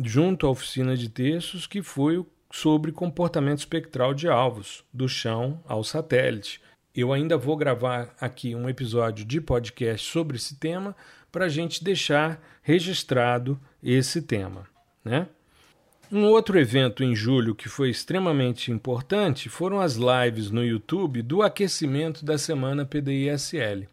junto 0.04 0.46
à 0.46 0.50
oficina 0.50 0.96
de 0.96 1.08
textos, 1.08 1.66
que 1.66 1.82
foi 1.82 2.24
sobre 2.52 2.90
comportamento 2.90 3.58
espectral 3.58 4.12
de 4.12 4.28
alvos, 4.28 4.84
do 4.92 5.08
chão 5.08 5.60
ao 5.66 5.84
satélite. 5.84 6.60
Eu 6.94 7.12
ainda 7.12 7.36
vou 7.36 7.56
gravar 7.56 8.14
aqui 8.20 8.54
um 8.54 8.68
episódio 8.68 9.24
de 9.24 9.40
podcast 9.40 10.10
sobre 10.10 10.36
esse 10.36 10.56
tema, 10.56 10.96
para 11.30 11.46
a 11.46 11.48
gente 11.48 11.82
deixar 11.82 12.40
registrado 12.62 13.60
esse 13.82 14.22
tema. 14.22 14.66
Né? 15.04 15.26
Um 16.12 16.24
outro 16.24 16.58
evento 16.58 17.04
em 17.04 17.14
julho 17.14 17.54
que 17.54 17.68
foi 17.68 17.88
extremamente 17.88 18.72
importante 18.72 19.48
foram 19.48 19.80
as 19.80 19.94
lives 19.94 20.50
no 20.50 20.64
YouTube 20.64 21.22
do 21.22 21.42
aquecimento 21.42 22.24
da 22.24 22.36
semana 22.36 22.84
PDI-SL. 22.84 23.86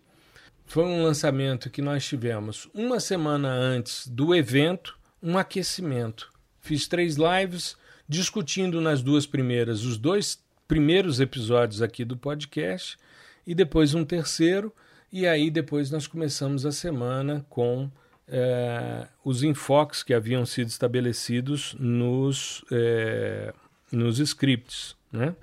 Foi 0.65 0.83
um 0.83 1.03
lançamento 1.03 1.69
que 1.69 1.81
nós 1.81 2.05
tivemos 2.05 2.67
uma 2.73 2.99
semana 2.99 3.49
antes 3.49 4.07
do 4.07 4.35
evento, 4.35 4.97
um 5.21 5.37
aquecimento. 5.37 6.33
Fiz 6.59 6.87
três 6.87 7.17
lives 7.17 7.77
discutindo 8.09 8.81
nas 8.81 9.01
duas 9.01 9.25
primeiras 9.25 9.83
os 9.83 9.97
dois 9.97 10.39
primeiros 10.67 11.19
episódios 11.19 11.81
aqui 11.81 12.03
do 12.03 12.17
podcast 12.17 12.97
e 13.45 13.55
depois 13.55 13.93
um 13.93 14.03
terceiro 14.03 14.73
e 15.11 15.25
aí 15.25 15.49
depois 15.49 15.89
nós 15.89 16.07
começamos 16.07 16.65
a 16.65 16.71
semana 16.71 17.45
com 17.49 17.89
é, 18.27 19.07
os 19.23 19.43
enfoques 19.43 20.03
que 20.03 20.13
haviam 20.13 20.45
sido 20.45 20.67
estabelecidos 20.67 21.75
nos, 21.79 22.63
é, 22.71 23.53
nos 23.91 24.19
scripts. 24.19 24.95
Né? 25.11 25.35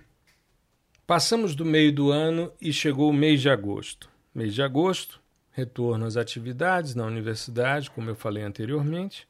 Passamos 1.07 1.55
do 1.55 1.65
meio 1.65 1.93
do 1.93 2.11
ano 2.11 2.53
e 2.61 2.73
chegou 2.73 3.11
o 3.11 3.15
mês 3.15 3.41
de 3.41 3.49
agosto. 3.49 4.09
Mês 4.35 4.55
de 4.55 4.63
agosto, 4.63 5.21
retorno 5.51 6.05
às 6.05 6.17
atividades 6.17 6.95
na 6.95 7.07
universidade, 7.07 7.91
como 7.91 8.11
eu 8.11 8.15
falei 8.15 8.43
anteriormente, 8.43 9.27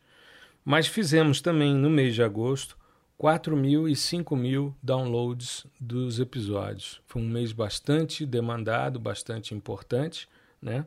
mas 0.64 0.86
fizemos 0.86 1.40
também 1.40 1.74
no 1.74 1.90
mês 1.90 2.14
de 2.14 2.22
agosto 2.22 2.76
4 3.16 3.56
mil 3.56 3.88
e 3.88 3.94
5 3.94 4.34
mil 4.36 4.74
downloads 4.82 5.66
dos 5.80 6.18
episódios. 6.18 7.00
Foi 7.06 7.22
um 7.22 7.28
mês 7.28 7.52
bastante 7.52 8.26
demandado, 8.26 8.98
bastante 8.98 9.54
importante, 9.54 10.28
né? 10.60 10.84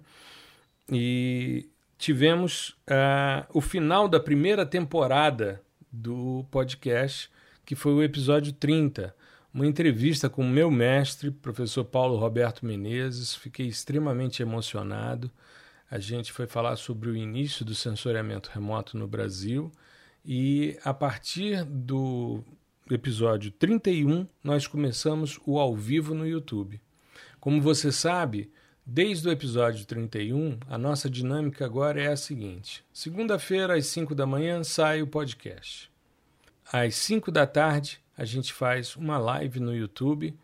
E 0.92 1.70
tivemos 1.98 2.70
uh, 2.90 3.48
o 3.54 3.62
final 3.62 4.08
da 4.08 4.20
primeira 4.20 4.66
temporada 4.66 5.62
do 5.92 6.46
podcast, 6.52 7.30
que 7.66 7.76
foi 7.76 7.94
o 7.94 8.04
episódio 8.04 8.54
30, 8.54 9.16
uma 9.54 9.66
entrevista 9.66 10.30
com 10.30 10.44
o 10.44 10.50
meu 10.50 10.70
mestre, 10.70 11.32
professor 11.32 11.84
Paulo 11.86 12.18
Roberto 12.18 12.66
Menezes. 12.66 13.34
Fiquei 13.36 13.68
extremamente 13.68 14.42
emocionado. 14.42 15.32
A 15.90 15.98
gente 15.98 16.32
foi 16.32 16.46
falar 16.46 16.76
sobre 16.76 17.10
o 17.10 17.16
início 17.16 17.66
do 17.66 17.74
sensoriamento 17.74 18.52
remoto 18.54 18.98
no 18.98 19.08
Brasil 19.08 19.72
e 20.30 20.78
a 20.84 20.94
partir 20.94 21.64
do 21.64 22.44
episódio 22.92 23.50
31, 23.50 24.28
nós 24.44 24.68
começamos 24.68 25.40
o 25.46 25.58
ao 25.58 25.74
vivo 25.74 26.14
no 26.14 26.28
YouTube. 26.28 26.82
Como 27.40 27.62
você 27.62 27.94
sabe, 27.94 28.52
desde 28.86 29.30
o 29.30 29.32
episódio 29.32 29.86
31, 29.86 30.60
a 30.68 30.78
nossa 30.78 31.10
dinâmica 31.10 31.64
agora 31.64 32.02
é 32.02 32.08
a 32.08 32.18
seguinte: 32.18 32.84
segunda-feira, 32.92 33.78
às 33.78 33.86
5 33.86 34.14
da 34.14 34.26
manhã, 34.26 34.66
sai 34.66 35.02
o 35.02 35.08
podcast. 35.08 35.90
Às 36.70 36.96
5 36.96 37.32
da 37.32 37.48
tarde, 37.48 38.02
a 38.18 38.26
gente 38.26 38.52
faz 38.52 38.98
uma 38.98 39.18
live 39.18 39.62
no 39.62 39.74
YouTube 39.74 40.38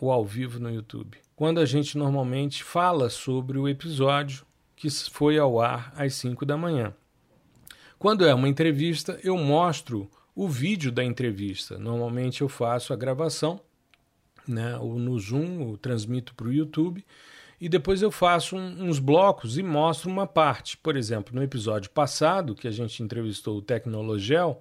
ou 0.00 0.12
ao 0.12 0.24
vivo 0.24 0.60
no 0.60 0.72
YouTube, 0.72 1.18
quando 1.34 1.58
a 1.58 1.64
gente 1.64 1.98
normalmente 1.98 2.62
fala 2.62 3.10
sobre 3.10 3.58
o 3.58 3.68
episódio 3.68 4.46
que 4.76 4.88
foi 4.90 5.38
ao 5.38 5.60
ar 5.60 5.92
às 5.96 6.14
5 6.14 6.46
da 6.46 6.56
manhã. 6.56 6.94
Quando 8.04 8.26
é 8.26 8.34
uma 8.34 8.50
entrevista, 8.50 9.18
eu 9.24 9.34
mostro 9.38 10.10
o 10.36 10.46
vídeo 10.46 10.92
da 10.92 11.02
entrevista. 11.02 11.78
Normalmente 11.78 12.42
eu 12.42 12.50
faço 12.50 12.92
a 12.92 12.96
gravação, 12.96 13.58
né, 14.46 14.76
ou 14.76 14.98
no 14.98 15.18
Zoom, 15.18 15.62
ou 15.62 15.78
transmito 15.78 16.34
para 16.34 16.48
o 16.48 16.52
YouTube, 16.52 17.02
e 17.58 17.66
depois 17.66 18.02
eu 18.02 18.10
faço 18.10 18.56
um, 18.56 18.90
uns 18.90 18.98
blocos 18.98 19.56
e 19.56 19.62
mostro 19.62 20.10
uma 20.10 20.26
parte. 20.26 20.76
Por 20.76 20.98
exemplo, 20.98 21.34
no 21.34 21.42
episódio 21.42 21.90
passado, 21.92 22.54
que 22.54 22.68
a 22.68 22.70
gente 22.70 23.02
entrevistou 23.02 23.56
o 23.56 23.62
Tecnologel, 23.62 24.60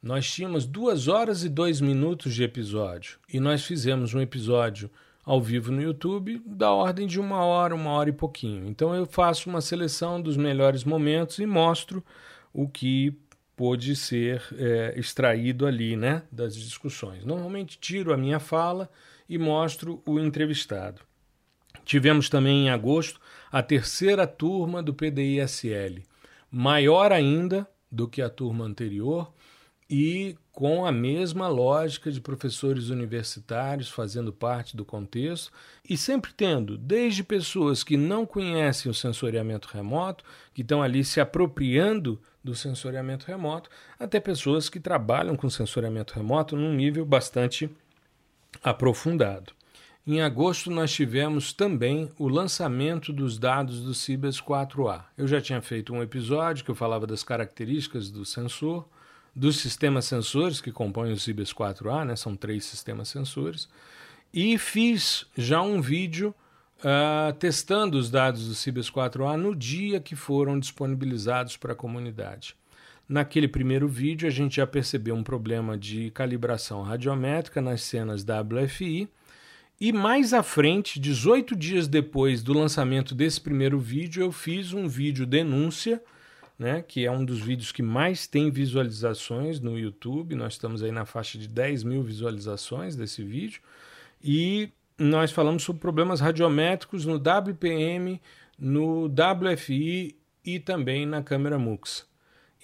nós 0.00 0.30
tínhamos 0.30 0.64
duas 0.64 1.08
horas 1.08 1.42
e 1.42 1.48
dois 1.48 1.80
minutos 1.80 2.36
de 2.36 2.44
episódio. 2.44 3.18
E 3.28 3.40
nós 3.40 3.64
fizemos 3.64 4.14
um 4.14 4.20
episódio 4.20 4.88
ao 5.24 5.42
vivo 5.42 5.72
no 5.72 5.82
YouTube 5.82 6.40
da 6.46 6.70
ordem 6.70 7.08
de 7.08 7.18
uma 7.18 7.44
hora, 7.44 7.74
uma 7.74 7.90
hora 7.90 8.10
e 8.10 8.12
pouquinho. 8.12 8.64
Então 8.68 8.94
eu 8.94 9.06
faço 9.06 9.50
uma 9.50 9.60
seleção 9.60 10.22
dos 10.22 10.36
melhores 10.36 10.84
momentos 10.84 11.40
e 11.40 11.46
mostro 11.46 12.00
o 12.56 12.66
que 12.66 13.14
pôde 13.54 13.94
ser 13.94 14.42
é, 14.56 14.94
extraído 14.96 15.66
ali 15.66 15.94
né, 15.94 16.22
das 16.32 16.56
discussões. 16.56 17.22
Normalmente 17.22 17.78
tiro 17.78 18.14
a 18.14 18.16
minha 18.16 18.40
fala 18.40 18.90
e 19.28 19.36
mostro 19.36 20.02
o 20.06 20.18
entrevistado. 20.18 21.02
Tivemos 21.84 22.30
também 22.30 22.66
em 22.66 22.70
agosto 22.70 23.20
a 23.52 23.62
terceira 23.62 24.26
turma 24.26 24.82
do 24.82 24.94
PDISL, 24.94 26.02
maior 26.50 27.12
ainda 27.12 27.68
do 27.92 28.08
que 28.08 28.22
a 28.22 28.30
turma 28.30 28.64
anterior 28.64 29.30
e 29.88 30.36
com 30.52 30.86
a 30.86 30.90
mesma 30.90 31.48
lógica 31.48 32.10
de 32.10 32.20
professores 32.20 32.88
universitários 32.88 33.90
fazendo 33.90 34.32
parte 34.32 34.76
do 34.76 34.84
contexto 34.84 35.52
e 35.88 35.96
sempre 35.96 36.32
tendo, 36.32 36.78
desde 36.78 37.22
pessoas 37.22 37.84
que 37.84 37.96
não 37.96 38.24
conhecem 38.24 38.90
o 38.90 38.94
sensoriamento 38.94 39.68
remoto, 39.72 40.24
que 40.54 40.62
estão 40.62 40.82
ali 40.82 41.04
se 41.04 41.20
apropriando 41.20 42.20
do 42.42 42.54
sensoriamento 42.54 43.26
remoto, 43.26 43.68
até 43.98 44.18
pessoas 44.18 44.68
que 44.68 44.80
trabalham 44.80 45.36
com 45.36 45.50
sensoriamento 45.50 46.14
remoto 46.14 46.56
num 46.56 46.74
nível 46.74 47.04
bastante 47.04 47.70
aprofundado. 48.62 49.52
Em 50.06 50.22
agosto, 50.22 50.70
nós 50.70 50.92
tivemos 50.92 51.52
também 51.52 52.08
o 52.16 52.28
lançamento 52.28 53.12
dos 53.12 53.38
dados 53.38 53.82
do 53.82 53.92
Cibers 53.92 54.40
4A. 54.40 55.04
Eu 55.18 55.26
já 55.26 55.40
tinha 55.40 55.60
feito 55.60 55.92
um 55.92 56.00
episódio 56.00 56.64
que 56.64 56.70
eu 56.70 56.76
falava 56.76 57.06
das 57.08 57.24
características 57.24 58.08
do 58.08 58.24
sensor, 58.24 58.86
dos 59.36 59.60
sistemas 59.60 60.06
sensores 60.06 60.62
que 60.62 60.72
compõem 60.72 61.12
o 61.12 61.20
Cibers 61.20 61.52
4A, 61.52 62.06
né? 62.06 62.16
são 62.16 62.34
três 62.34 62.64
sistemas 62.64 63.08
sensores, 63.08 63.68
e 64.32 64.56
fiz 64.56 65.26
já 65.36 65.60
um 65.60 65.82
vídeo 65.82 66.34
uh, 66.78 67.32
testando 67.34 67.98
os 67.98 68.10
dados 68.10 68.48
do 68.48 68.54
Cibers 68.54 68.90
4A 68.90 69.36
no 69.36 69.54
dia 69.54 70.00
que 70.00 70.16
foram 70.16 70.58
disponibilizados 70.58 71.58
para 71.58 71.74
a 71.74 71.76
comunidade. 71.76 72.56
Naquele 73.06 73.46
primeiro 73.46 73.86
vídeo, 73.86 74.26
a 74.26 74.30
gente 74.30 74.56
já 74.56 74.66
percebeu 74.66 75.14
um 75.14 75.22
problema 75.22 75.76
de 75.76 76.10
calibração 76.10 76.82
radiométrica 76.82 77.60
nas 77.60 77.82
cenas 77.82 78.24
WFI 78.24 79.08
e 79.78 79.92
mais 79.92 80.32
à 80.32 80.42
frente, 80.42 80.98
18 80.98 81.54
dias 81.54 81.86
depois 81.86 82.42
do 82.42 82.54
lançamento 82.54 83.14
desse 83.14 83.38
primeiro 83.38 83.78
vídeo, 83.78 84.22
eu 84.22 84.32
fiz 84.32 84.72
um 84.72 84.88
vídeo 84.88 85.26
denúncia, 85.26 86.02
né, 86.58 86.82
que 86.86 87.04
é 87.04 87.10
um 87.10 87.24
dos 87.24 87.40
vídeos 87.40 87.70
que 87.70 87.82
mais 87.82 88.26
tem 88.26 88.50
visualizações 88.50 89.60
no 89.60 89.78
YouTube. 89.78 90.34
Nós 90.34 90.54
estamos 90.54 90.82
aí 90.82 90.90
na 90.90 91.04
faixa 91.04 91.38
de 91.38 91.46
10 91.48 91.84
mil 91.84 92.02
visualizações 92.02 92.96
desse 92.96 93.22
vídeo. 93.22 93.60
E 94.22 94.70
nós 94.98 95.30
falamos 95.30 95.62
sobre 95.62 95.80
problemas 95.80 96.20
radiométricos 96.20 97.04
no 97.04 97.16
WPM, 97.16 98.20
no 98.58 99.06
WFI 99.06 100.16
e 100.44 100.58
também 100.58 101.04
na 101.04 101.22
câmera 101.22 101.58
MUX. 101.58 102.06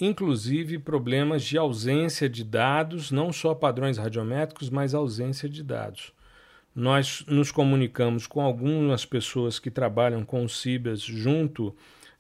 Inclusive 0.01 0.79
problemas 0.79 1.43
de 1.45 1.59
ausência 1.59 2.29
de 2.29 2.43
dados, 2.43 3.11
não 3.11 3.31
só 3.31 3.55
padrões 3.55 3.99
radiométricos, 3.99 4.71
mas 4.71 4.95
ausência 4.95 5.49
de 5.49 5.63
dados. 5.63 6.13
Nós 6.75 7.23
nos 7.29 7.53
comunicamos 7.53 8.27
com 8.27 8.41
algumas 8.41 9.05
pessoas 9.05 9.59
que 9.59 9.71
trabalham 9.71 10.25
com 10.25 10.43
o 10.43 10.49
CIBAS 10.49 11.03
junto 11.03 11.77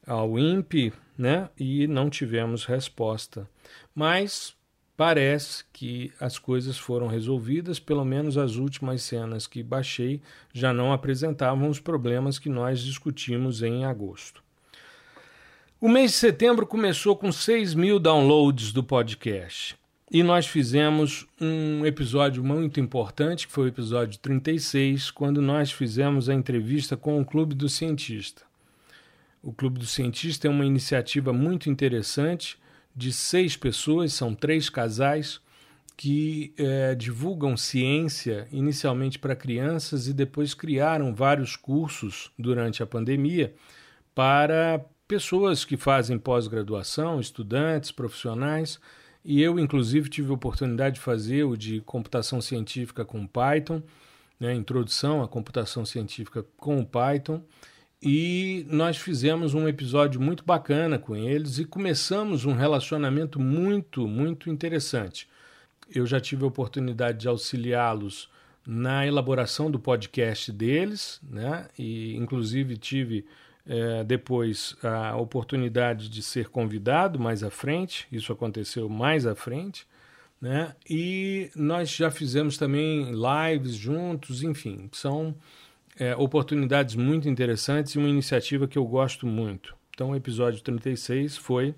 ao 0.06 0.38
INPE 0.38 0.92
né, 1.22 1.48
e 1.56 1.86
não 1.86 2.10
tivemos 2.10 2.64
resposta. 2.64 3.48
Mas 3.94 4.56
parece 4.96 5.64
que 5.72 6.12
as 6.18 6.36
coisas 6.36 6.76
foram 6.76 7.06
resolvidas, 7.06 7.78
pelo 7.78 8.04
menos 8.04 8.36
as 8.36 8.56
últimas 8.56 9.02
cenas 9.02 9.46
que 9.46 9.62
baixei 9.62 10.20
já 10.52 10.72
não 10.72 10.92
apresentavam 10.92 11.68
os 11.68 11.78
problemas 11.78 12.40
que 12.40 12.48
nós 12.48 12.80
discutimos 12.80 13.62
em 13.62 13.84
agosto. 13.84 14.42
O 15.80 15.88
mês 15.88 16.10
de 16.10 16.16
setembro 16.16 16.66
começou 16.66 17.16
com 17.16 17.30
6 17.30 17.74
mil 17.74 18.00
downloads 18.00 18.72
do 18.72 18.82
podcast. 18.82 19.76
E 20.10 20.22
nós 20.22 20.46
fizemos 20.46 21.26
um 21.40 21.86
episódio 21.86 22.42
muito 22.44 22.80
importante, 22.80 23.46
que 23.46 23.52
foi 23.52 23.64
o 23.64 23.68
episódio 23.68 24.18
36, 24.18 25.10
quando 25.12 25.40
nós 25.40 25.70
fizemos 25.70 26.28
a 26.28 26.34
entrevista 26.34 26.96
com 26.96 27.20
o 27.20 27.24
Clube 27.24 27.54
do 27.54 27.68
Cientista. 27.68 28.42
O 29.42 29.52
Clube 29.52 29.80
do 29.80 29.86
Cientista 29.86 30.46
é 30.46 30.50
uma 30.50 30.64
iniciativa 30.64 31.32
muito 31.32 31.68
interessante 31.68 32.56
de 32.94 33.12
seis 33.12 33.56
pessoas, 33.56 34.12
são 34.12 34.34
três 34.34 34.70
casais, 34.70 35.40
que 35.96 36.54
é, 36.56 36.94
divulgam 36.94 37.56
ciência 37.56 38.46
inicialmente 38.52 39.18
para 39.18 39.36
crianças 39.36 40.06
e 40.06 40.12
depois 40.12 40.54
criaram 40.54 41.14
vários 41.14 41.56
cursos 41.56 42.30
durante 42.38 42.82
a 42.82 42.86
pandemia 42.86 43.54
para 44.14 44.84
pessoas 45.06 45.64
que 45.64 45.76
fazem 45.76 46.18
pós-graduação, 46.18 47.20
estudantes, 47.20 47.90
profissionais. 47.90 48.80
E 49.24 49.42
eu, 49.42 49.58
inclusive, 49.58 50.08
tive 50.08 50.30
a 50.30 50.34
oportunidade 50.34 50.96
de 50.96 51.00
fazer 51.00 51.44
o 51.44 51.56
de 51.56 51.80
computação 51.82 52.40
científica 52.40 53.04
com 53.04 53.26
Python, 53.26 53.82
né, 54.38 54.54
introdução 54.54 55.22
à 55.22 55.28
computação 55.28 55.84
científica 55.84 56.44
com 56.56 56.84
Python, 56.84 57.42
e 58.02 58.66
nós 58.68 58.96
fizemos 58.96 59.54
um 59.54 59.68
episódio 59.68 60.20
muito 60.20 60.44
bacana 60.44 60.98
com 60.98 61.14
eles 61.14 61.58
e 61.58 61.64
começamos 61.64 62.44
um 62.44 62.52
relacionamento 62.52 63.38
muito, 63.38 64.08
muito 64.08 64.50
interessante. 64.50 65.28
Eu 65.88 66.04
já 66.04 66.18
tive 66.18 66.42
a 66.42 66.48
oportunidade 66.48 67.18
de 67.18 67.28
auxiliá-los 67.28 68.28
na 68.66 69.06
elaboração 69.06 69.70
do 69.70 69.78
podcast 69.78 70.50
deles, 70.50 71.20
né? 71.22 71.68
E 71.78 72.16
inclusive 72.16 72.76
tive 72.76 73.24
é, 73.64 74.02
depois 74.02 74.76
a 74.82 75.16
oportunidade 75.16 76.08
de 76.08 76.22
ser 76.22 76.48
convidado 76.48 77.20
mais 77.20 77.44
à 77.44 77.50
frente, 77.50 78.08
isso 78.10 78.32
aconteceu 78.32 78.88
mais 78.88 79.26
à 79.26 79.36
frente, 79.36 79.86
né? 80.40 80.74
E 80.90 81.50
nós 81.54 81.90
já 81.90 82.10
fizemos 82.10 82.58
também 82.58 83.12
lives 83.12 83.74
juntos, 83.74 84.42
enfim, 84.42 84.88
são 84.90 85.36
é, 85.98 86.16
oportunidades 86.16 86.94
muito 86.94 87.28
interessantes 87.28 87.94
e 87.94 87.98
uma 87.98 88.08
iniciativa 88.08 88.66
que 88.66 88.78
eu 88.78 88.84
gosto 88.84 89.26
muito. 89.26 89.74
Então, 89.94 90.10
o 90.10 90.16
episódio 90.16 90.62
36 90.62 91.36
foi 91.36 91.74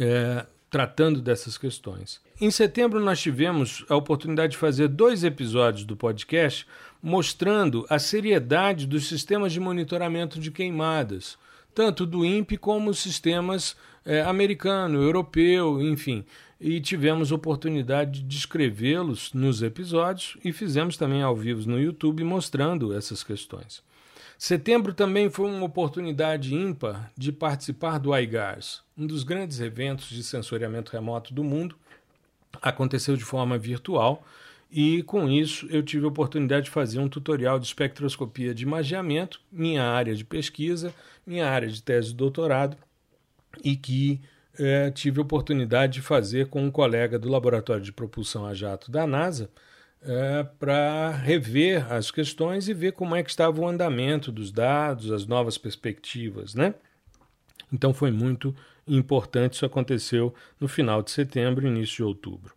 é, 0.00 0.46
tratando 0.70 1.20
dessas 1.20 1.58
questões. 1.58 2.20
Em 2.40 2.50
setembro, 2.50 3.00
nós 3.00 3.20
tivemos 3.20 3.84
a 3.88 3.96
oportunidade 3.96 4.52
de 4.52 4.58
fazer 4.58 4.88
dois 4.88 5.24
episódios 5.24 5.84
do 5.84 5.96
podcast 5.96 6.66
mostrando 7.02 7.84
a 7.88 7.98
seriedade 7.98 8.86
dos 8.86 9.08
sistemas 9.08 9.52
de 9.52 9.60
monitoramento 9.60 10.38
de 10.38 10.50
queimadas, 10.50 11.36
tanto 11.74 12.06
do 12.06 12.24
INPE 12.24 12.56
como 12.56 12.90
os 12.90 12.98
sistemas 12.98 13.76
é, 14.04 14.22
americano, 14.22 15.02
europeu, 15.02 15.82
enfim. 15.82 16.24
E 16.60 16.78
tivemos 16.78 17.32
oportunidade 17.32 18.20
de 18.20 18.26
descrevê-los 18.26 19.32
nos 19.32 19.62
episódios 19.62 20.36
e 20.44 20.52
fizemos 20.52 20.96
também 20.96 21.22
ao 21.22 21.34
vivo 21.34 21.68
no 21.68 21.80
YouTube 21.80 22.22
mostrando 22.22 22.92
essas 22.92 23.24
questões. 23.24 23.82
Setembro 24.36 24.92
também 24.92 25.30
foi 25.30 25.46
uma 25.50 25.64
oportunidade 25.64 26.54
ímpar 26.54 27.10
de 27.16 27.32
participar 27.32 27.98
do 27.98 28.14
iGARS, 28.16 28.82
um 28.96 29.06
dos 29.06 29.22
grandes 29.22 29.60
eventos 29.60 30.08
de 30.08 30.22
sensoriamento 30.22 30.92
remoto 30.92 31.32
do 31.32 31.42
mundo. 31.42 31.76
Aconteceu 32.60 33.16
de 33.16 33.24
forma 33.24 33.56
virtual 33.56 34.22
e 34.70 35.02
com 35.02 35.28
isso 35.28 35.66
eu 35.70 35.82
tive 35.82 36.04
a 36.04 36.08
oportunidade 36.08 36.66
de 36.66 36.70
fazer 36.70 37.00
um 37.00 37.08
tutorial 37.08 37.58
de 37.58 37.66
espectroscopia 37.66 38.54
de 38.54 38.62
imageamento, 38.62 39.40
minha 39.50 39.84
área 39.84 40.14
de 40.14 40.24
pesquisa, 40.24 40.94
minha 41.26 41.48
área 41.48 41.68
de 41.68 41.82
tese 41.82 42.08
de 42.08 42.14
doutorado, 42.14 42.76
e 43.64 43.76
que 43.76 44.20
é, 44.58 44.90
tive 44.90 45.18
a 45.18 45.22
oportunidade 45.22 45.94
de 45.94 46.02
fazer 46.02 46.46
com 46.46 46.62
um 46.62 46.70
colega 46.70 47.18
do 47.18 47.28
Laboratório 47.28 47.82
de 47.82 47.92
Propulsão 47.92 48.46
a 48.46 48.54
Jato 48.54 48.90
da 48.90 49.06
NASA, 49.06 49.50
é, 50.02 50.42
para 50.58 51.10
rever 51.10 51.90
as 51.92 52.10
questões 52.10 52.68
e 52.68 52.74
ver 52.74 52.92
como 52.92 53.14
é 53.14 53.22
que 53.22 53.30
estava 53.30 53.60
o 53.60 53.68
andamento 53.68 54.32
dos 54.32 54.50
dados, 54.50 55.12
as 55.12 55.26
novas 55.26 55.58
perspectivas, 55.58 56.54
né? 56.54 56.74
Então 57.72 57.92
foi 57.92 58.10
muito 58.10 58.54
importante, 58.86 59.54
isso 59.54 59.66
aconteceu 59.66 60.34
no 60.58 60.66
final 60.66 61.02
de 61.02 61.10
setembro, 61.10 61.66
início 61.66 61.96
de 61.96 62.02
outubro. 62.02 62.54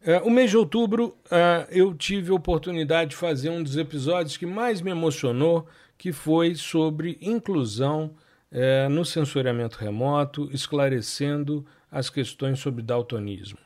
É, 0.00 0.18
o 0.18 0.30
mês 0.30 0.50
de 0.50 0.56
outubro 0.56 1.16
é, 1.30 1.66
eu 1.70 1.92
tive 1.94 2.30
a 2.30 2.34
oportunidade 2.34 3.10
de 3.10 3.16
fazer 3.16 3.50
um 3.50 3.62
dos 3.62 3.76
episódios 3.76 4.36
que 4.36 4.46
mais 4.46 4.80
me 4.80 4.90
emocionou, 4.90 5.66
que 5.96 6.12
foi 6.12 6.54
sobre 6.54 7.18
inclusão 7.20 8.14
é, 8.50 8.88
no 8.88 9.04
sensoriamento 9.04 9.78
remoto, 9.78 10.48
esclarecendo 10.52 11.64
as 11.90 12.10
questões 12.10 12.58
sobre 12.58 12.82
daltonismo. 12.82 13.58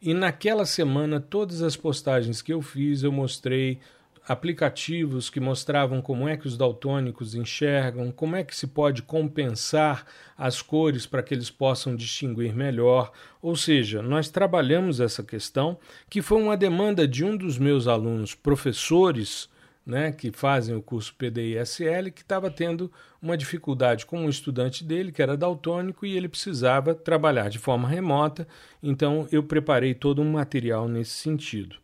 E 0.00 0.12
naquela 0.12 0.66
semana, 0.66 1.20
todas 1.20 1.62
as 1.62 1.76
postagens 1.76 2.42
que 2.42 2.52
eu 2.52 2.60
fiz, 2.60 3.02
eu 3.02 3.10
mostrei 3.10 3.80
aplicativos 4.28 5.30
que 5.30 5.38
mostravam 5.38 6.02
como 6.02 6.28
é 6.28 6.36
que 6.36 6.48
os 6.48 6.56
daltônicos 6.56 7.34
enxergam, 7.34 8.10
como 8.10 8.34
é 8.34 8.42
que 8.42 8.56
se 8.56 8.66
pode 8.66 9.02
compensar 9.02 10.04
as 10.36 10.60
cores 10.60 11.06
para 11.06 11.22
que 11.22 11.32
eles 11.32 11.48
possam 11.48 11.94
distinguir 11.94 12.54
melhor. 12.54 13.12
Ou 13.40 13.54
seja, 13.54 14.02
nós 14.02 14.28
trabalhamos 14.28 15.00
essa 15.00 15.22
questão, 15.22 15.78
que 16.10 16.20
foi 16.20 16.42
uma 16.42 16.56
demanda 16.56 17.06
de 17.06 17.24
um 17.24 17.36
dos 17.36 17.56
meus 17.56 17.86
alunos, 17.86 18.34
professores, 18.34 19.48
né, 19.86 20.10
que 20.10 20.32
fazem 20.32 20.74
o 20.74 20.82
curso 20.82 21.14
PDI-SL, 21.14 22.10
que 22.12 22.22
estava 22.22 22.50
tendo 22.50 22.90
uma 23.22 23.36
dificuldade 23.36 24.04
com 24.04 24.24
um 24.24 24.28
estudante 24.28 24.82
dele, 24.82 25.12
que 25.12 25.22
era 25.22 25.36
daltônico, 25.36 26.04
e 26.04 26.16
ele 26.16 26.28
precisava 26.28 26.94
trabalhar 26.94 27.48
de 27.48 27.58
forma 27.58 27.88
remota, 27.88 28.48
então 28.82 29.28
eu 29.30 29.44
preparei 29.44 29.94
todo 29.94 30.20
um 30.20 30.32
material 30.32 30.88
nesse 30.88 31.12
sentido. 31.12 31.76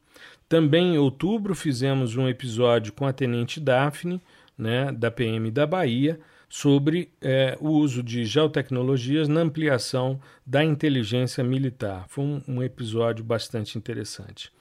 Também 0.49 0.95
em 0.95 0.99
outubro 0.99 1.55
fizemos 1.55 2.17
um 2.17 2.29
episódio 2.29 2.93
com 2.93 3.07
a 3.07 3.13
Tenente 3.13 3.61
Daphne, 3.61 4.21
né, 4.59 4.91
da 4.93 5.11
PM 5.11 5.51
da 5.51 5.67
Bahia 5.67 6.21
sobre 6.49 7.11
é, 7.23 7.57
o 7.61 7.71
uso 7.71 8.03
de 8.03 8.27
geotecnologias 8.27 9.27
na 9.27 9.41
ampliação 9.41 10.21
da 10.45 10.63
inteligência 10.63 11.43
militar. 11.43 12.05
Foi 12.09 12.25
um, 12.25 12.43
um 12.47 12.63
episódio 12.63 13.25
bastante 13.25 13.79
interessante. 13.79 14.53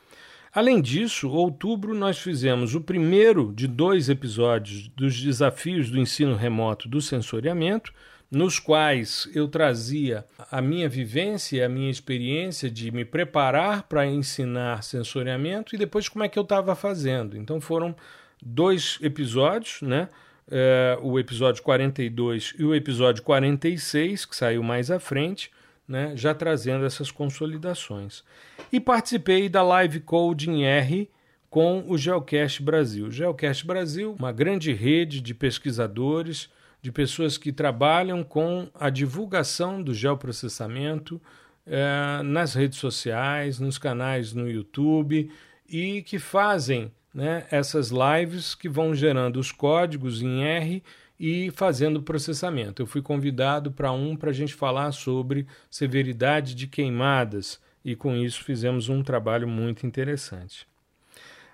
Além 0.54 0.82
disso, 0.82 1.30
outubro 1.30 1.95
nós 1.95 2.20
fizemos 2.20 2.76
o 2.76 2.82
primeiro 2.82 3.54
de 3.56 3.68
dois 3.68 4.10
episódios 4.10 4.89
dos 4.89 5.18
desafios 5.18 5.89
do 5.89 5.97
ensino 5.97 6.36
remoto 6.36 6.89
do 6.89 6.99
sensoriamento, 6.99 7.93
nos 8.30 8.60
quais 8.60 9.30
eu 9.34 9.47
trazia 9.47 10.26
a 10.52 10.62
minha 10.62 10.89
vivência, 10.89 11.66
a 11.66 11.70
minha 11.70 11.89
experiência 11.89 12.70
de 12.70 12.91
me 12.91 13.06
preparar 13.06 13.84
para 13.84 14.06
ensinar 14.06 14.84
sensoriamento 14.84 15.74
e 15.74 15.78
depois 15.78 16.10
como 16.10 16.26
é 16.26 16.30
que 16.30 16.38
eu 16.38 16.43
estava 16.43 16.76
fazendo. 16.76 17.38
Então 17.38 17.62
foram 17.62 17.95
dois 18.41 18.97
episódios, 19.02 19.82
né? 19.82 20.10
É, 20.54 20.97
o 21.02 21.18
episódio 21.18 21.64
42 21.64 22.56
e 22.60 22.66
o 22.66 22.76
episódio 22.76 23.24
46, 23.24 24.26
que 24.26 24.36
saiu 24.36 24.62
mais 24.62 24.91
à 24.91 24.99
frente, 24.99 25.49
né, 25.92 26.14
já 26.16 26.34
trazendo 26.34 26.86
essas 26.86 27.12
consolidações. 27.12 28.24
E 28.72 28.80
participei 28.80 29.50
da 29.50 29.62
Live 29.62 30.00
Coding 30.00 30.64
R 30.64 31.10
com 31.50 31.84
o 31.86 31.98
Geocast 31.98 32.64
Brasil. 32.64 33.12
Geocast 33.12 33.68
Brasil, 33.68 34.16
uma 34.18 34.32
grande 34.32 34.72
rede 34.72 35.20
de 35.20 35.34
pesquisadores, 35.34 36.50
de 36.82 36.94
pessoas 36.94 37.38
que 37.38 37.52
trabalham 37.52 38.24
com 38.24 38.70
a 38.74 38.89
divulgação 38.89 39.84
do 39.84 39.94
geoprocessamento 39.94 41.22
é, 41.68 42.24
nas 42.24 42.54
redes 42.54 42.80
sociais, 42.80 43.60
nos 43.60 43.78
canais 43.78 44.32
no 44.32 44.50
YouTube 44.50 45.30
e 45.68 46.04
que 46.04 46.18
fazem 46.18 46.89
né, 47.14 47.46
essas 47.52 47.92
lives 47.92 48.56
que 48.56 48.70
vão 48.70 48.96
gerando 48.96 49.38
os 49.38 49.52
códigos 49.52 50.22
em 50.22 50.42
R 50.46 50.82
e 51.24 51.51
fazendo 51.51 52.01
processamento. 52.01 52.82
Eu 52.82 52.88
fui 52.88 52.99
convidado 52.99 53.72
para 53.72 53.91
um 53.91 54.15
para 54.15 54.32
a 54.32 54.34
gente 54.34 54.55
falar 54.55 54.91
sobre 54.91 55.45
severidade 55.69 56.55
de 56.55 56.65
queimadas 56.65 57.61
e 57.86 57.95
com 57.95 58.15
isso 58.15 58.43
fizemos 58.43 58.89
um 58.89 59.03
trabalho 59.03 59.47
muito 59.47 59.86
interessante. 59.86 60.67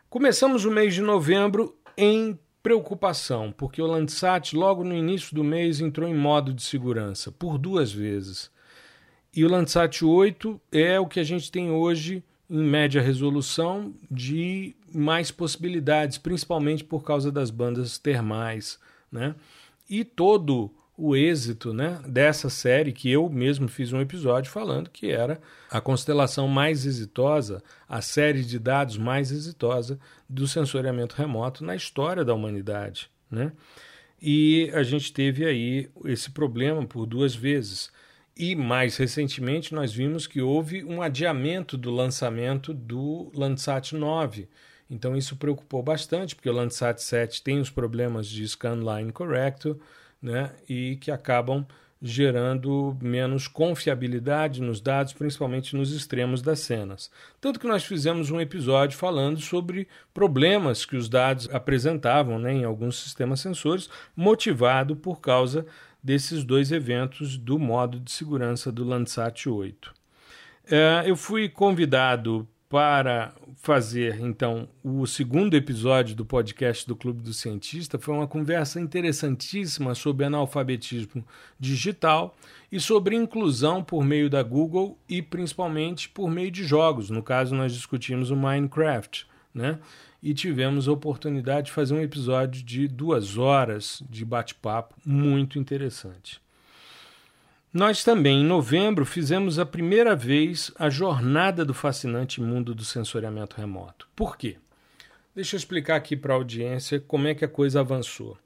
Começamos 0.10 0.64
o 0.64 0.72
mês 0.72 0.94
de 0.94 1.02
novembro 1.02 1.76
em 1.98 2.40
preocupação, 2.64 3.52
porque 3.52 3.82
o 3.82 3.86
Landsat 3.86 4.56
logo 4.56 4.86
no 4.86 4.96
início 4.96 5.36
do 5.36 5.44
mês 5.44 5.82
entrou 5.82 6.08
em 6.08 6.16
modo 6.16 6.54
de 6.54 6.64
segurança 6.64 7.30
por 7.30 7.58
duas 7.58 7.92
vezes. 7.92 8.50
E 9.36 9.44
o 9.44 9.50
Landsat 9.50 10.02
8 10.02 10.62
é 10.72 10.98
o 10.98 11.08
que 11.08 11.20
a 11.20 11.26
gente 11.26 11.52
tem 11.52 11.72
hoje 11.72 12.24
em 12.50 12.64
média 12.64 13.02
resolução 13.02 13.94
de 14.10 14.74
mais 14.94 15.30
possibilidades, 15.30 16.18
principalmente 16.18 16.86
por 16.86 17.04
causa 17.04 17.30
das 17.30 17.52
bandas 17.52 17.98
termais 17.98 18.80
né? 19.12 19.36
E 19.90 20.04
todo 20.04 20.74
o 20.98 21.16
êxito 21.16 21.72
né, 21.72 22.02
dessa 22.08 22.50
série, 22.50 22.92
que 22.92 23.10
eu 23.12 23.30
mesmo 23.30 23.68
fiz 23.68 23.94
um 23.94 24.02
episódio 24.02 24.52
falando 24.52 24.90
que 24.90 25.12
era 25.12 25.40
a 25.70 25.80
constelação 25.80 26.48
mais 26.48 26.88
exitosa, 26.88 27.62
a 27.88 28.02
série 28.02 28.44
de 28.44 28.58
dados 28.58 28.98
mais 28.98 29.32
exitosa 29.32 30.00
do 30.28 30.48
sensoriamento 30.48 31.16
remoto 31.16 31.64
na 31.64 31.76
história 31.76 32.26
da 32.26 32.34
humanidade. 32.34 33.12
Né? 33.30 33.52
E 34.20 34.72
a 34.74 34.82
gente 34.82 35.14
teve 35.14 35.46
aí 35.46 35.88
esse 36.06 36.32
problema 36.32 36.84
por 36.84 37.06
duas 37.06 37.36
vezes. 37.36 37.92
E 38.36 38.56
mais 38.56 38.98
recentemente 38.98 39.76
nós 39.76 39.94
vimos 39.94 40.26
que 40.26 40.42
houve 40.42 40.84
um 40.84 41.02
adiamento 41.02 41.78
do 41.78 41.92
lançamento 41.92 42.74
do 42.74 43.32
Landsat 43.36 43.94
9 43.94 44.48
então 44.90 45.16
isso 45.16 45.36
preocupou 45.36 45.84
bastante, 45.84 46.36
porque 46.36 46.50
o 46.50 46.54
Landsat 46.54 47.02
7 47.02 47.44
tem 47.44 47.60
os 47.60 47.70
problemas 47.70 48.28
de 48.28 48.48
scanline 48.48 49.12
correcto, 49.12 49.80
né, 50.22 50.52
e 50.68 50.98
que 50.98 51.12
acabam 51.12 51.66
gerando 52.02 52.96
menos 53.02 53.48
confiabilidade 53.48 54.62
nos 54.62 54.80
dados, 54.80 55.14
principalmente 55.14 55.76
nos 55.76 55.92
extremos 55.92 56.42
das 56.42 56.60
cenas. 56.60 57.10
Tanto 57.42 57.60
que 57.60 57.68
nós 57.68 57.84
fizemos 57.84 58.30
um 58.30 58.40
episódio 58.40 58.98
falando 58.98 59.40
sobre 59.40 59.88
problemas 60.14 60.86
que 60.86 60.96
os 60.96 61.10
dados 61.10 61.50
apresentavam 61.52 62.38
né, 62.38 62.54
em 62.54 62.64
alguns 62.64 63.00
sistemas 63.02 63.40
sensores, 63.40 63.90
motivado 64.16 64.96
por 64.96 65.20
causa 65.20 65.66
desses 66.04 66.44
dois 66.44 66.72
eventos 66.72 67.36
do 67.36 67.58
modo 67.58 68.00
de 68.00 68.12
segurança 68.12 68.72
do 68.72 68.84
Landsat 68.84 69.50
8. 69.50 69.94
É, 70.70 71.04
eu 71.06 71.16
fui 71.16 71.50
convidado 71.50 72.48
para 72.70 73.34
fazer 73.56 74.20
então 74.20 74.68
o 74.84 75.06
segundo 75.08 75.56
episódio 75.56 76.16
do 76.16 76.26
podcast 76.26 76.86
do 76.86 76.96
Clube 76.96 77.22
do 77.22 77.34
Cientista 77.34 77.98
foi 77.98 78.14
uma 78.14 78.28
conversa 78.28 78.80
interessantíssima 78.80 79.96
sobre 79.96 80.26
analfabetismo 80.26 81.26
digital 81.60 82.36
e 82.72 82.80
sobre 82.80 83.16
inclusão 83.16 83.84
por 83.84 84.04
meio 84.04 84.30
da 84.30 84.44
Google 84.44 84.98
e 85.08 85.22
principalmente 85.22 86.10
por 86.10 86.30
meio 86.30 86.52
de 86.52 86.64
jogos. 86.64 87.10
No 87.10 87.24
caso, 87.24 87.56
nós 87.56 87.74
discutimos 87.74 88.32
o 88.32 88.36
Minecraft, 88.36 89.26
né? 89.54 89.80
E 90.22 90.34
tivemos 90.34 90.88
a 90.88 90.92
oportunidade 90.92 91.68
de 91.68 91.72
fazer 91.72 91.94
um 91.94 92.02
episódio 92.02 92.64
de 92.64 92.88
duas 92.88 93.38
horas 93.38 94.04
de 94.10 94.26
bate-papo 94.26 94.96
muito 95.06 95.58
interessante. 95.58 96.42
Nós 97.74 98.02
também, 98.02 98.42
em 98.42 98.46
novembro, 98.46 99.06
fizemos 99.06 99.60
a 99.60 99.66
primeira 99.66 100.16
vez 100.16 100.72
a 100.80 100.90
jornada 100.90 101.66
do 101.66 101.74
fascinante 101.74 102.42
mundo 102.42 102.74
do 102.74 102.86
sensoriamento 102.86 103.58
remoto. 103.58 104.08
Por 104.16 104.38
quê? 104.38 104.56
Deixa 105.36 105.56
eu 105.56 105.58
explicar 105.58 105.98
aqui 105.98 106.16
para 106.16 106.34
a 106.34 106.38
audiência 106.38 107.00
como 107.00 107.28
é 107.28 107.36
que 107.36 107.44
a 107.44 107.48
coisa 107.48 107.82
avançou. 107.82 108.38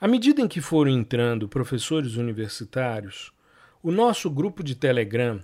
À 0.00 0.06
medida 0.06 0.40
em 0.40 0.46
que 0.46 0.60
foram 0.60 0.92
entrando 0.92 1.48
professores 1.48 2.14
universitários, 2.14 3.32
o 3.82 3.90
nosso 3.90 4.30
grupo 4.30 4.62
de 4.62 4.76
Telegram 4.76 5.40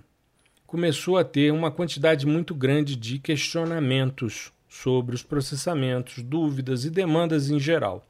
começou 0.65 1.17
a 1.17 1.23
ter 1.23 1.51
uma 1.51 1.69
quantidade 1.69 2.25
muito 2.25 2.55
grande 2.55 2.95
de 2.95 3.19
questionamentos 3.19 4.51
sobre 4.67 5.13
os 5.13 5.23
processamentos, 5.23 6.23
dúvidas 6.23 6.85
e 6.85 6.89
demandas 6.89 7.49
em 7.49 7.59
geral. 7.59 8.07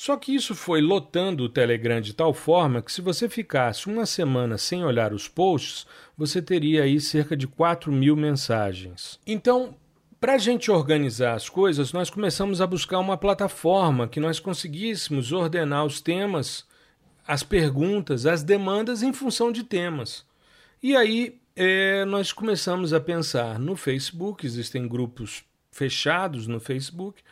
Só 0.00 0.16
que 0.16 0.34
isso 0.34 0.54
foi 0.54 0.80
lotando 0.80 1.44
o 1.44 1.48
Telegram 1.50 2.00
de 2.00 2.14
tal 2.14 2.32
forma 2.32 2.80
que 2.80 2.90
se 2.90 3.02
você 3.02 3.28
ficasse 3.28 3.86
uma 3.86 4.06
semana 4.06 4.56
sem 4.56 4.82
olhar 4.82 5.12
os 5.12 5.28
posts, 5.28 5.86
você 6.16 6.40
teria 6.40 6.84
aí 6.84 6.98
cerca 6.98 7.36
de 7.36 7.46
4 7.46 7.92
mil 7.92 8.16
mensagens. 8.16 9.20
Então, 9.26 9.76
para 10.18 10.36
a 10.36 10.38
gente 10.38 10.70
organizar 10.70 11.34
as 11.34 11.50
coisas, 11.50 11.92
nós 11.92 12.08
começamos 12.08 12.62
a 12.62 12.66
buscar 12.66 12.98
uma 12.98 13.18
plataforma 13.18 14.08
que 14.08 14.18
nós 14.18 14.40
conseguíssemos 14.40 15.32
ordenar 15.32 15.84
os 15.84 16.00
temas, 16.00 16.64
as 17.28 17.42
perguntas, 17.42 18.24
as 18.24 18.42
demandas 18.42 19.02
em 19.02 19.12
função 19.12 19.52
de 19.52 19.64
temas. 19.64 20.24
E 20.82 20.96
aí 20.96 21.38
é, 21.54 22.06
nós 22.06 22.32
começamos 22.32 22.94
a 22.94 23.00
pensar 23.00 23.58
no 23.58 23.76
Facebook, 23.76 24.46
existem 24.46 24.88
grupos 24.88 25.44
fechados 25.70 26.46
no 26.46 26.58
Facebook, 26.58 27.22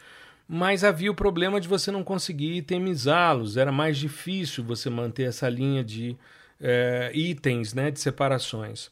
mas 0.49 0.83
havia 0.83 1.11
o 1.11 1.15
problema 1.15 1.61
de 1.61 1.69
você 1.69 1.91
não 1.91 2.03
conseguir 2.03 2.57
itemizá-los, 2.57 3.59
era 3.59 3.71
mais 3.71 3.99
difícil 3.99 4.65
você 4.65 4.89
manter 4.89 5.25
essa 5.25 5.47
linha 5.47 5.85
de 5.85 6.17
é, 6.59 7.11
itens, 7.15 7.75
né, 7.75 7.91
de 7.91 8.01
separações. 8.01 8.91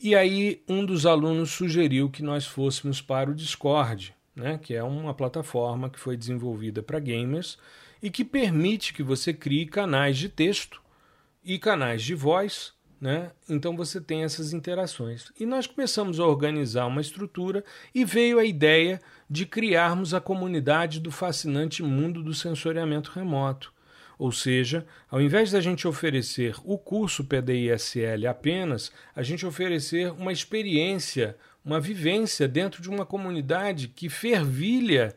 E 0.00 0.14
aí 0.14 0.62
um 0.66 0.86
dos 0.86 1.04
alunos 1.04 1.50
sugeriu 1.50 2.08
que 2.08 2.22
nós 2.22 2.46
fôssemos 2.46 3.02
para 3.02 3.30
o 3.30 3.34
Discord, 3.34 4.14
né, 4.34 4.56
que 4.56 4.74
é 4.74 4.82
uma 4.82 5.12
plataforma 5.12 5.90
que 5.90 5.98
foi 5.98 6.16
desenvolvida 6.16 6.82
para 6.82 6.98
gamers 6.98 7.58
e 8.02 8.08
que 8.08 8.24
permite 8.24 8.94
que 8.94 9.02
você 9.02 9.34
crie 9.34 9.66
canais 9.66 10.16
de 10.16 10.28
texto 10.28 10.80
e 11.44 11.58
canais 11.58 12.02
de 12.02 12.14
voz 12.14 12.72
né? 13.00 13.30
Então 13.48 13.76
você 13.76 14.00
tem 14.00 14.24
essas 14.24 14.52
interações. 14.52 15.32
E 15.38 15.46
nós 15.46 15.66
começamos 15.66 16.18
a 16.18 16.26
organizar 16.26 16.86
uma 16.86 17.00
estrutura 17.00 17.64
e 17.94 18.04
veio 18.04 18.38
a 18.38 18.44
ideia 18.44 19.00
de 19.30 19.46
criarmos 19.46 20.14
a 20.14 20.20
comunidade 20.20 21.00
do 21.00 21.10
fascinante 21.10 21.82
mundo 21.82 22.22
do 22.22 22.34
sensoriamento 22.34 23.12
remoto. 23.12 23.72
Ou 24.18 24.32
seja, 24.32 24.84
ao 25.08 25.20
invés 25.20 25.52
da 25.52 25.60
gente 25.60 25.86
oferecer 25.86 26.56
o 26.64 26.76
curso 26.76 27.22
PDISL 27.24 28.26
apenas, 28.28 28.90
a 29.14 29.22
gente 29.22 29.46
oferecer 29.46 30.10
uma 30.12 30.32
experiência, 30.32 31.36
uma 31.64 31.78
vivência 31.78 32.48
dentro 32.48 32.82
de 32.82 32.90
uma 32.90 33.06
comunidade 33.06 33.86
que 33.86 34.08
fervilha 34.08 35.14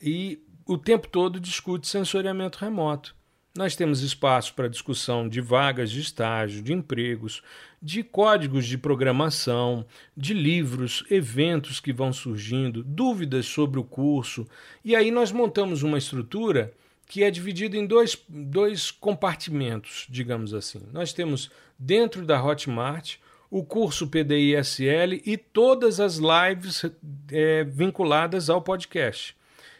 e 0.00 0.42
o 0.64 0.78
tempo 0.78 1.08
todo 1.08 1.38
discute 1.38 1.86
sensoriamento 1.86 2.58
remoto. 2.58 3.14
Nós 3.54 3.76
temos 3.76 4.00
espaço 4.00 4.54
para 4.54 4.68
discussão 4.68 5.28
de 5.28 5.40
vagas 5.40 5.90
de 5.90 6.00
estágio, 6.00 6.62
de 6.62 6.72
empregos, 6.72 7.42
de 7.82 8.02
códigos 8.02 8.66
de 8.66 8.78
programação, 8.78 9.84
de 10.16 10.32
livros, 10.32 11.04
eventos 11.10 11.78
que 11.78 11.92
vão 11.92 12.14
surgindo, 12.14 12.82
dúvidas 12.82 13.44
sobre 13.44 13.78
o 13.78 13.84
curso. 13.84 14.48
E 14.82 14.96
aí 14.96 15.10
nós 15.10 15.30
montamos 15.30 15.82
uma 15.82 15.98
estrutura 15.98 16.72
que 17.06 17.22
é 17.22 17.30
dividida 17.30 17.76
em 17.76 17.86
dois, 17.86 18.16
dois 18.26 18.90
compartimentos, 18.90 20.06
digamos 20.08 20.54
assim. 20.54 20.80
Nós 20.90 21.12
temos 21.12 21.50
dentro 21.78 22.24
da 22.24 22.42
Hotmart 22.42 23.16
o 23.50 23.62
curso 23.62 24.06
PDISL 24.06 25.20
e 25.26 25.36
todas 25.36 26.00
as 26.00 26.16
lives 26.16 26.86
é, 27.30 27.64
vinculadas 27.64 28.48
ao 28.48 28.62
podcast. 28.62 29.36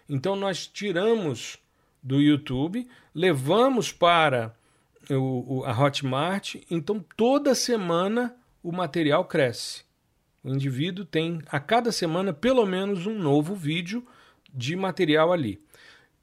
Então 0.06 0.36
nós 0.36 0.66
tiramos 0.66 1.56
do 2.02 2.20
YouTube, 2.20 2.86
levamos 3.14 3.92
para 3.92 4.54
o, 5.10 5.58
o, 5.58 5.64
a 5.64 5.78
Hotmart, 5.78 6.56
então 6.70 7.04
toda 7.16 7.54
semana 7.54 8.34
o 8.62 8.72
material 8.72 9.24
cresce. 9.24 9.84
O 10.42 10.50
indivíduo 10.50 11.04
tem 11.04 11.40
a 11.46 11.60
cada 11.60 11.92
semana 11.92 12.32
pelo 12.32 12.66
menos 12.66 13.06
um 13.06 13.18
novo 13.18 13.54
vídeo 13.54 14.06
de 14.52 14.74
material 14.74 15.32
ali. 15.32 15.62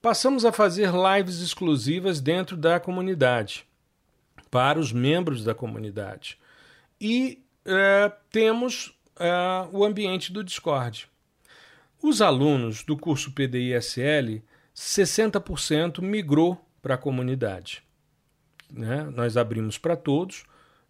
Passamos 0.01 0.45
a 0.45 0.51
fazer 0.51 0.91
lives 0.91 1.41
exclusivas 1.41 2.21
dentro 2.21 2.55
da 2.55 2.79
comunidade, 2.79 3.65
para 4.49 4.79
os 4.79 4.91
membros 4.91 5.43
da 5.43 5.53
comunidade. 5.53 6.37
E 6.99 7.43
é, 7.65 8.11
temos 8.31 8.97
é, 9.17 9.31
o 9.71 9.83
ambiente 9.83 10.31
do 10.31 10.43
Discord. 10.43 11.07
Os 12.01 12.21
alunos 12.21 12.83
do 12.83 12.97
curso 12.97 13.31
PDI-SL, 13.33 14.41
60% 14.73 16.01
migrou 16.01 16.65
para 16.81 16.95
a 16.95 16.97
comunidade. 16.97 17.83
Né? 18.71 19.03
Nós 19.15 19.37
abrimos 19.37 19.77
para 19.77 19.95
todos, 19.95 20.43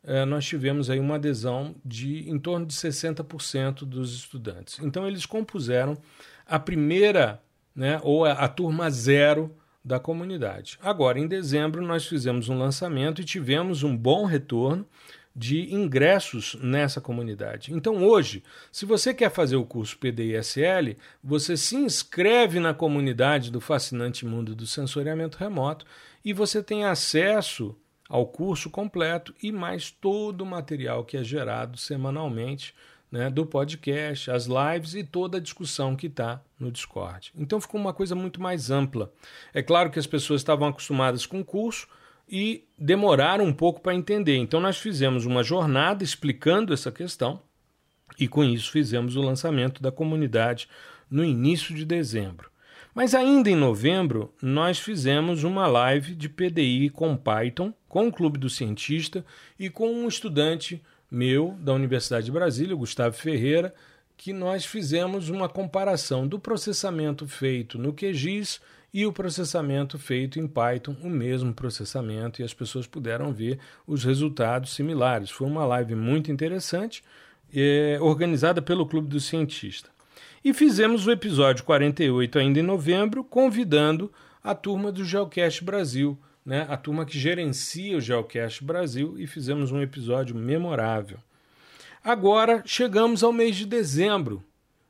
é, 0.04 0.26
nós 0.26 0.46
tivemos 0.46 0.90
aí 0.90 1.00
uma 1.00 1.16
adesão 1.16 1.76
de 1.84 2.30
em 2.30 2.40
torno 2.40 2.66
de 2.66 2.74
60% 2.74 3.80
dos 3.86 4.14
estudantes. 4.14 4.80
Então 4.80 5.08
eles 5.08 5.26
compuseram 5.26 5.98
a 6.46 6.58
primeira, 6.58 7.42
né, 7.76 8.00
ou 8.04 8.26
a, 8.26 8.32
a 8.32 8.48
turma 8.48 8.90
zero 8.90 9.56
da 9.84 10.00
comunidade. 10.00 10.78
Agora, 10.82 11.20
em 11.20 11.28
dezembro, 11.28 11.82
nós 11.82 12.06
fizemos 12.06 12.50
um 12.50 12.58
lançamento 12.58 13.22
e 13.22 13.26
tivemos 13.26 13.84
um 13.84 13.96
bom 13.96 14.26
retorno 14.26 14.86
de 15.40 15.74
ingressos 15.74 16.58
nessa 16.62 17.00
comunidade. 17.00 17.74
Então, 17.74 18.04
hoje, 18.04 18.44
se 18.70 18.86
você 18.86 19.14
quer 19.14 19.32
fazer 19.32 19.56
o 19.56 19.64
curso 19.64 19.98
PDISL, 19.98 20.98
você 21.24 21.56
se 21.56 21.78
inscreve 21.78 22.60
na 22.60 22.74
comunidade 22.74 23.50
do 23.50 23.62
Fascinante 23.62 24.26
Mundo 24.26 24.54
do 24.54 24.68
Sensoriamento 24.68 25.38
Remoto 25.38 25.86
e 26.26 26.34
você 26.34 26.62
tem 26.62 26.84
acesso 26.84 27.74
ao 28.10 28.28
curso 28.28 28.70
completo 28.70 29.34
e 29.42 29.50
mais 29.50 29.90
todo 29.90 30.42
o 30.42 30.46
material 30.46 31.06
que 31.06 31.16
é 31.16 31.24
gerado 31.24 31.78
semanalmente 31.78 32.76
né, 33.10 33.30
do 33.30 33.46
podcast, 33.46 34.30
as 34.30 34.46
lives 34.46 34.94
e 34.94 35.06
toda 35.06 35.38
a 35.38 35.42
discussão 35.42 35.96
que 35.96 36.08
está 36.08 36.42
no 36.60 36.70
Discord. 36.70 37.32
Então 37.34 37.62
ficou 37.62 37.80
uma 37.80 37.94
coisa 37.94 38.14
muito 38.14 38.42
mais 38.42 38.70
ampla. 38.70 39.10
É 39.54 39.64
claro 39.64 39.90
que 39.90 40.00
as 40.00 40.06
pessoas 40.06 40.42
estavam 40.42 40.68
acostumadas 40.68 41.26
com 41.26 41.40
o 41.40 41.46
curso, 41.46 41.88
e 42.30 42.64
demoraram 42.78 43.46
um 43.46 43.54
pouco 43.54 43.82
para 43.82 43.96
entender. 43.96 44.38
Então, 44.38 44.60
nós 44.60 44.78
fizemos 44.78 45.26
uma 45.26 45.44
jornada 45.44 46.04
explicando 46.04 46.74
essa 46.74 46.92
questão 46.92 47.42
e, 48.20 48.28
com 48.28 48.44
isso, 48.44 48.72
fizemos 48.72 49.16
o 49.16 49.22
lançamento 49.22 49.82
da 49.82 49.92
comunidade 49.92 50.70
no 51.10 51.26
início 51.26 51.74
de 51.74 51.84
dezembro. 51.84 52.50
Mas 52.94 53.16
ainda 53.16 53.50
em 53.50 53.56
novembro, 53.56 54.34
nós 54.42 54.80
fizemos 54.80 55.44
uma 55.44 55.68
live 55.68 56.16
de 56.16 56.28
PDI 56.28 56.90
com 56.90 57.16
Python, 57.16 57.74
com 57.88 58.08
o 58.08 58.12
Clube 58.12 58.38
do 58.38 58.50
Cientista 58.50 59.26
e 59.58 59.70
com 59.70 59.92
um 59.92 60.08
estudante 60.08 60.82
meu 61.10 61.56
da 61.60 61.74
Universidade 61.74 62.26
de 62.26 62.32
Brasília, 62.32 62.76
Gustavo 62.76 63.16
Ferreira, 63.16 63.74
que 64.18 64.34
nós 64.34 64.66
fizemos 64.66 65.30
uma 65.30 65.48
comparação 65.48 66.28
do 66.28 66.38
processamento 66.38 67.28
feito 67.28 67.78
no 67.78 67.94
QGIS 67.94 68.60
e 68.94 69.06
o 69.06 69.14
processamento 69.14 70.00
feito 70.00 70.40
em 70.40 70.48
Python, 70.48 70.96
o 71.04 71.10
mesmo 71.10 71.54
processamento, 71.54 72.42
e 72.42 72.44
as 72.44 72.54
pessoas 72.54 72.88
puderam 72.88 73.32
ver 73.32 73.60
os 73.86 74.04
resultados 74.04 74.74
similares. 74.74 75.30
Foi 75.30 75.48
uma 75.48 75.66
live 75.66 75.96
muito 75.96 76.32
interessante, 76.32 77.04
é, 77.54 77.98
organizada 78.02 78.62
pelo 78.62 78.86
Clube 78.86 79.08
do 79.08 79.20
Cientista. 79.20 79.90
E 80.44 80.54
fizemos 80.54 81.06
o 81.06 81.12
episódio 81.12 81.64
48 81.64 82.40
ainda 82.40 82.60
em 82.60 82.64
novembro, 82.64 83.24
convidando 83.24 84.12
a 84.44 84.56
turma 84.56 84.92
do 84.92 85.04
Geocast 85.04 85.64
Brasil, 85.64 86.18
né, 86.46 86.66
a 86.70 86.78
turma 86.78 87.06
que 87.06 87.20
gerencia 87.20 87.98
o 87.98 88.02
Geocast 88.02 88.64
Brasil, 88.64 89.16
e 89.20 89.28
fizemos 89.28 89.72
um 89.72 89.82
episódio 89.82 90.36
memorável. 90.36 91.18
Agora 92.04 92.64
chegamos 92.66 93.24
ao 93.24 93.34
mês 93.34 93.56
de 93.58 93.66
dezembro, 93.66 94.42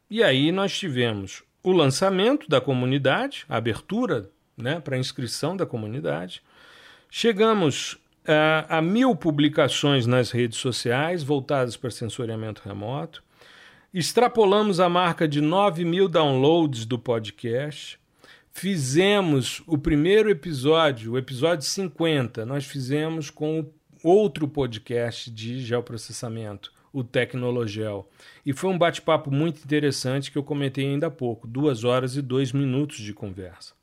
e 0.09 0.23
aí 0.23 0.51
nós 0.51 0.77
tivemos 0.77 1.43
o 1.63 1.71
lançamento 1.71 2.49
da 2.49 2.61
comunidade, 2.61 3.45
a 3.49 3.57
abertura 3.57 4.29
né, 4.57 4.79
para 4.79 4.97
inscrição 4.97 5.55
da 5.55 5.65
comunidade. 5.65 6.41
Chegamos 7.09 7.97
a, 8.27 8.77
a 8.77 8.81
mil 8.81 9.15
publicações 9.15 10.05
nas 10.05 10.31
redes 10.31 10.57
sociais 10.59 11.23
voltadas 11.23 11.75
para 11.75 11.89
sensoriamento 11.89 12.61
remoto. 12.63 13.23
Extrapolamos 13.93 14.79
a 14.79 14.87
marca 14.87 15.27
de 15.27 15.41
9 15.41 15.83
mil 15.83 16.07
downloads 16.07 16.85
do 16.85 16.99
podcast. 16.99 17.99
Fizemos 18.51 19.63
o 19.65 19.77
primeiro 19.77 20.29
episódio, 20.29 21.13
o 21.13 21.17
episódio 21.17 21.65
50, 21.65 22.45
nós 22.45 22.65
fizemos 22.65 23.29
com 23.29 23.71
outro 24.03 24.47
podcast 24.47 25.31
de 25.31 25.59
geoprocessamento, 25.61 26.71
o 26.91 27.03
Tecnologel. 27.03 28.09
E 28.45 28.53
foi 28.53 28.69
um 28.69 28.77
bate-papo 28.77 29.31
muito 29.31 29.63
interessante 29.63 30.31
que 30.31 30.37
eu 30.37 30.43
comentei 30.43 30.85
ainda 30.85 31.07
há 31.07 31.11
pouco, 31.11 31.47
duas 31.47 31.83
horas 31.83 32.15
e 32.15 32.21
dois 32.21 32.51
minutos 32.51 32.97
de 32.97 33.13
conversa. 33.13 33.73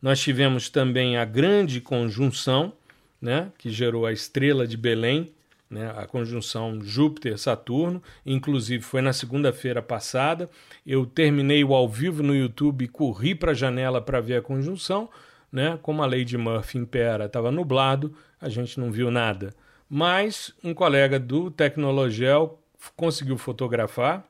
Nós 0.00 0.20
tivemos 0.20 0.68
também 0.68 1.16
a 1.16 1.24
grande 1.24 1.80
conjunção, 1.80 2.72
né, 3.20 3.50
que 3.58 3.70
gerou 3.70 4.06
a 4.06 4.12
estrela 4.12 4.66
de 4.66 4.76
Belém, 4.76 5.32
né, 5.68 5.92
a 5.96 6.06
conjunção 6.06 6.80
Júpiter-Saturno, 6.80 8.02
inclusive 8.24 8.82
foi 8.82 9.02
na 9.02 9.12
segunda-feira 9.12 9.82
passada. 9.82 10.48
Eu 10.86 11.04
terminei 11.04 11.62
o 11.64 11.74
ao 11.74 11.88
vivo 11.88 12.22
no 12.22 12.34
YouTube 12.34 12.84
e 12.84 12.88
corri 12.88 13.34
para 13.34 13.50
a 13.50 13.54
janela 13.54 14.00
para 14.00 14.20
ver 14.20 14.36
a 14.36 14.42
conjunção. 14.42 15.08
Né, 15.50 15.78
como 15.80 16.02
a 16.02 16.06
lei 16.06 16.26
de 16.26 16.36
Murphy 16.36 16.76
impera, 16.76 17.24
estava 17.24 17.50
nublado, 17.50 18.14
a 18.38 18.50
gente 18.50 18.78
não 18.78 18.92
viu 18.92 19.10
nada 19.10 19.54
mas 19.88 20.52
um 20.62 20.74
colega 20.74 21.18
do 21.18 21.50
Tecnologel 21.50 22.62
conseguiu 22.96 23.38
fotografar, 23.38 24.24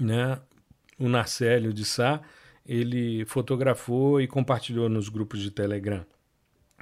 né? 0.00 0.38
O 0.98 1.08
Narcélio 1.08 1.72
de 1.72 1.84
Sá, 1.84 2.22
ele 2.64 3.24
fotografou 3.26 4.20
e 4.20 4.26
compartilhou 4.26 4.88
nos 4.88 5.08
grupos 5.08 5.40
de 5.40 5.50
Telegram. 5.50 6.04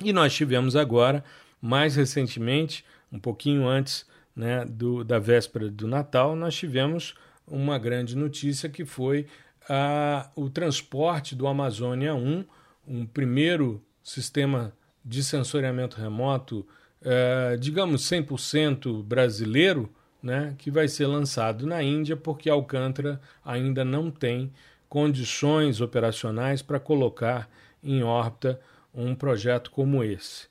E 0.03 0.13
nós 0.13 0.35
tivemos 0.35 0.77
agora, 0.77 1.25
mais 1.61 1.97
recentemente, 1.97 2.85
um 3.11 3.19
pouquinho 3.19 3.67
antes 3.67 4.07
né, 4.35 4.65
do, 4.65 5.05
da 5.05 5.19
véspera 5.19 5.71
do 5.71 5.87
Natal, 5.87 6.35
nós 6.35 6.55
tivemos 6.55 7.15
uma 7.47 7.79
grande 7.79 8.17
notícia 8.17 8.69
que 8.69 8.85
foi 8.85 9.27
a, 9.69 10.31
o 10.35 10.49
transporte 10.51 11.35
do 11.35 11.47
Amazônia 11.47 12.15
1, 12.15 12.45
um 12.87 13.07
primeiro 13.07 13.83
sistema 14.03 14.73
de 15.05 15.23
sensoriamento 15.23 16.01
remoto 16.01 16.67
é, 17.05 17.57
digamos, 17.59 18.03
100% 18.03 19.03
brasileiro, 19.03 19.93
né, 20.23 20.55
que 20.57 20.71
vai 20.71 20.89
ser 20.89 21.07
lançado 21.07 21.67
na 21.67 21.83
Índia, 21.83 22.17
porque 22.17 22.49
Alcântara 22.49 23.21
ainda 23.45 23.85
não 23.85 24.11
tem 24.11 24.51
condições 24.89 25.81
operacionais 25.81 26.63
para 26.63 26.81
colocar 26.81 27.49
em 27.83 28.03
órbita 28.03 28.59
um 28.95 29.15
projeto 29.15 29.71
como 29.71 30.03
esse. 30.03 30.47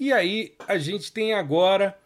E 0.00 0.12
aí 0.12 0.54
a 0.66 0.78
gente 0.78 1.12
tem 1.12 1.34
agora 1.34 1.96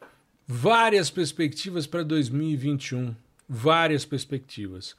várias 0.47 1.11
perspectivas 1.11 1.87
para 1.87 2.03
2021, 2.03 3.15
várias 3.49 4.05
perspectivas 4.05 4.97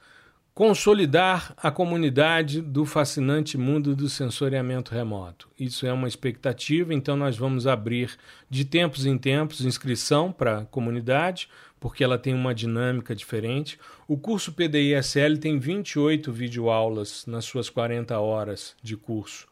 consolidar 0.58 1.54
a 1.56 1.70
comunidade 1.70 2.60
do 2.60 2.84
fascinante 2.84 3.56
mundo 3.56 3.94
do 3.94 4.08
sensoriamento 4.08 4.92
remoto. 4.92 5.48
Isso 5.56 5.86
é 5.86 5.92
uma 5.92 6.08
expectativa, 6.08 6.92
então 6.92 7.16
nós 7.16 7.38
vamos 7.38 7.64
abrir 7.64 8.16
de 8.50 8.64
tempos 8.64 9.06
em 9.06 9.16
tempos 9.16 9.60
inscrição 9.60 10.32
para 10.32 10.58
a 10.58 10.64
comunidade, 10.64 11.48
porque 11.78 12.02
ela 12.02 12.18
tem 12.18 12.34
uma 12.34 12.52
dinâmica 12.52 13.14
diferente. 13.14 13.78
O 14.08 14.18
curso 14.18 14.52
PDISL 14.52 15.38
tem 15.40 15.60
28 15.60 16.32
videoaulas 16.32 17.24
nas 17.24 17.44
suas 17.44 17.70
40 17.70 18.18
horas 18.18 18.74
de 18.82 18.96
curso. 18.96 19.46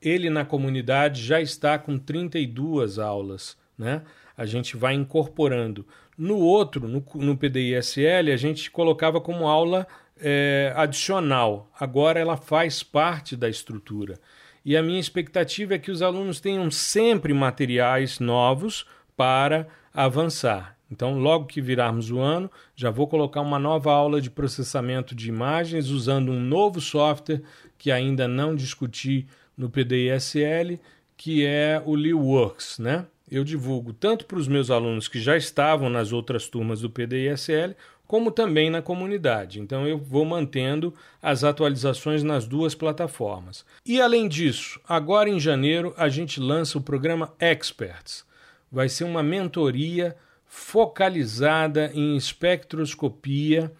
Ele 0.00 0.30
na 0.30 0.44
comunidade 0.44 1.24
já 1.24 1.40
está 1.40 1.76
com 1.76 1.98
32 1.98 3.00
aulas, 3.00 3.58
né? 3.76 4.02
A 4.36 4.46
gente 4.46 4.76
vai 4.76 4.94
incorporando. 4.94 5.84
No 6.16 6.38
outro, 6.38 6.86
no, 6.86 7.04
no 7.16 7.36
PDISL, 7.36 8.32
a 8.32 8.36
gente 8.36 8.70
colocava 8.70 9.20
como 9.20 9.48
aula 9.48 9.88
é, 10.22 10.72
adicional, 10.76 11.70
agora 11.78 12.20
ela 12.20 12.36
faz 12.36 12.82
parte 12.82 13.36
da 13.36 13.48
estrutura. 13.48 14.18
E 14.64 14.76
a 14.76 14.82
minha 14.82 15.00
expectativa 15.00 15.74
é 15.74 15.78
que 15.78 15.90
os 15.90 16.02
alunos 16.02 16.40
tenham 16.40 16.70
sempre 16.70 17.34
materiais 17.34 18.20
novos 18.20 18.86
para 19.16 19.66
avançar. 19.92 20.76
Então, 20.90 21.18
logo 21.18 21.46
que 21.46 21.60
virarmos 21.60 22.10
o 22.10 22.20
ano, 22.20 22.50
já 22.76 22.90
vou 22.90 23.08
colocar 23.08 23.40
uma 23.40 23.58
nova 23.58 23.92
aula 23.92 24.20
de 24.20 24.30
processamento 24.30 25.14
de 25.14 25.28
imagens 25.28 25.88
usando 25.88 26.30
um 26.30 26.40
novo 26.40 26.80
software 26.80 27.42
que 27.76 27.90
ainda 27.90 28.28
não 28.28 28.54
discuti 28.54 29.26
no 29.56 29.68
PDISL, 29.68 30.78
que 31.16 31.44
é 31.44 31.82
o 31.84 31.94
LeeWorks, 31.94 32.78
né? 32.78 33.06
eu 33.32 33.44
divulgo 33.44 33.94
tanto 33.94 34.26
para 34.26 34.36
os 34.36 34.46
meus 34.46 34.70
alunos 34.70 35.08
que 35.08 35.18
já 35.18 35.34
estavam 35.38 35.88
nas 35.88 36.12
outras 36.12 36.48
turmas 36.48 36.82
do 36.82 36.90
PDISL, 36.90 37.74
como 38.12 38.30
também 38.30 38.68
na 38.68 38.82
comunidade. 38.82 39.58
Então 39.58 39.88
eu 39.88 39.96
vou 39.96 40.22
mantendo 40.26 40.92
as 41.22 41.42
atualizações 41.44 42.22
nas 42.22 42.46
duas 42.46 42.74
plataformas. 42.74 43.64
E 43.86 44.02
além 44.02 44.28
disso, 44.28 44.78
agora 44.86 45.30
em 45.30 45.40
janeiro 45.40 45.94
a 45.96 46.10
gente 46.10 46.38
lança 46.38 46.76
o 46.76 46.82
programa 46.82 47.32
Experts. 47.40 48.22
Vai 48.70 48.90
ser 48.90 49.04
uma 49.04 49.22
mentoria 49.22 50.14
focalizada 50.44 51.90
em 51.94 52.14
espectroscopia, 52.14 53.72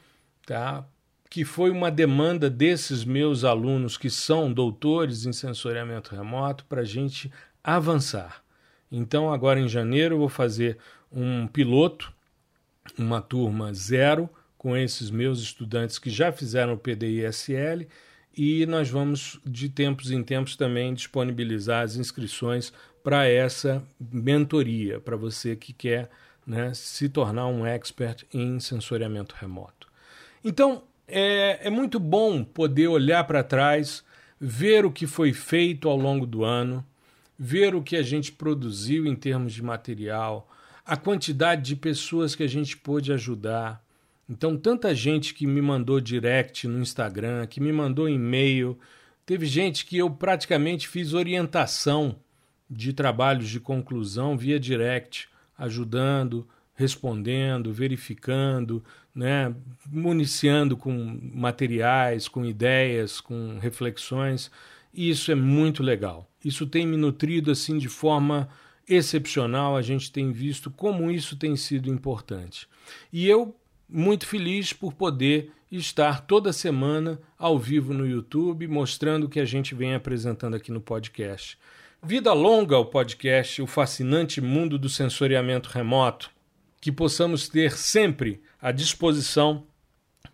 tá? 0.46 0.82
que 1.28 1.44
foi 1.44 1.70
uma 1.70 1.90
demanda 1.90 2.48
desses 2.48 3.04
meus 3.04 3.44
alunos 3.44 3.98
que 3.98 4.08
são 4.08 4.50
doutores 4.50 5.26
em 5.26 5.32
sensoriamento 5.34 6.16
remoto 6.16 6.64
para 6.64 6.80
a 6.80 6.86
gente 6.86 7.30
avançar. 7.62 8.42
Então, 8.90 9.30
agora 9.30 9.60
em 9.60 9.68
janeiro, 9.68 10.14
eu 10.14 10.20
vou 10.20 10.30
fazer 10.30 10.78
um 11.12 11.46
piloto, 11.46 12.10
uma 12.98 13.20
turma 13.20 13.72
zero, 13.72 14.28
com 14.56 14.76
esses 14.76 15.10
meus 15.10 15.40
estudantes 15.40 15.98
que 15.98 16.08
já 16.08 16.30
fizeram 16.30 16.74
o 16.74 16.78
PDI-SL 16.78 17.86
e 18.36 18.64
nós 18.66 18.88
vamos, 18.88 19.38
de 19.44 19.68
tempos 19.68 20.10
em 20.10 20.22
tempos, 20.22 20.56
também 20.56 20.94
disponibilizar 20.94 21.82
as 21.82 21.96
inscrições 21.96 22.72
para 23.02 23.26
essa 23.26 23.82
mentoria, 24.00 25.00
para 25.00 25.16
você 25.16 25.56
que 25.56 25.72
quer 25.72 26.08
né, 26.46 26.72
se 26.74 27.08
tornar 27.08 27.46
um 27.48 27.66
expert 27.66 28.24
em 28.32 28.58
sensoriamento 28.58 29.34
remoto. 29.38 29.88
Então, 30.44 30.84
é, 31.06 31.66
é 31.66 31.70
muito 31.70 32.00
bom 32.00 32.42
poder 32.42 32.88
olhar 32.88 33.24
para 33.24 33.42
trás, 33.42 34.04
ver 34.40 34.84
o 34.84 34.90
que 34.90 35.06
foi 35.06 35.32
feito 35.32 35.88
ao 35.88 35.96
longo 35.96 36.26
do 36.26 36.44
ano, 36.44 36.84
ver 37.38 37.74
o 37.74 37.82
que 37.82 37.96
a 37.96 38.02
gente 38.02 38.32
produziu 38.32 39.06
em 39.06 39.14
termos 39.14 39.52
de 39.52 39.62
material, 39.62 40.48
a 40.92 40.96
quantidade 40.98 41.62
de 41.62 41.74
pessoas 41.74 42.34
que 42.34 42.42
a 42.42 42.46
gente 42.46 42.76
pôde 42.76 43.14
ajudar. 43.14 43.82
Então, 44.28 44.58
tanta 44.58 44.94
gente 44.94 45.32
que 45.32 45.46
me 45.46 45.62
mandou 45.62 45.98
direct 45.98 46.68
no 46.68 46.82
Instagram, 46.82 47.46
que 47.46 47.62
me 47.62 47.72
mandou 47.72 48.10
e-mail. 48.10 48.78
Teve 49.24 49.46
gente 49.46 49.86
que 49.86 49.96
eu 49.96 50.10
praticamente 50.10 50.86
fiz 50.86 51.14
orientação 51.14 52.16
de 52.68 52.92
trabalhos 52.92 53.48
de 53.48 53.58
conclusão 53.58 54.36
via 54.36 54.60
direct, 54.60 55.30
ajudando, 55.56 56.46
respondendo, 56.74 57.72
verificando, 57.72 58.84
né, 59.14 59.54
municiando 59.90 60.76
com 60.76 61.18
materiais, 61.32 62.28
com 62.28 62.44
ideias, 62.44 63.18
com 63.18 63.58
reflexões. 63.58 64.50
E 64.92 65.08
isso 65.08 65.32
é 65.32 65.34
muito 65.34 65.82
legal. 65.82 66.30
Isso 66.44 66.66
tem 66.66 66.86
me 66.86 66.98
nutrido 66.98 67.50
assim 67.50 67.78
de 67.78 67.88
forma 67.88 68.46
excepcional. 68.94 69.76
A 69.76 69.82
gente 69.82 70.10
tem 70.10 70.32
visto 70.32 70.70
como 70.70 71.10
isso 71.10 71.36
tem 71.36 71.56
sido 71.56 71.88
importante. 71.88 72.68
E 73.12 73.28
eu 73.28 73.56
muito 73.88 74.26
feliz 74.26 74.72
por 74.72 74.92
poder 74.92 75.50
estar 75.70 76.22
toda 76.22 76.52
semana 76.52 77.20
ao 77.38 77.58
vivo 77.58 77.92
no 77.94 78.06
YouTube, 78.06 78.66
mostrando 78.66 79.24
o 79.24 79.28
que 79.28 79.40
a 79.40 79.44
gente 79.44 79.74
vem 79.74 79.94
apresentando 79.94 80.54
aqui 80.54 80.70
no 80.70 80.80
podcast. 80.80 81.58
Vida 82.02 82.32
longa 82.32 82.76
ao 82.76 82.86
podcast 82.86 83.62
O 83.62 83.66
Fascinante 83.66 84.40
Mundo 84.40 84.78
do 84.78 84.88
Sensoriamento 84.88 85.68
Remoto 85.68 86.30
que 86.82 86.90
possamos 86.90 87.48
ter 87.48 87.78
sempre 87.78 88.42
à 88.60 88.72
disposição 88.72 89.64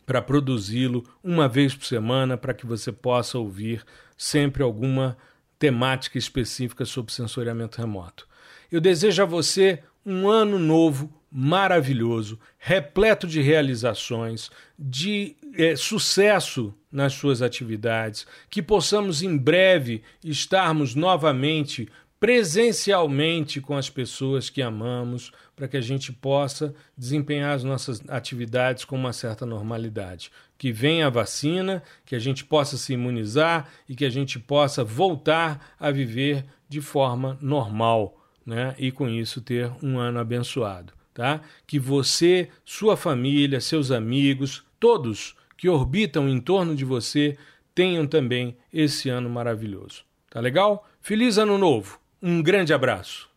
para 0.06 0.22
produzi-lo 0.22 1.04
uma 1.22 1.46
vez 1.46 1.74
por 1.74 1.84
semana, 1.84 2.38
para 2.38 2.54
que 2.54 2.64
você 2.64 2.90
possa 2.90 3.38
ouvir 3.38 3.84
sempre 4.16 4.62
alguma 4.62 5.18
temática 5.58 6.16
específica 6.16 6.86
sobre 6.86 7.12
sensoriamento 7.12 7.76
remoto. 7.76 8.26
Eu 8.70 8.80
desejo 8.80 9.22
a 9.22 9.26
você 9.26 9.82
um 10.04 10.28
ano 10.28 10.58
novo 10.58 11.12
maravilhoso, 11.30 12.38
repleto 12.58 13.26
de 13.26 13.40
realizações, 13.40 14.50
de 14.78 15.36
é, 15.54 15.76
sucesso 15.76 16.74
nas 16.90 17.12
suas 17.12 17.42
atividades, 17.42 18.26
que 18.48 18.62
possamos 18.62 19.22
em 19.22 19.36
breve 19.36 20.02
estarmos 20.24 20.94
novamente 20.94 21.88
presencialmente 22.18 23.60
com 23.60 23.76
as 23.76 23.88
pessoas 23.88 24.50
que 24.50 24.60
amamos, 24.60 25.30
para 25.54 25.68
que 25.68 25.76
a 25.76 25.80
gente 25.80 26.12
possa 26.12 26.74
desempenhar 26.96 27.54
as 27.54 27.62
nossas 27.62 28.02
atividades 28.08 28.84
com 28.84 28.96
uma 28.96 29.12
certa 29.12 29.46
normalidade. 29.46 30.30
Que 30.56 30.72
venha 30.72 31.06
a 31.06 31.10
vacina, 31.10 31.82
que 32.04 32.16
a 32.16 32.18
gente 32.18 32.44
possa 32.44 32.76
se 32.76 32.92
imunizar 32.92 33.68
e 33.88 33.94
que 33.94 34.04
a 34.04 34.10
gente 34.10 34.38
possa 34.38 34.82
voltar 34.82 35.74
a 35.78 35.90
viver 35.90 36.44
de 36.68 36.80
forma 36.80 37.38
normal, 37.40 38.17
né? 38.48 38.74
E 38.78 38.90
com 38.90 39.06
isso 39.06 39.42
ter 39.42 39.70
um 39.82 39.98
ano 39.98 40.18
abençoado, 40.18 40.94
tá? 41.12 41.42
Que 41.66 41.78
você, 41.78 42.48
sua 42.64 42.96
família, 42.96 43.60
seus 43.60 43.90
amigos, 43.90 44.64
todos 44.80 45.36
que 45.54 45.68
orbitam 45.68 46.26
em 46.26 46.40
torno 46.40 46.74
de 46.74 46.82
você 46.82 47.36
tenham 47.74 48.06
também 48.06 48.56
esse 48.72 49.10
ano 49.10 49.28
maravilhoso. 49.28 50.02
Tá 50.30 50.40
legal? 50.40 50.88
Feliz 51.02 51.36
ano 51.36 51.58
novo! 51.58 52.00
Um 52.22 52.42
grande 52.42 52.72
abraço. 52.72 53.27